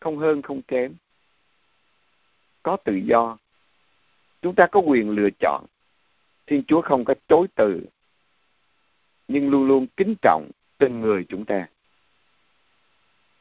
không 0.00 0.18
hơn 0.18 0.42
không 0.42 0.62
kém, 0.62 0.94
có 2.62 2.76
tự 2.84 2.94
do, 2.94 3.38
chúng 4.42 4.54
ta 4.54 4.66
có 4.66 4.80
quyền 4.80 5.10
lựa 5.10 5.28
chọn. 5.40 5.64
Thiên 6.46 6.62
chúa 6.64 6.80
không 6.82 7.04
có 7.04 7.14
chối 7.28 7.46
từ 7.54 7.86
nhưng 9.28 9.50
luôn 9.50 9.66
luôn 9.66 9.86
kính 9.96 10.14
trọng 10.22 10.50
từng 10.78 11.00
người 11.00 11.24
chúng 11.28 11.44
ta. 11.44 11.68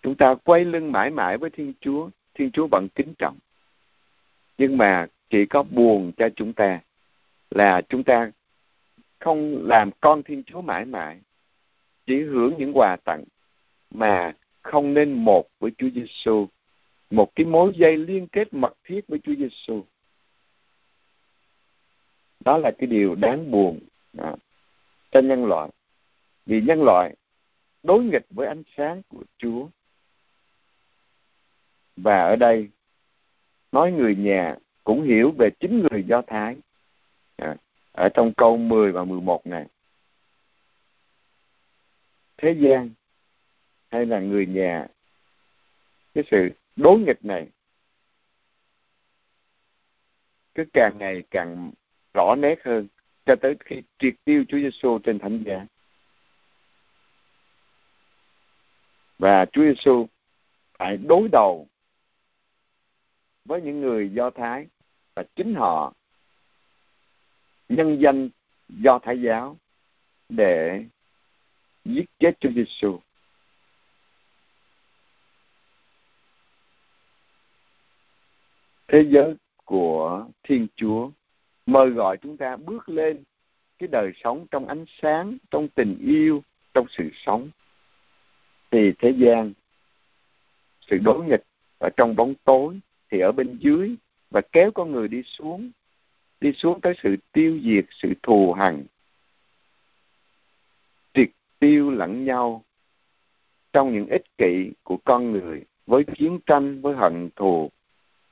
Chúng 0.01 0.15
ta 0.15 0.35
quay 0.43 0.65
lưng 0.65 0.91
mãi 0.91 1.11
mãi 1.11 1.37
với 1.37 1.49
thiên 1.49 1.73
chúa 1.79 2.09
thiên 2.37 2.51
chúa 2.51 2.67
vẫn 2.67 2.87
kính 2.95 3.13
trọng. 3.17 3.37
Nhưng 4.57 4.77
mà 4.77 5.07
chỉ 5.29 5.45
có 5.45 5.63
buồn 5.63 6.11
cho 6.17 6.29
chúng 6.35 6.53
ta 6.53 6.79
là 7.51 7.81
chúng 7.89 8.03
ta 8.03 8.31
không 9.19 9.65
làm 9.67 9.91
con 10.01 10.23
thiên 10.23 10.43
chúa 10.43 10.61
mãi 10.61 10.85
mãi 10.85 11.19
chỉ 12.05 12.21
hưởng 12.21 12.53
những 12.57 12.71
quà 12.73 12.97
tặng 13.03 13.23
mà 13.91 14.33
không 14.61 14.93
nên 14.93 15.13
một 15.13 15.47
với 15.59 15.71
Chúa 15.77 15.89
Giêsu, 15.95 16.47
một 17.09 17.35
cái 17.35 17.45
mối 17.45 17.71
dây 17.75 17.97
liên 17.97 18.27
kết 18.27 18.53
mật 18.53 18.73
thiết 18.83 19.07
với 19.07 19.19
Chúa 19.19 19.35
Giêsu 19.35 19.83
đó 22.47 22.57
là 22.57 22.71
cái 22.77 22.87
điều 22.87 23.15
đáng 23.15 23.51
buồn 23.51 23.79
à, 24.17 24.35
cho 25.11 25.19
nhân 25.19 25.45
loại. 25.45 25.69
Vì 26.45 26.61
nhân 26.61 26.83
loại 26.83 27.15
đối 27.83 28.03
nghịch 28.03 28.25
với 28.29 28.47
ánh 28.47 28.63
sáng 28.77 29.01
của 29.07 29.23
Chúa 29.37 29.67
và 32.07 32.21
ở 32.21 32.35
đây 32.35 32.69
nói 33.71 33.91
người 33.91 34.15
nhà 34.15 34.55
cũng 34.83 35.03
hiểu 35.03 35.31
về 35.31 35.49
chính 35.59 35.79
người 35.79 36.03
Do 36.03 36.21
Thái 36.27 36.55
à, 37.37 37.55
ở 37.91 38.09
trong 38.13 38.33
câu 38.33 38.57
10 38.57 38.91
và 38.91 39.03
11 39.03 39.47
này 39.47 39.65
thế 42.37 42.51
gian 42.51 42.89
hay 43.89 44.05
là 44.05 44.19
người 44.19 44.45
nhà 44.45 44.87
cái 46.13 46.23
sự 46.31 46.49
đối 46.75 46.99
nghịch 46.99 47.25
này 47.25 47.47
cứ 50.55 50.63
càng 50.73 50.97
ngày 50.97 51.23
càng 51.31 51.71
rõ 52.13 52.35
nét 52.35 52.59
hơn 52.63 52.87
cho 53.25 53.35
tới 53.41 53.55
khi 53.65 53.81
triệt 53.99 54.13
tiêu 54.23 54.43
Chúa 54.47 54.57
Giêsu 54.57 54.99
trên 54.99 55.19
thánh 55.19 55.43
giá. 55.43 55.65
Và 59.19 59.45
Chúa 59.45 59.63
Giêsu 59.63 60.07
phải 60.77 60.97
đối 60.97 61.29
đầu 61.31 61.67
với 63.47 63.61
những 63.61 63.81
người 63.81 64.09
Do 64.09 64.29
Thái 64.29 64.67
và 65.15 65.23
chính 65.35 65.55
họ, 65.55 65.93
nhân 67.69 67.97
danh 67.99 68.29
Do 68.69 68.99
Thái 68.99 69.21
giáo 69.21 69.57
để 70.29 70.85
giết 71.85 72.05
chết 72.19 72.39
Chúa 72.39 72.49
Giêsu. 72.55 72.99
Thế 78.87 79.05
giới 79.09 79.35
của 79.65 80.27
Thiên 80.43 80.67
Chúa 80.75 81.09
mời 81.65 81.89
gọi 81.89 82.17
chúng 82.17 82.37
ta 82.37 82.55
bước 82.55 82.89
lên 82.89 83.23
cái 83.79 83.87
đời 83.91 84.11
sống 84.23 84.45
trong 84.51 84.67
ánh 84.67 84.85
sáng, 85.01 85.37
trong 85.51 85.67
tình 85.67 85.97
yêu, 86.01 86.43
trong 86.73 86.85
sự 86.89 87.09
sống 87.13 87.49
thì 88.71 88.93
thế 88.99 89.09
gian 89.17 89.53
sự 90.81 90.97
đối 90.97 91.25
nghịch 91.25 91.43
ở 91.79 91.89
trong 91.97 92.15
bóng 92.15 92.33
tối 92.43 92.79
thì 93.11 93.19
ở 93.19 93.31
bên 93.31 93.57
dưới 93.59 93.95
và 94.29 94.41
kéo 94.51 94.71
con 94.71 94.91
người 94.91 95.07
đi 95.07 95.23
xuống 95.23 95.71
đi 96.41 96.53
xuống 96.53 96.81
tới 96.81 96.93
sự 97.03 97.15
tiêu 97.31 97.59
diệt, 97.63 97.85
sự 97.91 98.13
thù 98.23 98.53
hằn. 98.53 98.85
Triệt 101.13 101.29
tiêu 101.59 101.91
lẫn 101.91 102.25
nhau 102.25 102.63
trong 103.73 103.93
những 103.93 104.07
ích 104.07 104.37
kỷ 104.37 104.71
của 104.83 104.97
con 105.05 105.31
người 105.31 105.63
với 105.87 106.03
chiến 106.17 106.39
tranh, 106.45 106.81
với 106.81 106.95
hận 106.95 107.29
thù, 107.35 107.69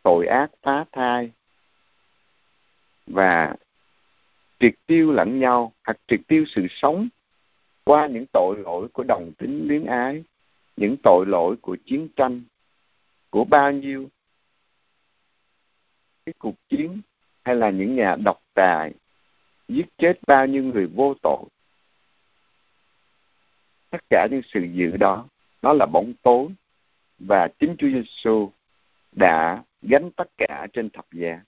tội 0.04 0.28
ác, 0.28 0.52
phá 0.62 0.86
thai. 0.92 1.32
Và 3.08 3.56
triệt 4.60 4.74
tiêu 4.86 5.12
lẫn 5.12 5.40
nhau, 5.40 5.74
hoặc 5.86 5.98
triệt 6.08 6.20
tiêu 6.28 6.44
sự 6.48 6.68
sống 6.70 7.08
qua 7.84 8.08
những 8.08 8.26
tội 8.34 8.58
lỗi 8.58 8.88
của 8.94 9.04
đồng 9.04 9.32
tính 9.38 9.68
luyến 9.68 9.86
ái, 9.86 10.24
những 10.78 10.96
tội 11.04 11.26
lỗi 11.28 11.56
của 11.62 11.78
chiến 11.86 12.08
tranh, 12.16 12.44
của 13.30 13.44
bao 13.44 13.72
nhiêu 13.72 14.10
cái 16.26 16.34
cuộc 16.40 16.56
chiến 16.70 17.02
hay 17.44 17.56
là 17.56 17.70
những 17.70 17.96
nhà 17.96 18.16
độc 18.26 18.42
tài 18.54 18.94
giết 19.68 19.86
chết 19.98 20.20
bao 20.28 20.48
nhiêu 20.48 20.64
người 20.64 20.88
vô 20.88 21.14
tội. 21.24 21.44
Tất 23.90 23.98
cả 24.10 24.28
những 24.32 24.42
sự 24.54 24.60
dự 24.74 24.98
đó, 24.98 25.28
nó 25.62 25.74
là 25.74 25.86
bóng 25.86 26.14
tối 26.22 26.48
và 27.20 27.48
chính 27.60 27.76
Chúa 27.78 27.88
Giêsu 27.88 28.52
đã 29.12 29.64
gánh 29.82 30.12
tất 30.12 30.30
cả 30.38 30.68
trên 30.74 30.90
thập 30.90 31.06
giá. 31.12 31.42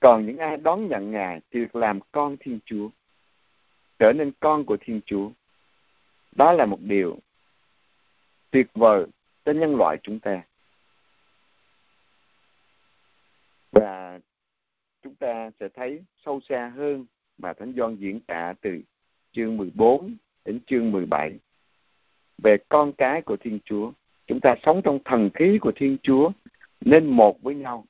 Còn 0.00 0.26
những 0.26 0.38
ai 0.38 0.56
đón 0.56 0.88
nhận 0.88 1.10
ngài 1.10 1.40
thì 1.50 1.60
được 1.60 1.76
làm 1.76 2.00
con 2.12 2.36
thiên 2.40 2.58
chúa, 2.64 2.88
trở 3.98 4.12
nên 4.12 4.32
con 4.40 4.64
của 4.64 4.76
thiên 4.80 5.00
chúa. 5.06 5.30
Đó 6.32 6.52
là 6.52 6.66
một 6.66 6.78
điều 6.80 7.18
tuyệt 8.50 8.66
vời 8.74 9.06
cho 9.44 9.52
nhân 9.52 9.76
loại 9.76 9.96
chúng 10.02 10.20
ta 10.20 10.42
và 13.72 14.20
chúng 15.02 15.14
ta 15.14 15.50
sẽ 15.60 15.68
thấy 15.74 16.02
sâu 16.24 16.40
xa 16.48 16.72
hơn 16.76 17.06
mà 17.38 17.52
Thánh 17.52 17.72
gioan 17.76 17.96
diễn 17.96 18.20
tả 18.20 18.54
từ 18.60 18.80
chương 19.32 19.56
14 19.56 20.16
đến 20.44 20.60
chương 20.66 20.92
17 20.92 21.38
về 22.38 22.56
con 22.68 22.92
cái 22.92 23.22
của 23.22 23.36
Thiên 23.36 23.58
Chúa. 23.64 23.92
Chúng 24.26 24.40
ta 24.40 24.54
sống 24.62 24.80
trong 24.84 24.98
thần 25.04 25.30
khí 25.34 25.58
của 25.60 25.72
Thiên 25.76 25.96
Chúa 26.02 26.30
nên 26.80 27.06
một 27.06 27.42
với 27.42 27.54
nhau. 27.54 27.84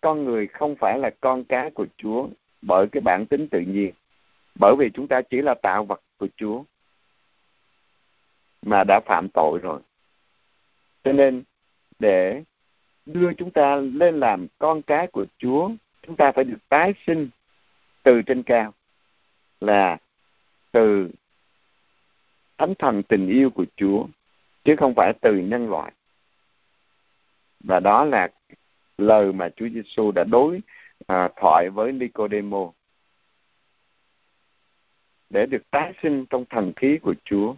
Con 0.00 0.24
người 0.24 0.46
không 0.46 0.76
phải 0.76 0.98
là 0.98 1.10
con 1.20 1.44
cái 1.44 1.70
của 1.70 1.86
Chúa 1.96 2.28
bởi 2.62 2.86
cái 2.92 3.00
bản 3.00 3.26
tính 3.26 3.48
tự 3.50 3.60
nhiên. 3.60 3.92
Bởi 4.54 4.76
vì 4.78 4.90
chúng 4.94 5.08
ta 5.08 5.22
chỉ 5.22 5.42
là 5.42 5.54
tạo 5.54 5.84
vật 5.84 6.00
của 6.16 6.28
Chúa 6.36 6.64
mà 8.62 8.84
đã 8.84 9.00
phạm 9.06 9.28
tội 9.28 9.58
rồi. 9.62 9.80
Cho 11.04 11.12
nên 11.12 11.42
để 11.98 12.42
đưa 13.06 13.32
chúng 13.32 13.50
ta 13.50 13.76
lên 13.76 14.20
làm 14.20 14.46
con 14.58 14.82
cái 14.82 15.06
của 15.06 15.26
Chúa, 15.38 15.70
chúng 16.06 16.16
ta 16.16 16.32
phải 16.32 16.44
được 16.44 16.68
tái 16.68 16.94
sinh 17.06 17.28
từ 18.02 18.22
trên 18.22 18.42
cao 18.42 18.72
là 19.60 19.98
từ 20.72 21.10
thánh 22.58 22.74
thần 22.78 23.02
tình 23.02 23.28
yêu 23.28 23.50
của 23.50 23.64
Chúa 23.76 24.06
chứ 24.64 24.76
không 24.76 24.94
phải 24.94 25.12
từ 25.20 25.36
nhân 25.36 25.70
loại. 25.70 25.92
Và 27.60 27.80
đó 27.80 28.04
là 28.04 28.28
lời 28.98 29.32
mà 29.32 29.48
Chúa 29.56 29.68
Giêsu 29.68 30.12
đã 30.12 30.24
đối 30.24 30.60
à, 31.06 31.28
thoại 31.36 31.68
với 31.70 31.92
Nicodemo 31.92 32.72
để 35.32 35.46
được 35.46 35.70
tái 35.70 35.92
sinh 36.02 36.26
trong 36.30 36.44
thần 36.50 36.72
khí 36.76 36.98
của 37.02 37.14
Chúa. 37.24 37.54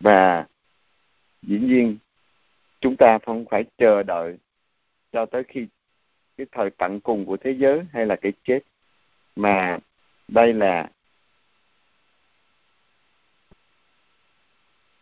Và 0.00 0.46
dĩ 1.42 1.58
nhiên, 1.58 1.96
chúng 2.80 2.96
ta 2.96 3.18
không 3.26 3.44
phải 3.50 3.64
chờ 3.78 4.02
đợi 4.02 4.38
cho 5.12 5.26
tới 5.26 5.44
khi 5.48 5.66
cái 6.36 6.46
thời 6.52 6.70
tận 6.70 7.00
cùng 7.00 7.26
của 7.26 7.36
thế 7.36 7.50
giới 7.50 7.82
hay 7.92 8.06
là 8.06 8.16
cái 8.16 8.32
chết, 8.44 8.60
mà 9.36 9.78
đây 10.28 10.54
là 10.54 10.90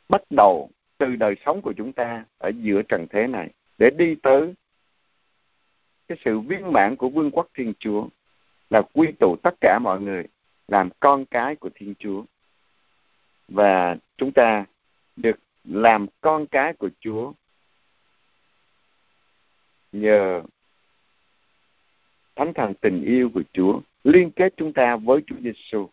bắt 0.09 0.23
đầu 0.31 0.71
từ 0.99 1.17
đời 1.17 1.35
sống 1.45 1.63
của 1.63 1.73
chúng 1.77 1.93
ta 1.93 2.25
ở 2.39 2.53
giữa 2.57 2.83
trần 2.83 3.07
thế 3.11 3.27
này, 3.27 3.51
để 3.79 3.91
đi 3.99 4.15
tới 4.23 4.55
cái 6.09 6.19
sự 6.25 6.41
viên 6.41 6.73
mãn 6.73 6.97
của 6.97 7.09
vương 7.09 7.31
quốc 7.31 7.49
thiên 7.55 7.73
chúa 7.79 8.09
là 8.71 8.83
quy 8.93 9.13
tụ 9.13 9.37
tất 9.43 9.55
cả 9.61 9.79
mọi 9.83 10.01
người 10.01 10.25
làm 10.69 10.89
con 11.01 11.25
cái 11.25 11.57
của 11.57 11.71
thiên 11.75 11.95
chúa. 11.99 12.25
Và 13.49 13.97
chúng 14.17 14.33
ta 14.33 14.65
được 15.17 15.39
làm 15.65 16.07
con 16.21 16.47
cái 16.47 16.73
của 16.73 16.91
chúa 17.01 17.33
nhờ 19.93 20.43
thánh 22.37 22.55
thần 22.55 22.75
tình 22.81 23.03
yêu 23.05 23.31
của 23.35 23.43
chúa 23.53 23.81
liên 24.05 24.31
kết 24.31 24.55
chúng 24.57 24.73
ta 24.73 24.97
với 24.97 25.21
chúa 25.27 25.37
giêsu 25.43 25.89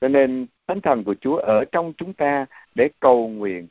cho 0.00 0.08
nên 0.08 0.46
thánh 0.66 0.80
thần 0.80 1.04
của 1.04 1.14
chúa 1.20 1.36
ở 1.36 1.64
trong 1.72 1.92
chúng 1.96 2.12
ta 2.12 2.46
để 2.74 2.88
cầu 3.00 3.28
nguyện, 3.28 3.68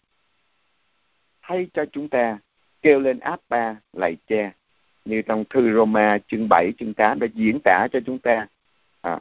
thay 1.42 1.68
cho 1.74 1.86
chúng 1.92 2.10
ta 2.10 2.40
kêu 2.82 3.00
lên 3.00 3.20
áp 3.20 3.40
ba 3.50 3.76
lạy 3.94 4.18
cha 4.28 4.52
như 5.08 5.22
trong 5.22 5.44
thư 5.50 5.74
Roma 5.74 6.18
chương 6.28 6.50
7, 6.50 6.72
chương 6.80 6.94
8 6.94 7.20
đã 7.20 7.28
diễn 7.34 7.60
tả 7.64 7.88
cho 7.94 8.00
chúng 8.06 8.20
ta. 8.20 8.48
À, 9.02 9.20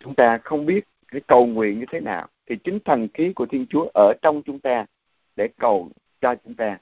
chúng 0.00 0.14
ta 0.14 0.38
không 0.38 0.66
biết 0.66 0.84
cái 1.08 1.20
cầu 1.26 1.46
nguyện 1.46 1.80
như 1.80 1.86
thế 1.92 2.00
nào 2.00 2.28
thì 2.46 2.56
chính 2.56 2.80
thần 2.80 3.08
khí 3.14 3.32
của 3.32 3.46
Thiên 3.46 3.66
Chúa 3.70 3.88
ở 3.94 4.12
trong 4.22 4.42
chúng 4.42 4.58
ta 4.58 4.86
để 5.36 5.48
cầu 5.58 5.90
cho 6.20 6.34
chúng 6.44 6.54
ta 6.54 6.78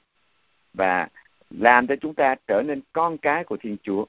và 0.73 1.07
làm 1.49 1.87
cho 1.87 1.95
chúng 2.01 2.13
ta 2.13 2.35
trở 2.47 2.61
nên 2.65 2.81
con 2.93 3.17
cái 3.17 3.43
của 3.43 3.57
Thiên 3.57 3.77
Chúa. 3.83 4.05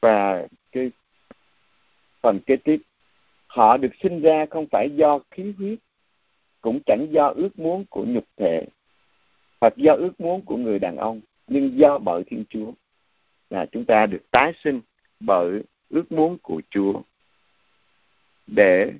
Và 0.00 0.46
cái 0.72 0.90
phần 2.20 2.40
kế 2.46 2.56
tiếp 2.56 2.80
họ 3.46 3.76
được 3.76 3.92
sinh 4.02 4.20
ra 4.20 4.46
không 4.50 4.66
phải 4.72 4.88
do 4.96 5.18
khí 5.30 5.54
huyết 5.58 5.78
cũng 6.60 6.80
chẳng 6.86 7.06
do 7.10 7.26
ước 7.26 7.58
muốn 7.58 7.84
của 7.90 8.04
nhục 8.04 8.24
thể 8.36 8.66
hoặc 9.66 9.76
do 9.76 9.92
ước 9.92 10.20
muốn 10.20 10.42
của 10.42 10.56
người 10.56 10.78
đàn 10.78 10.96
ông, 10.96 11.20
nhưng 11.46 11.78
do 11.78 11.98
bởi 11.98 12.22
thiên 12.24 12.44
chúa. 12.48 12.72
Là 13.50 13.66
chúng 13.72 13.84
ta 13.84 14.06
được 14.06 14.30
tái 14.30 14.52
sinh 14.64 14.80
bởi 15.20 15.62
ước 15.90 16.12
muốn 16.12 16.38
của 16.42 16.62
chúa. 16.70 17.00
Để 18.46 18.92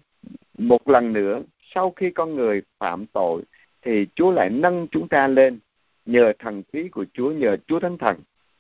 một 0.59 0.89
lần 0.89 1.13
nữa, 1.13 1.43
sau 1.75 1.91
khi 1.91 2.11
con 2.11 2.35
người 2.35 2.63
phạm 2.79 3.07
tội, 3.07 3.43
thì 3.83 4.07
chúa 4.15 4.33
lại 4.33 4.51
nâng 4.51 4.87
chúng 4.91 5.09
ta 5.09 5.29
lên 5.29 5.59
nhờ 6.07 6.33
thần 6.39 6.63
khí 6.73 6.89
của 6.89 7.05
chúa, 7.13 7.33
nhờ 7.33 7.57
chúa 7.67 7.81
thánh 7.81 7.99
thần 7.99 8.17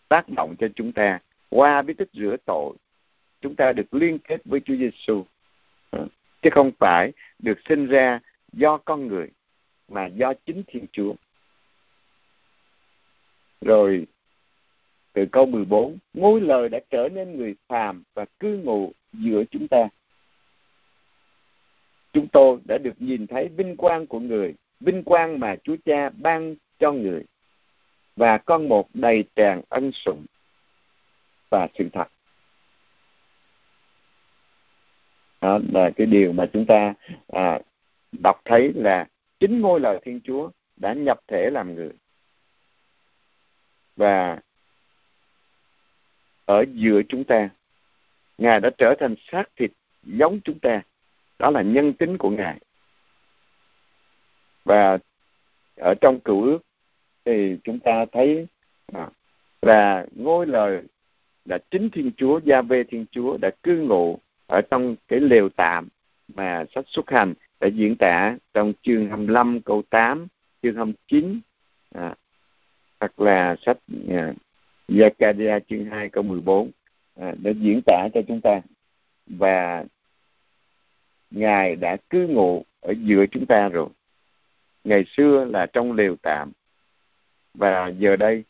tác 0.08 0.28
động 0.28 0.54
cho 0.58 0.68
chúng 0.74 0.92
ta 0.92 1.18
qua 1.48 1.82
bí 1.82 1.94
tích 1.94 2.10
rửa 2.12 2.36
tội. 2.44 2.74
Chúng 3.40 3.54
ta 3.54 3.72
được 3.72 3.94
liên 3.94 4.18
kết 4.18 4.40
với 4.44 4.60
chúa 4.60 4.74
giêsu 4.76 5.24
chứ 6.42 6.50
không 6.50 6.70
phải 6.78 7.12
được 7.38 7.58
sinh 7.68 7.86
ra 7.86 8.20
do 8.52 8.76
con 8.76 9.06
người, 9.06 9.28
mà 9.88 10.06
do 10.06 10.32
chính 10.46 10.62
thiên 10.66 10.86
chúa 10.92 11.14
rồi 13.66 14.06
từ 15.12 15.26
câu 15.32 15.46
14, 15.46 15.98
ngôi 16.14 16.40
lời 16.40 16.68
đã 16.68 16.78
trở 16.90 17.08
nên 17.08 17.36
người 17.36 17.54
phàm 17.68 18.02
và 18.14 18.24
cư 18.40 18.58
ngụ 18.64 18.92
giữa 19.12 19.44
chúng 19.50 19.68
ta. 19.68 19.88
Chúng 22.12 22.28
tôi 22.28 22.58
đã 22.64 22.78
được 22.78 22.94
nhìn 22.98 23.26
thấy 23.26 23.48
vinh 23.48 23.76
quang 23.76 24.06
của 24.06 24.20
người, 24.20 24.54
vinh 24.80 25.02
quang 25.02 25.40
mà 25.40 25.56
Chúa 25.64 25.76
Cha 25.84 26.10
ban 26.10 26.54
cho 26.78 26.92
người, 26.92 27.22
và 28.16 28.38
con 28.38 28.68
một 28.68 28.88
đầy 28.94 29.24
tràn 29.36 29.62
ân 29.68 29.92
sủng 29.92 30.26
và 31.50 31.68
sự 31.78 31.88
thật. 31.92 32.08
Đó 35.40 35.58
là 35.72 35.90
cái 35.96 36.06
điều 36.06 36.32
mà 36.32 36.46
chúng 36.52 36.66
ta 36.66 36.94
à, 37.28 37.60
đọc 38.12 38.40
thấy 38.44 38.72
là 38.74 39.06
chính 39.40 39.60
ngôi 39.60 39.80
lời 39.80 39.98
Thiên 40.04 40.20
Chúa 40.24 40.50
đã 40.76 40.92
nhập 40.92 41.20
thể 41.28 41.50
làm 41.50 41.74
người 41.74 41.90
và 43.96 44.38
ở 46.44 46.64
giữa 46.72 47.02
chúng 47.08 47.24
ta 47.24 47.48
ngài 48.38 48.60
đã 48.60 48.70
trở 48.78 48.94
thành 49.00 49.14
xác 49.32 49.44
thịt 49.56 49.70
giống 50.02 50.40
chúng 50.40 50.58
ta. 50.58 50.82
Đó 51.38 51.50
là 51.50 51.62
nhân 51.62 51.92
tính 51.92 52.18
của 52.18 52.30
ngài. 52.30 52.58
Và 54.64 54.98
ở 55.76 55.94
trong 56.00 56.20
cựu 56.20 56.42
ước 56.42 56.58
thì 57.24 57.56
chúng 57.64 57.78
ta 57.78 58.04
thấy 58.12 58.46
à, 58.92 59.08
là 59.62 60.06
ngôi 60.14 60.46
lời 60.46 60.82
là 61.44 61.58
chính 61.70 61.90
thiên 61.90 62.10
chúa 62.16 62.40
gia 62.44 62.62
vê 62.62 62.84
thiên 62.84 63.06
chúa 63.10 63.36
đã 63.36 63.50
cư 63.62 63.76
ngụ 63.78 64.18
ở 64.46 64.60
trong 64.70 64.96
cái 65.08 65.20
lều 65.20 65.48
tạm 65.48 65.88
mà 66.34 66.64
sách 66.74 66.84
xuất 66.88 67.10
hành 67.10 67.34
đã 67.60 67.68
diễn 67.68 67.96
tả 67.98 68.36
trong 68.54 68.72
chương 68.82 69.08
25 69.08 69.60
câu 69.60 69.82
8, 69.90 70.26
chương 70.62 70.76
29 70.76 71.40
à, 71.94 72.14
hoặc 73.00 73.20
là 73.20 73.56
sách 73.60 73.78
uh, 74.04 74.36
Zakaria 74.88 75.60
chương 75.68 75.84
2 75.84 76.08
câu 76.08 76.22
14 76.22 76.70
à, 77.20 77.34
đã 77.42 77.50
diễn 77.50 77.80
tả 77.86 78.08
cho 78.14 78.20
chúng 78.28 78.40
ta 78.40 78.60
và 79.26 79.84
Ngài 81.30 81.76
đã 81.76 81.96
cư 82.10 82.26
ngụ 82.26 82.64
ở 82.80 82.94
giữa 83.00 83.26
chúng 83.26 83.46
ta 83.46 83.68
rồi. 83.68 83.88
Ngày 84.84 85.04
xưa 85.06 85.44
là 85.44 85.66
trong 85.66 85.92
lều 85.92 86.16
tạm 86.22 86.52
và 87.54 87.88
giờ 87.88 88.16
đây 88.16 88.44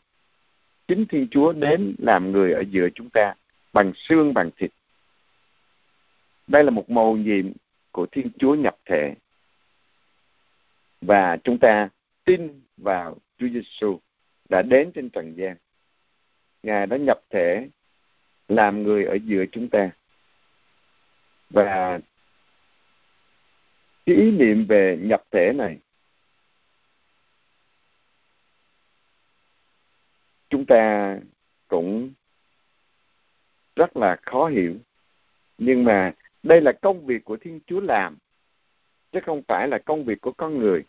chính 0.87 1.05
Thiên 1.05 1.27
Chúa 1.31 1.53
đến 1.53 1.95
làm 1.97 2.31
người 2.31 2.53
ở 2.53 2.63
giữa 2.71 2.87
chúng 2.95 3.09
ta 3.09 3.33
bằng 3.73 3.91
xương 3.95 4.33
bằng 4.33 4.49
thịt. 4.57 4.71
Đây 6.47 6.63
là 6.63 6.69
một 6.69 6.89
mầu 6.89 7.17
nhiệm 7.17 7.51
của 7.91 8.05
Thiên 8.11 8.29
Chúa 8.39 8.55
nhập 8.55 8.77
thể 8.85 9.15
và 11.01 11.37
chúng 11.43 11.57
ta 11.57 11.89
tin 12.25 12.61
vào 12.77 13.17
Chúa 13.37 13.47
Giêsu 13.47 13.99
đã 14.49 14.61
đến 14.61 14.91
trên 14.91 15.09
trần 15.09 15.33
gian. 15.37 15.55
Ngài 16.63 16.87
đã 16.87 16.97
nhập 16.97 17.21
thể, 17.29 17.67
làm 18.47 18.83
người 18.83 19.05
ở 19.05 19.17
giữa 19.25 19.45
chúng 19.51 19.69
ta. 19.69 19.89
Và 21.49 21.99
cái 24.05 24.15
ý 24.15 24.31
niệm 24.31 24.65
về 24.69 24.97
nhập 25.01 25.23
thể 25.31 25.53
này, 25.53 25.77
chúng 30.49 30.65
ta 30.65 31.17
cũng 31.67 32.13
rất 33.75 33.97
là 33.97 34.17
khó 34.21 34.47
hiểu 34.47 34.75
nhưng 35.57 35.83
mà 35.83 36.13
đây 36.43 36.61
là 36.61 36.71
công 36.71 37.05
việc 37.05 37.25
của 37.25 37.37
thiên 37.37 37.59
chúa 37.67 37.79
làm, 37.79 38.17
chứ 39.11 39.19
không 39.25 39.41
phải 39.47 39.67
là 39.67 39.77
công 39.77 40.03
việc 40.03 40.21
của 40.21 40.31
con 40.31 40.57
người 40.57 40.83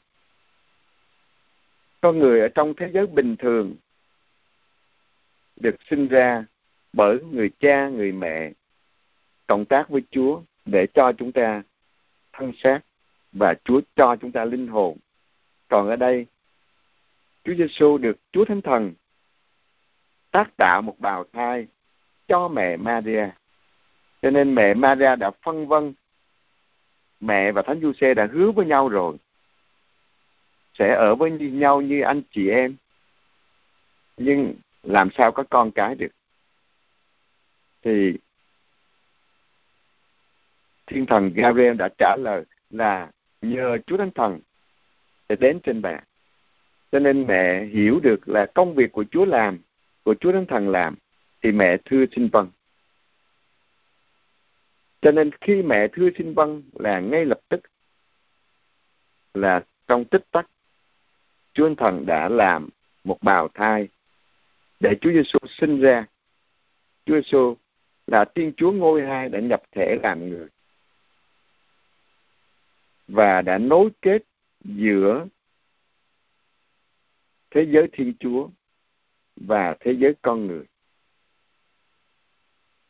con 2.01 2.19
người 2.19 2.41
ở 2.41 2.49
trong 2.49 2.75
thế 2.77 2.91
giới 2.95 3.07
bình 3.07 3.37
thường 3.37 3.77
được 5.57 5.77
sinh 5.91 6.09
ra 6.09 6.45
bởi 6.93 7.19
người 7.33 7.51
cha, 7.61 7.89
người 7.89 8.13
mẹ 8.13 8.53
cộng 9.47 9.65
tác 9.65 9.89
với 9.89 10.03
chúa 10.11 10.41
để 10.67 10.87
cho 10.95 11.13
chúng 11.13 11.33
ta 11.33 11.63
thân 12.33 12.53
xác 12.63 12.81
và 13.33 13.55
chúa 13.65 13.81
cho 13.97 14.17
chúng 14.17 14.33
ta 14.33 14.45
linh 14.45 14.69
hồn. 14.69 14.99
Còn 15.69 15.89
ở 15.89 15.97
đây, 15.97 16.27
chúa 17.45 17.55
giêsu 17.55 17.99
được 17.99 18.17
chúa 18.33 18.45
thánh 18.45 18.63
thần 18.63 18.95
tác 20.31 20.57
tạo 20.57 20.83
một 20.83 20.95
bào 20.99 21.25
thai 21.33 21.67
cho 22.29 22.49
mẹ 22.49 22.77
Maria. 22.77 23.29
Cho 24.23 24.31
nên 24.31 24.55
mẹ 24.55 24.75
Maria 24.75 25.17
đã 25.17 25.31
phân 25.31 25.67
vân, 25.67 25.93
mẹ 27.21 27.53
và 27.53 27.63
thánh 27.63 27.81
Giuse 27.81 28.15
đã 28.15 28.29
hứa 28.33 28.51
với 28.51 28.67
nhau 28.67 28.89
rồi 28.89 29.17
sẽ 30.79 30.95
ở 30.95 31.15
với 31.15 31.31
nhau 31.31 31.81
như 31.81 32.01
anh 32.01 32.23
chị 32.31 32.49
em 32.49 32.77
nhưng 34.17 34.55
làm 34.83 35.09
sao 35.11 35.33
có 35.33 35.45
con 35.51 35.71
cái 35.71 35.95
được 35.95 36.13
thì 37.83 38.19
thiên 40.87 41.07
thần 41.07 41.33
Gabriel 41.35 41.77
đã 41.77 41.89
trả 41.99 42.17
lời 42.19 42.45
là 42.71 43.11
nhờ 43.43 43.79
Chúa 43.87 43.97
Thánh 43.97 44.11
Thần 44.11 44.41
để 45.29 45.37
đến 45.37 45.61
trên 45.63 45.83
bà. 45.83 46.01
Cho 46.93 46.99
nên 46.99 47.27
mẹ 47.27 47.65
hiểu 47.65 48.01
được 48.03 48.29
là 48.29 48.47
công 48.55 48.75
việc 48.75 48.93
của 48.93 49.05
Chúa 49.11 49.25
làm, 49.25 49.59
của 50.05 50.15
Chúa 50.15 50.33
Thánh 50.33 50.47
Thần 50.47 50.69
làm, 50.69 50.95
thì 51.43 51.53
mẹ 51.53 51.77
thưa 51.85 52.05
xin 52.17 52.29
vâng. 52.29 52.51
Cho 55.03 55.11
nên 55.11 55.31
khi 55.41 55.63
mẹ 55.63 55.89
thưa 55.93 56.09
xin 56.19 56.35
vâng 56.35 56.63
là 56.73 57.01
ngay 57.01 57.25
lập 57.25 57.41
tức 57.49 57.61
là 59.35 59.65
trong 59.89 60.05
tích 60.05 60.25
tắc 60.31 60.51
Chúa 61.59 61.67
Thánh 61.67 61.77
Thần 61.77 62.07
đã 62.07 62.29
làm 62.29 62.69
một 63.05 63.19
bào 63.23 63.49
thai 63.49 63.89
để 64.81 64.95
Chúa 65.01 65.13
Giêsu 65.13 65.39
sinh 65.49 65.81
ra. 65.81 66.07
Chúa 67.07 67.15
Giêsu 67.15 67.57
là 68.07 68.25
Thiên 68.35 68.53
Chúa 68.57 68.73
ngôi 68.73 69.03
hai 69.03 69.29
đã 69.29 69.41
nhập 69.41 69.63
thể 69.73 69.99
làm 70.03 70.29
người 70.29 70.49
và 73.09 73.43
đã 73.43 73.59
nối 73.59 73.91
kết 74.03 74.23
giữa 74.65 75.27
thế 77.51 77.67
giới 77.71 77.89
Thiên 77.93 78.15
Chúa 78.21 78.49
và 79.37 79.77
thế 79.81 79.93
giới 79.93 80.15
con 80.23 80.47
người. 80.47 80.65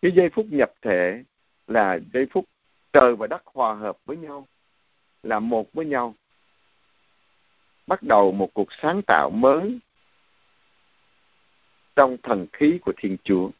Cái 0.02 0.12
giây 0.12 0.28
phút 0.30 0.46
nhập 0.50 0.72
thể 0.82 1.24
là 1.66 1.98
giây 2.12 2.26
phút 2.30 2.44
trời 2.92 3.16
và 3.16 3.26
đất 3.26 3.42
hòa 3.44 3.74
hợp 3.74 3.98
với 4.04 4.16
nhau, 4.16 4.46
là 5.22 5.40
một 5.40 5.72
với 5.72 5.86
nhau. 5.86 6.14
Bắt 7.88 8.02
đầu 8.02 8.32
một 8.32 8.50
cuộc 8.54 8.68
sáng 8.82 9.02
tạo 9.06 9.30
mới 9.30 9.78
trong 11.96 12.16
thần 12.22 12.46
khí 12.52 12.78
của 12.82 12.92
Thiên 12.96 13.16
Chúa. 13.24 13.50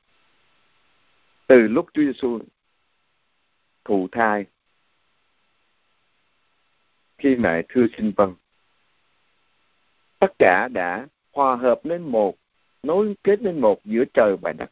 Từ 1.47 1.69
lúc 1.69 1.87
Chúa 1.93 2.03
Giêsu 2.03 2.39
thụ 3.85 4.09
thai, 4.13 4.45
khi 7.19 7.37
mẹ 7.37 7.63
thưa 7.69 7.87
sinh 7.97 8.13
vân 8.17 8.35
tất 10.19 10.33
cả 10.39 10.69
đã 10.73 11.07
hòa 11.33 11.57
hợp 11.57 11.81
lên 11.85 12.03
một, 12.03 12.37
nối 12.83 13.15
kết 13.25 13.43
lên 13.43 13.61
một 13.61 13.85
giữa 13.85 14.05
trời 14.15 14.37
và 14.43 14.53
đất, 14.53 14.71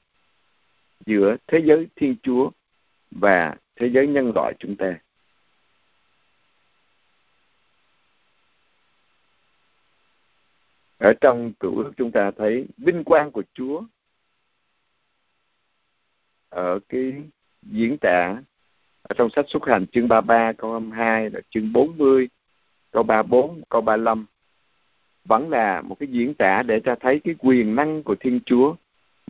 giữa 1.07 1.37
thế 1.47 1.59
giới 1.65 1.87
thiên 1.97 2.17
chúa 2.23 2.51
và 3.11 3.57
thế 3.77 3.91
giới 3.91 4.07
nhân 4.07 4.33
loại 4.35 4.55
chúng 4.59 4.77
ta 4.77 4.99
ở 10.99 11.12
trong 11.20 11.53
cựu 11.61 11.76
ước 11.76 11.92
chúng 11.97 12.11
ta 12.11 12.30
thấy 12.30 12.66
vinh 12.78 13.05
quang 13.05 13.30
của 13.30 13.42
chúa 13.55 13.82
ở 16.49 16.78
cái 16.88 17.12
diễn 17.62 17.97
tả 18.01 18.42
ở 19.03 19.14
trong 19.16 19.30
sách 19.30 19.44
xuất 19.49 19.66
hành 19.66 19.86
chương 19.86 20.09
33 20.09 20.53
câu 20.53 20.72
22 20.72 21.30
là 21.30 21.40
chương 21.51 21.72
40 21.72 22.28
câu 22.90 23.03
34 23.03 23.62
câu 23.68 23.80
35 23.80 24.26
vẫn 25.24 25.51
là 25.51 25.82
một 25.82 25.97
cái 26.01 26.07
diễn 26.07 26.34
tả 26.34 26.62
để 26.62 26.80
cho 26.80 26.94
thấy 27.01 27.20
cái 27.24 27.34
quyền 27.38 27.74
năng 27.74 28.03
của 28.03 28.14
Thiên 28.20 28.40
Chúa 28.47 28.74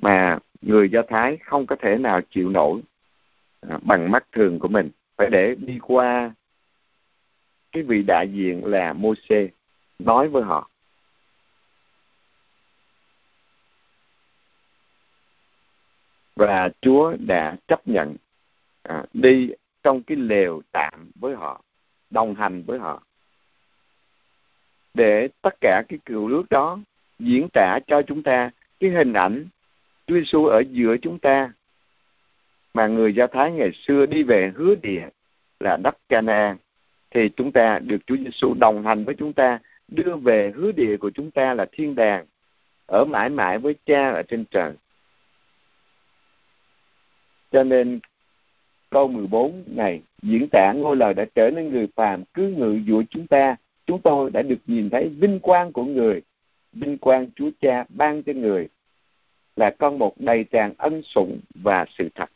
mà 0.02 0.38
người 0.62 0.88
Do 0.90 1.02
Thái 1.08 1.38
không 1.44 1.66
có 1.66 1.76
thể 1.76 1.98
nào 1.98 2.20
chịu 2.30 2.48
nổi 2.48 2.80
à, 3.60 3.78
bằng 3.82 4.10
mắt 4.10 4.26
thường 4.32 4.58
của 4.58 4.68
mình. 4.68 4.90
Phải 5.16 5.30
để 5.30 5.54
đi 5.54 5.78
qua 5.82 6.34
cái 7.72 7.82
vị 7.82 8.02
đại 8.02 8.28
diện 8.32 8.64
là 8.64 8.92
Môse 8.92 9.48
nói 9.98 10.28
với 10.28 10.42
họ. 10.42 10.70
Và 16.36 16.70
Chúa 16.80 17.16
đã 17.26 17.56
chấp 17.68 17.88
nhận 17.88 18.16
à, 18.82 19.04
đi 19.12 19.50
trong 19.82 20.02
cái 20.02 20.16
lều 20.16 20.62
tạm 20.72 21.10
với 21.14 21.34
họ 21.34 21.62
đồng 22.10 22.34
hành 22.34 22.62
với 22.62 22.78
họ. 22.78 23.02
Để 24.94 25.28
tất 25.42 25.54
cả 25.60 25.82
cái 25.88 25.98
cựu 26.04 26.28
nước 26.28 26.42
đó 26.50 26.78
diễn 27.18 27.48
tả 27.52 27.78
cho 27.86 28.02
chúng 28.02 28.22
ta 28.22 28.50
cái 28.80 28.90
hình 28.90 29.12
ảnh 29.12 29.46
Chúa 30.06 30.14
Giêsu 30.14 30.44
ở 30.44 30.62
giữa 30.70 30.96
chúng 30.96 31.18
ta 31.18 31.52
mà 32.74 32.86
người 32.86 33.14
Do 33.14 33.26
Thái 33.26 33.52
ngày 33.52 33.72
xưa 33.72 34.06
đi 34.06 34.22
về 34.22 34.52
hứa 34.54 34.74
địa 34.82 35.08
là 35.60 35.76
đất 35.76 35.96
Canaan 36.08 36.56
thì 37.10 37.28
chúng 37.28 37.52
ta 37.52 37.78
được 37.78 38.06
Chúa 38.06 38.16
Giêsu 38.16 38.54
đồng 38.60 38.84
hành 38.84 39.04
với 39.04 39.14
chúng 39.18 39.32
ta 39.32 39.58
đưa 39.88 40.16
về 40.16 40.52
hứa 40.56 40.72
địa 40.72 40.96
của 40.96 41.10
chúng 41.10 41.30
ta 41.30 41.54
là 41.54 41.66
thiên 41.72 41.94
đàng 41.94 42.26
ở 42.86 43.04
mãi 43.04 43.28
mãi 43.28 43.58
với 43.58 43.74
cha 43.86 44.10
ở 44.10 44.22
trên 44.22 44.44
trời 44.50 44.72
cho 47.50 47.64
nên 47.64 48.00
câu 48.90 49.08
14 49.08 49.64
này 49.66 50.02
diễn 50.22 50.48
tả 50.52 50.72
ngôi 50.76 50.96
lời 50.96 51.14
đã 51.14 51.24
trở 51.34 51.50
nên 51.50 51.70
người 51.70 51.88
phàm 51.96 52.24
cứ 52.34 52.48
ngự 52.48 52.80
giữa 52.86 53.02
chúng 53.10 53.26
ta. 53.26 53.56
Chúng 53.86 54.00
tôi 54.02 54.30
đã 54.30 54.42
được 54.42 54.58
nhìn 54.66 54.90
thấy 54.90 55.08
vinh 55.08 55.40
quang 55.40 55.72
của 55.72 55.84
người 55.84 56.22
vinh 56.72 56.98
quang 56.98 57.26
chúa 57.36 57.50
cha 57.60 57.84
ban 57.88 58.22
cho 58.22 58.32
người 58.32 58.68
là 59.56 59.70
con 59.78 59.98
một 59.98 60.14
đầy 60.20 60.44
tràn 60.44 60.74
ân 60.78 61.02
sủng 61.02 61.40
và 61.54 61.86
sự 61.98 62.08
thật. 62.14 62.30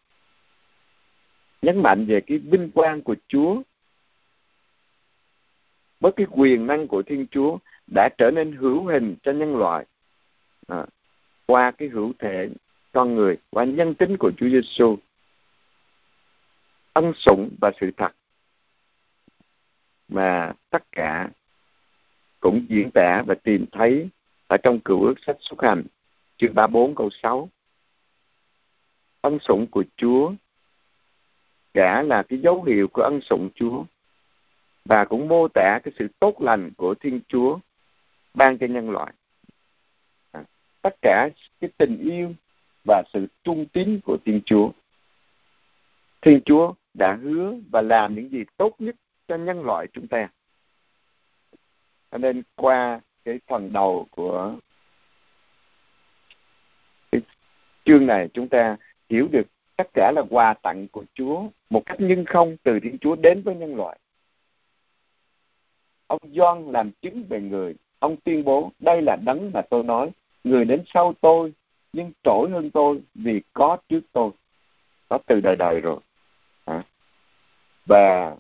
Nhấn 1.62 1.82
mạnh 1.82 2.06
về 2.06 2.20
cái 2.20 2.38
vinh 2.38 2.70
quang 2.70 3.02
của 3.02 3.16
chúa 3.28 3.62
với 6.00 6.12
cái 6.12 6.26
quyền 6.30 6.66
năng 6.66 6.88
của 6.88 7.02
thiên 7.02 7.26
chúa 7.30 7.58
đã 7.94 8.08
trở 8.18 8.30
nên 8.30 8.52
hữu 8.52 8.84
hình 8.84 9.16
cho 9.22 9.32
nhân 9.32 9.56
loại. 9.56 9.84
À, 10.68 10.86
qua 11.46 11.70
cái 11.70 11.88
hữu 11.88 12.12
thể 12.18 12.48
con 12.92 13.14
người 13.14 13.36
qua 13.50 13.64
nhân 13.64 13.94
tính 13.94 14.16
của 14.16 14.32
Chúa 14.36 14.48
Giêsu 14.48 14.98
ân 16.92 17.12
sủng 17.16 17.50
và 17.60 17.72
sự 17.80 17.90
thật 17.96 18.12
mà 20.08 20.52
tất 20.70 20.82
cả 20.92 21.28
cũng 22.40 22.66
diễn 22.68 22.90
tả 22.94 23.22
và 23.26 23.34
tìm 23.34 23.66
thấy 23.72 24.08
ở 24.46 24.56
trong 24.56 24.80
cựu 24.80 25.04
ước 25.04 25.14
sách 25.26 25.36
xuất 25.40 25.62
hành 25.62 25.82
chương 26.36 26.54
34 26.54 26.94
câu 26.94 27.10
6 27.10 27.48
ân 29.20 29.38
sủng 29.40 29.66
của 29.66 29.84
Chúa 29.96 30.32
đã 31.74 32.02
là 32.02 32.22
cái 32.22 32.38
dấu 32.38 32.62
hiệu 32.62 32.88
của 32.88 33.02
ân 33.02 33.20
sủng 33.20 33.48
Chúa 33.54 33.84
và 34.84 35.04
cũng 35.04 35.28
mô 35.28 35.48
tả 35.48 35.78
cái 35.84 35.92
sự 35.98 36.08
tốt 36.18 36.40
lành 36.40 36.70
của 36.76 36.94
Thiên 36.94 37.20
Chúa 37.28 37.58
ban 38.34 38.58
cho 38.58 38.66
nhân 38.66 38.90
loại. 38.90 39.12
À, 40.32 40.44
tất 40.82 40.96
cả 41.02 41.28
cái 41.60 41.70
tình 41.78 41.98
yêu 41.98 42.34
và 42.84 43.02
sự 43.12 43.26
trung 43.44 43.66
tín 43.66 44.00
của 44.04 44.16
Thiên 44.24 44.40
Chúa. 44.44 44.70
Thiên 46.22 46.40
Chúa 46.44 46.74
đã 46.94 47.18
hứa 47.22 47.54
và 47.70 47.82
làm 47.82 48.14
những 48.14 48.28
gì 48.30 48.44
tốt 48.56 48.74
nhất 48.78 48.96
cho 49.28 49.36
nhân 49.36 49.62
loại 49.62 49.86
chúng 49.92 50.06
ta. 50.06 50.28
Cho 52.10 52.18
nên 52.18 52.42
qua 52.54 53.00
cái 53.24 53.40
phần 53.46 53.72
đầu 53.72 54.06
của 54.10 54.56
cái 57.12 57.20
chương 57.84 58.06
này 58.06 58.28
chúng 58.34 58.48
ta 58.48 58.76
hiểu 59.08 59.28
được 59.32 59.46
tất 59.76 59.88
cả 59.94 60.12
là 60.16 60.22
quà 60.30 60.54
tặng 60.54 60.88
của 60.88 61.04
Chúa 61.14 61.48
một 61.70 61.82
cách 61.86 62.00
nhân 62.00 62.24
không 62.24 62.56
từ 62.62 62.80
Thiên 62.80 62.98
Chúa 62.98 63.16
đến 63.16 63.42
với 63.42 63.54
nhân 63.54 63.76
loại. 63.76 63.98
Ông 66.06 66.20
John 66.22 66.70
làm 66.70 66.90
chứng 67.02 67.24
về 67.28 67.40
người, 67.40 67.74
ông 67.98 68.16
tuyên 68.24 68.44
bố 68.44 68.72
đây 68.78 69.02
là 69.02 69.16
đấng 69.24 69.50
mà 69.54 69.62
tôi 69.70 69.84
nói, 69.84 70.10
người 70.44 70.64
đến 70.64 70.82
sau 70.86 71.14
tôi 71.20 71.52
nhưng 71.92 72.12
trỗi 72.22 72.50
hơn 72.50 72.70
tôi 72.70 73.00
vì 73.14 73.42
có 73.52 73.76
trước 73.88 74.00
tôi. 74.12 74.30
Có 75.08 75.18
từ 75.26 75.40
đời 75.40 75.56
đời 75.56 75.80
rồi. 75.80 76.00
Và 77.86 78.36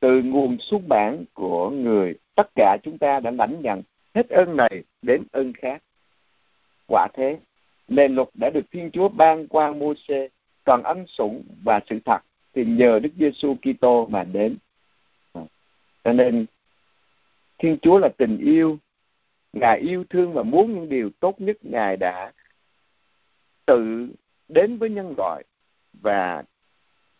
từ 0.00 0.22
nguồn 0.22 0.56
xuất 0.60 0.78
bản 0.88 1.24
của 1.34 1.70
người, 1.70 2.14
tất 2.34 2.50
cả 2.54 2.76
chúng 2.82 2.98
ta 2.98 3.20
đã 3.20 3.30
lãnh 3.30 3.62
nhận 3.62 3.82
hết 4.14 4.28
ơn 4.28 4.56
này 4.56 4.82
đến 5.02 5.22
ơn 5.32 5.52
khác 5.52 5.82
quả 6.86 7.08
thế, 7.14 7.38
nền 7.88 8.14
luật 8.14 8.28
đã 8.34 8.50
được 8.50 8.64
thiên 8.72 8.90
chúa 8.90 9.08
ban 9.08 9.48
qua 9.48 9.72
mô 9.72 9.94
xê 10.08 10.28
còn 10.64 10.82
ân 10.82 11.06
sủng 11.06 11.42
và 11.64 11.80
sự 11.90 11.98
thật 12.04 12.18
thì 12.54 12.64
nhờ 12.64 12.98
đức 13.02 13.10
giêsu 13.18 13.56
kitô 13.62 14.06
mà 14.06 14.24
đến 14.24 14.56
cho 16.04 16.12
nên, 16.12 16.46
thiên 17.58 17.76
chúa 17.82 17.98
là 17.98 18.08
tình 18.16 18.38
yêu 18.38 18.78
ngài 19.52 19.78
yêu 19.78 20.04
thương 20.10 20.32
và 20.32 20.42
muốn 20.42 20.74
những 20.74 20.88
điều 20.88 21.10
tốt 21.20 21.40
nhất 21.40 21.56
ngài 21.62 21.96
đã 21.96 22.32
tự 23.66 24.08
đến 24.48 24.78
với 24.78 24.90
nhân 24.90 25.14
loại 25.16 25.44
và 25.92 26.44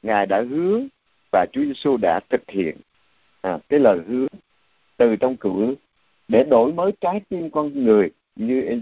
ngài 0.02 0.26
đã 0.26 0.42
hứa 0.50 0.80
và 1.32 1.46
Chúa 1.52 1.62
Giêsu 1.62 1.96
đã 1.96 2.20
thực 2.30 2.50
hiện 2.50 2.76
à, 3.40 3.58
cái 3.68 3.80
lời 3.80 4.00
hứa 4.08 4.26
từ 4.96 5.16
trong 5.16 5.36
cựu 5.36 5.74
để 6.28 6.44
đổi 6.44 6.72
mới 6.72 6.92
trái 7.00 7.20
tim 7.28 7.50
con 7.50 7.84
người 7.84 8.10
như 8.36 8.78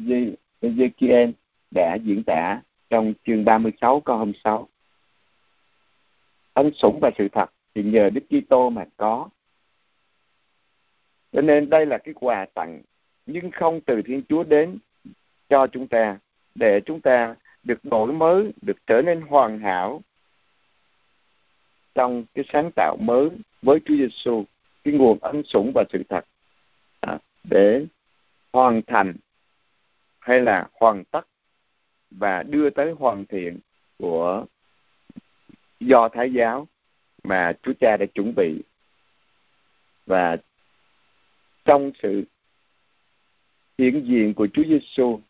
Ezekiel 0.60 1.32
đã 1.70 1.94
diễn 2.04 2.22
tả 2.24 2.62
trong 2.90 3.14
chương 3.26 3.44
36 3.44 4.00
câu 4.00 4.16
hôm 4.16 4.32
sau. 4.44 4.68
Ân 6.52 6.70
sủng 6.74 6.98
và 7.02 7.10
sự 7.18 7.28
thật 7.32 7.50
thì 7.74 7.82
nhờ 7.82 8.10
Đức 8.10 8.24
Kitô 8.30 8.70
mà 8.70 8.84
có. 8.96 9.28
Cho 11.32 11.40
nên 11.40 11.70
đây 11.70 11.86
là 11.86 11.98
cái 11.98 12.14
quà 12.14 12.46
tặng 12.54 12.82
nhưng 13.26 13.50
không 13.50 13.80
từ 13.80 14.02
Thiên 14.02 14.22
Chúa 14.28 14.44
đến 14.44 14.78
cho 15.48 15.66
chúng 15.66 15.88
ta 15.88 16.18
để 16.54 16.80
chúng 16.80 17.00
ta 17.00 17.34
được 17.62 17.84
đổi 17.84 18.12
mới, 18.12 18.52
được 18.62 18.76
trở 18.86 19.02
nên 19.02 19.20
hoàn 19.20 19.58
hảo 19.58 20.02
trong 21.94 22.24
cái 22.34 22.44
sáng 22.52 22.70
tạo 22.76 22.96
mới 23.00 23.28
với 23.62 23.80
Chúa 23.84 23.94
Giêsu, 23.94 24.44
cái 24.84 24.94
nguồn 24.94 25.18
ân 25.20 25.42
sủng 25.44 25.72
và 25.74 25.84
sự 25.92 26.02
thật 26.08 26.24
à, 27.00 27.18
để 27.44 27.86
hoàn 28.52 28.82
thành 28.86 29.14
hay 30.18 30.40
là 30.40 30.68
hoàn 30.72 31.04
tất 31.04 31.26
và 32.10 32.42
đưa 32.42 32.70
tới 32.70 32.92
hoàn 32.98 33.26
thiện 33.26 33.58
của 33.98 34.44
do 35.80 36.08
Thái 36.08 36.32
giáo 36.32 36.66
mà 37.24 37.52
Chúa 37.62 37.72
Cha 37.80 37.96
đã 37.96 38.06
chuẩn 38.14 38.34
bị. 38.36 38.62
Và 40.06 40.36
trong 41.64 41.90
sự 42.02 42.24
hiện 43.80 44.06
diện 44.06 44.34
của 44.34 44.48
Chúa 44.52 44.62
Giêsu 44.64 45.20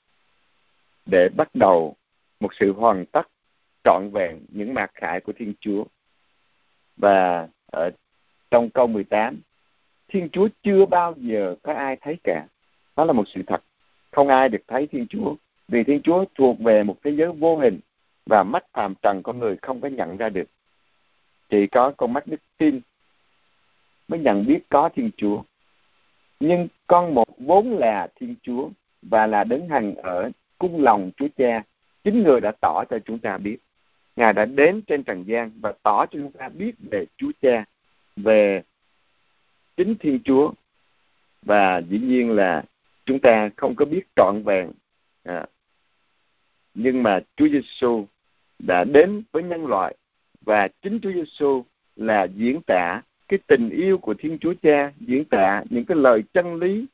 để 1.07 1.29
bắt 1.37 1.55
đầu 1.55 1.97
một 2.41 2.55
sự 2.55 2.73
hoàn 2.73 3.07
tất 3.07 3.29
trọn 3.85 4.11
vẹn 4.13 4.41
những 4.49 4.75
mạc 4.75 4.91
khải 4.95 5.21
của 5.21 5.33
Thiên 5.33 5.55
Chúa. 5.61 5.85
Và 6.97 7.49
ở 7.73 7.91
trong 8.51 8.71
câu 8.71 8.87
18, 8.87 9.41
Thiên 10.09 10.29
Chúa 10.33 10.49
chưa 10.63 10.87
bao 10.87 11.15
giờ 11.17 11.55
có 11.63 11.73
ai 11.73 11.97
thấy 12.01 12.17
cả. 12.25 12.47
Đó 12.97 13.05
là 13.05 13.13
một 13.13 13.29
sự 13.29 13.43
thật. 13.47 13.63
Không 14.11 14.29
ai 14.29 14.49
được 14.49 14.63
thấy 14.67 14.87
Thiên 14.87 15.07
Chúa. 15.07 15.35
Vì 15.69 15.85
Thiên 15.85 16.03
Chúa 16.03 16.25
thuộc 16.35 16.61
về 16.61 16.83
một 16.83 16.97
thế 17.05 17.11
giới 17.11 17.33
vô 17.33 17.59
hình 17.59 17.81
và 18.27 18.43
mắt 18.43 18.65
phàm 18.73 18.95
trần 19.03 19.23
con 19.23 19.39
người 19.39 19.57
không 19.63 19.81
có 19.81 19.89
nhận 19.89 20.17
ra 20.17 20.29
được. 20.29 20.49
Chỉ 21.49 21.67
có 21.67 21.93
con 21.97 22.13
mắt 22.13 22.27
đức 22.27 22.41
tin 22.59 22.81
mới 24.09 24.21
nhận 24.21 24.47
biết 24.47 24.61
có 24.69 24.89
Thiên 24.95 25.11
Chúa. 25.17 25.43
Nhưng 26.41 26.69
con 26.87 27.15
một 27.15 27.30
vốn 27.41 27.79
là 27.79 28.09
Thiên 28.21 28.35
Chúa 28.43 28.69
và 29.03 29.27
là 29.27 29.45
đứng 29.45 29.69
hành 29.69 29.95
ở 29.95 30.31
cung 30.59 30.83
lòng 30.83 31.11
Chúa 31.17 31.29
Cha. 31.37 31.63
Chính 32.05 32.23
người 32.23 32.41
đã 32.41 32.53
tỏ 32.61 32.85
cho 32.91 32.99
chúng 33.05 33.19
ta 33.19 33.39
biết. 33.39 33.57
Ngài 34.17 34.33
đã 34.33 34.45
đến 34.45 34.83
trên 34.83 35.03
trần 35.03 35.25
gian 35.27 35.51
và 35.61 35.73
tỏ 35.83 36.07
cho 36.07 36.19
chúng 36.21 36.33
ta 36.33 36.49
biết 36.49 36.73
về 36.91 37.05
Chúa 37.17 37.31
Cha, 37.43 37.65
về 38.17 38.63
chính 39.77 39.95
Thiên 39.95 40.21
Chúa. 40.25 40.53
Và 41.43 41.83
dĩ 41.89 41.99
nhiên 41.99 42.31
là 42.31 42.65
chúng 43.05 43.19
ta 43.19 43.51
không 43.57 43.75
có 43.75 43.85
biết 43.85 44.03
trọn 44.17 44.43
vẹn. 44.45 44.71
À, 45.25 45.47
nhưng 46.75 47.03
mà 47.03 47.21
Chúa 47.37 47.49
Giêsu 47.49 48.07
đã 48.59 48.85
đến 48.85 49.23
với 49.33 49.43
nhân 49.43 49.67
loại 49.67 49.97
và 50.41 50.69
chính 50.83 51.01
Chúa 51.03 51.13
Giêsu 51.13 51.65
là 51.97 52.25
diễn 52.25 52.61
tả 52.67 53.03
cái 53.29 53.39
tình 53.47 53.71
yêu 53.71 53.99
của 53.99 54.15
Thiên 54.19 54.39
Chúa 54.39 54.55
Cha, 54.63 54.93
diễn 55.01 55.25
tả 55.25 55.65
những 55.71 55.85
cái 55.85 55.97
lời 55.97 56.23
chân 56.35 56.57
lý 56.57 56.87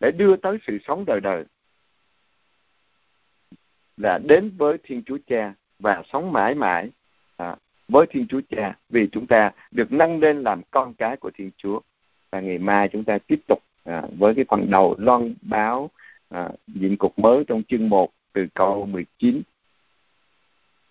để 0.00 0.10
đưa 0.10 0.36
tới 0.36 0.58
sự 0.66 0.78
sống 0.86 1.04
đời 1.04 1.20
đời 1.20 1.44
là 3.96 4.18
đến 4.18 4.50
với 4.56 4.78
Thiên 4.82 5.02
Chúa 5.06 5.18
Cha 5.26 5.54
và 5.78 6.02
sống 6.12 6.32
mãi 6.32 6.54
mãi 6.54 6.90
à, 7.36 7.56
với 7.88 8.06
Thiên 8.10 8.26
Chúa 8.28 8.40
Cha. 8.50 8.76
Vì 8.88 9.08
chúng 9.12 9.26
ta 9.26 9.52
được 9.70 9.92
nâng 9.92 10.20
lên 10.20 10.42
làm 10.42 10.62
con 10.70 10.94
cái 10.94 11.16
của 11.16 11.30
Thiên 11.34 11.50
Chúa. 11.56 11.80
Và 12.30 12.40
ngày 12.40 12.58
mai 12.58 12.88
chúng 12.88 13.04
ta 13.04 13.18
tiếp 13.18 13.40
tục 13.48 13.58
à, 13.84 14.02
với 14.18 14.34
cái 14.34 14.44
phần 14.48 14.70
đầu 14.70 14.94
loan 14.98 15.34
báo 15.42 15.90
à, 16.28 16.48
diện 16.66 16.96
cục 16.96 17.18
mới 17.18 17.44
trong 17.44 17.62
chương 17.68 17.88
1 17.88 18.10
từ 18.32 18.46
câu 18.54 18.86
19 18.86 19.42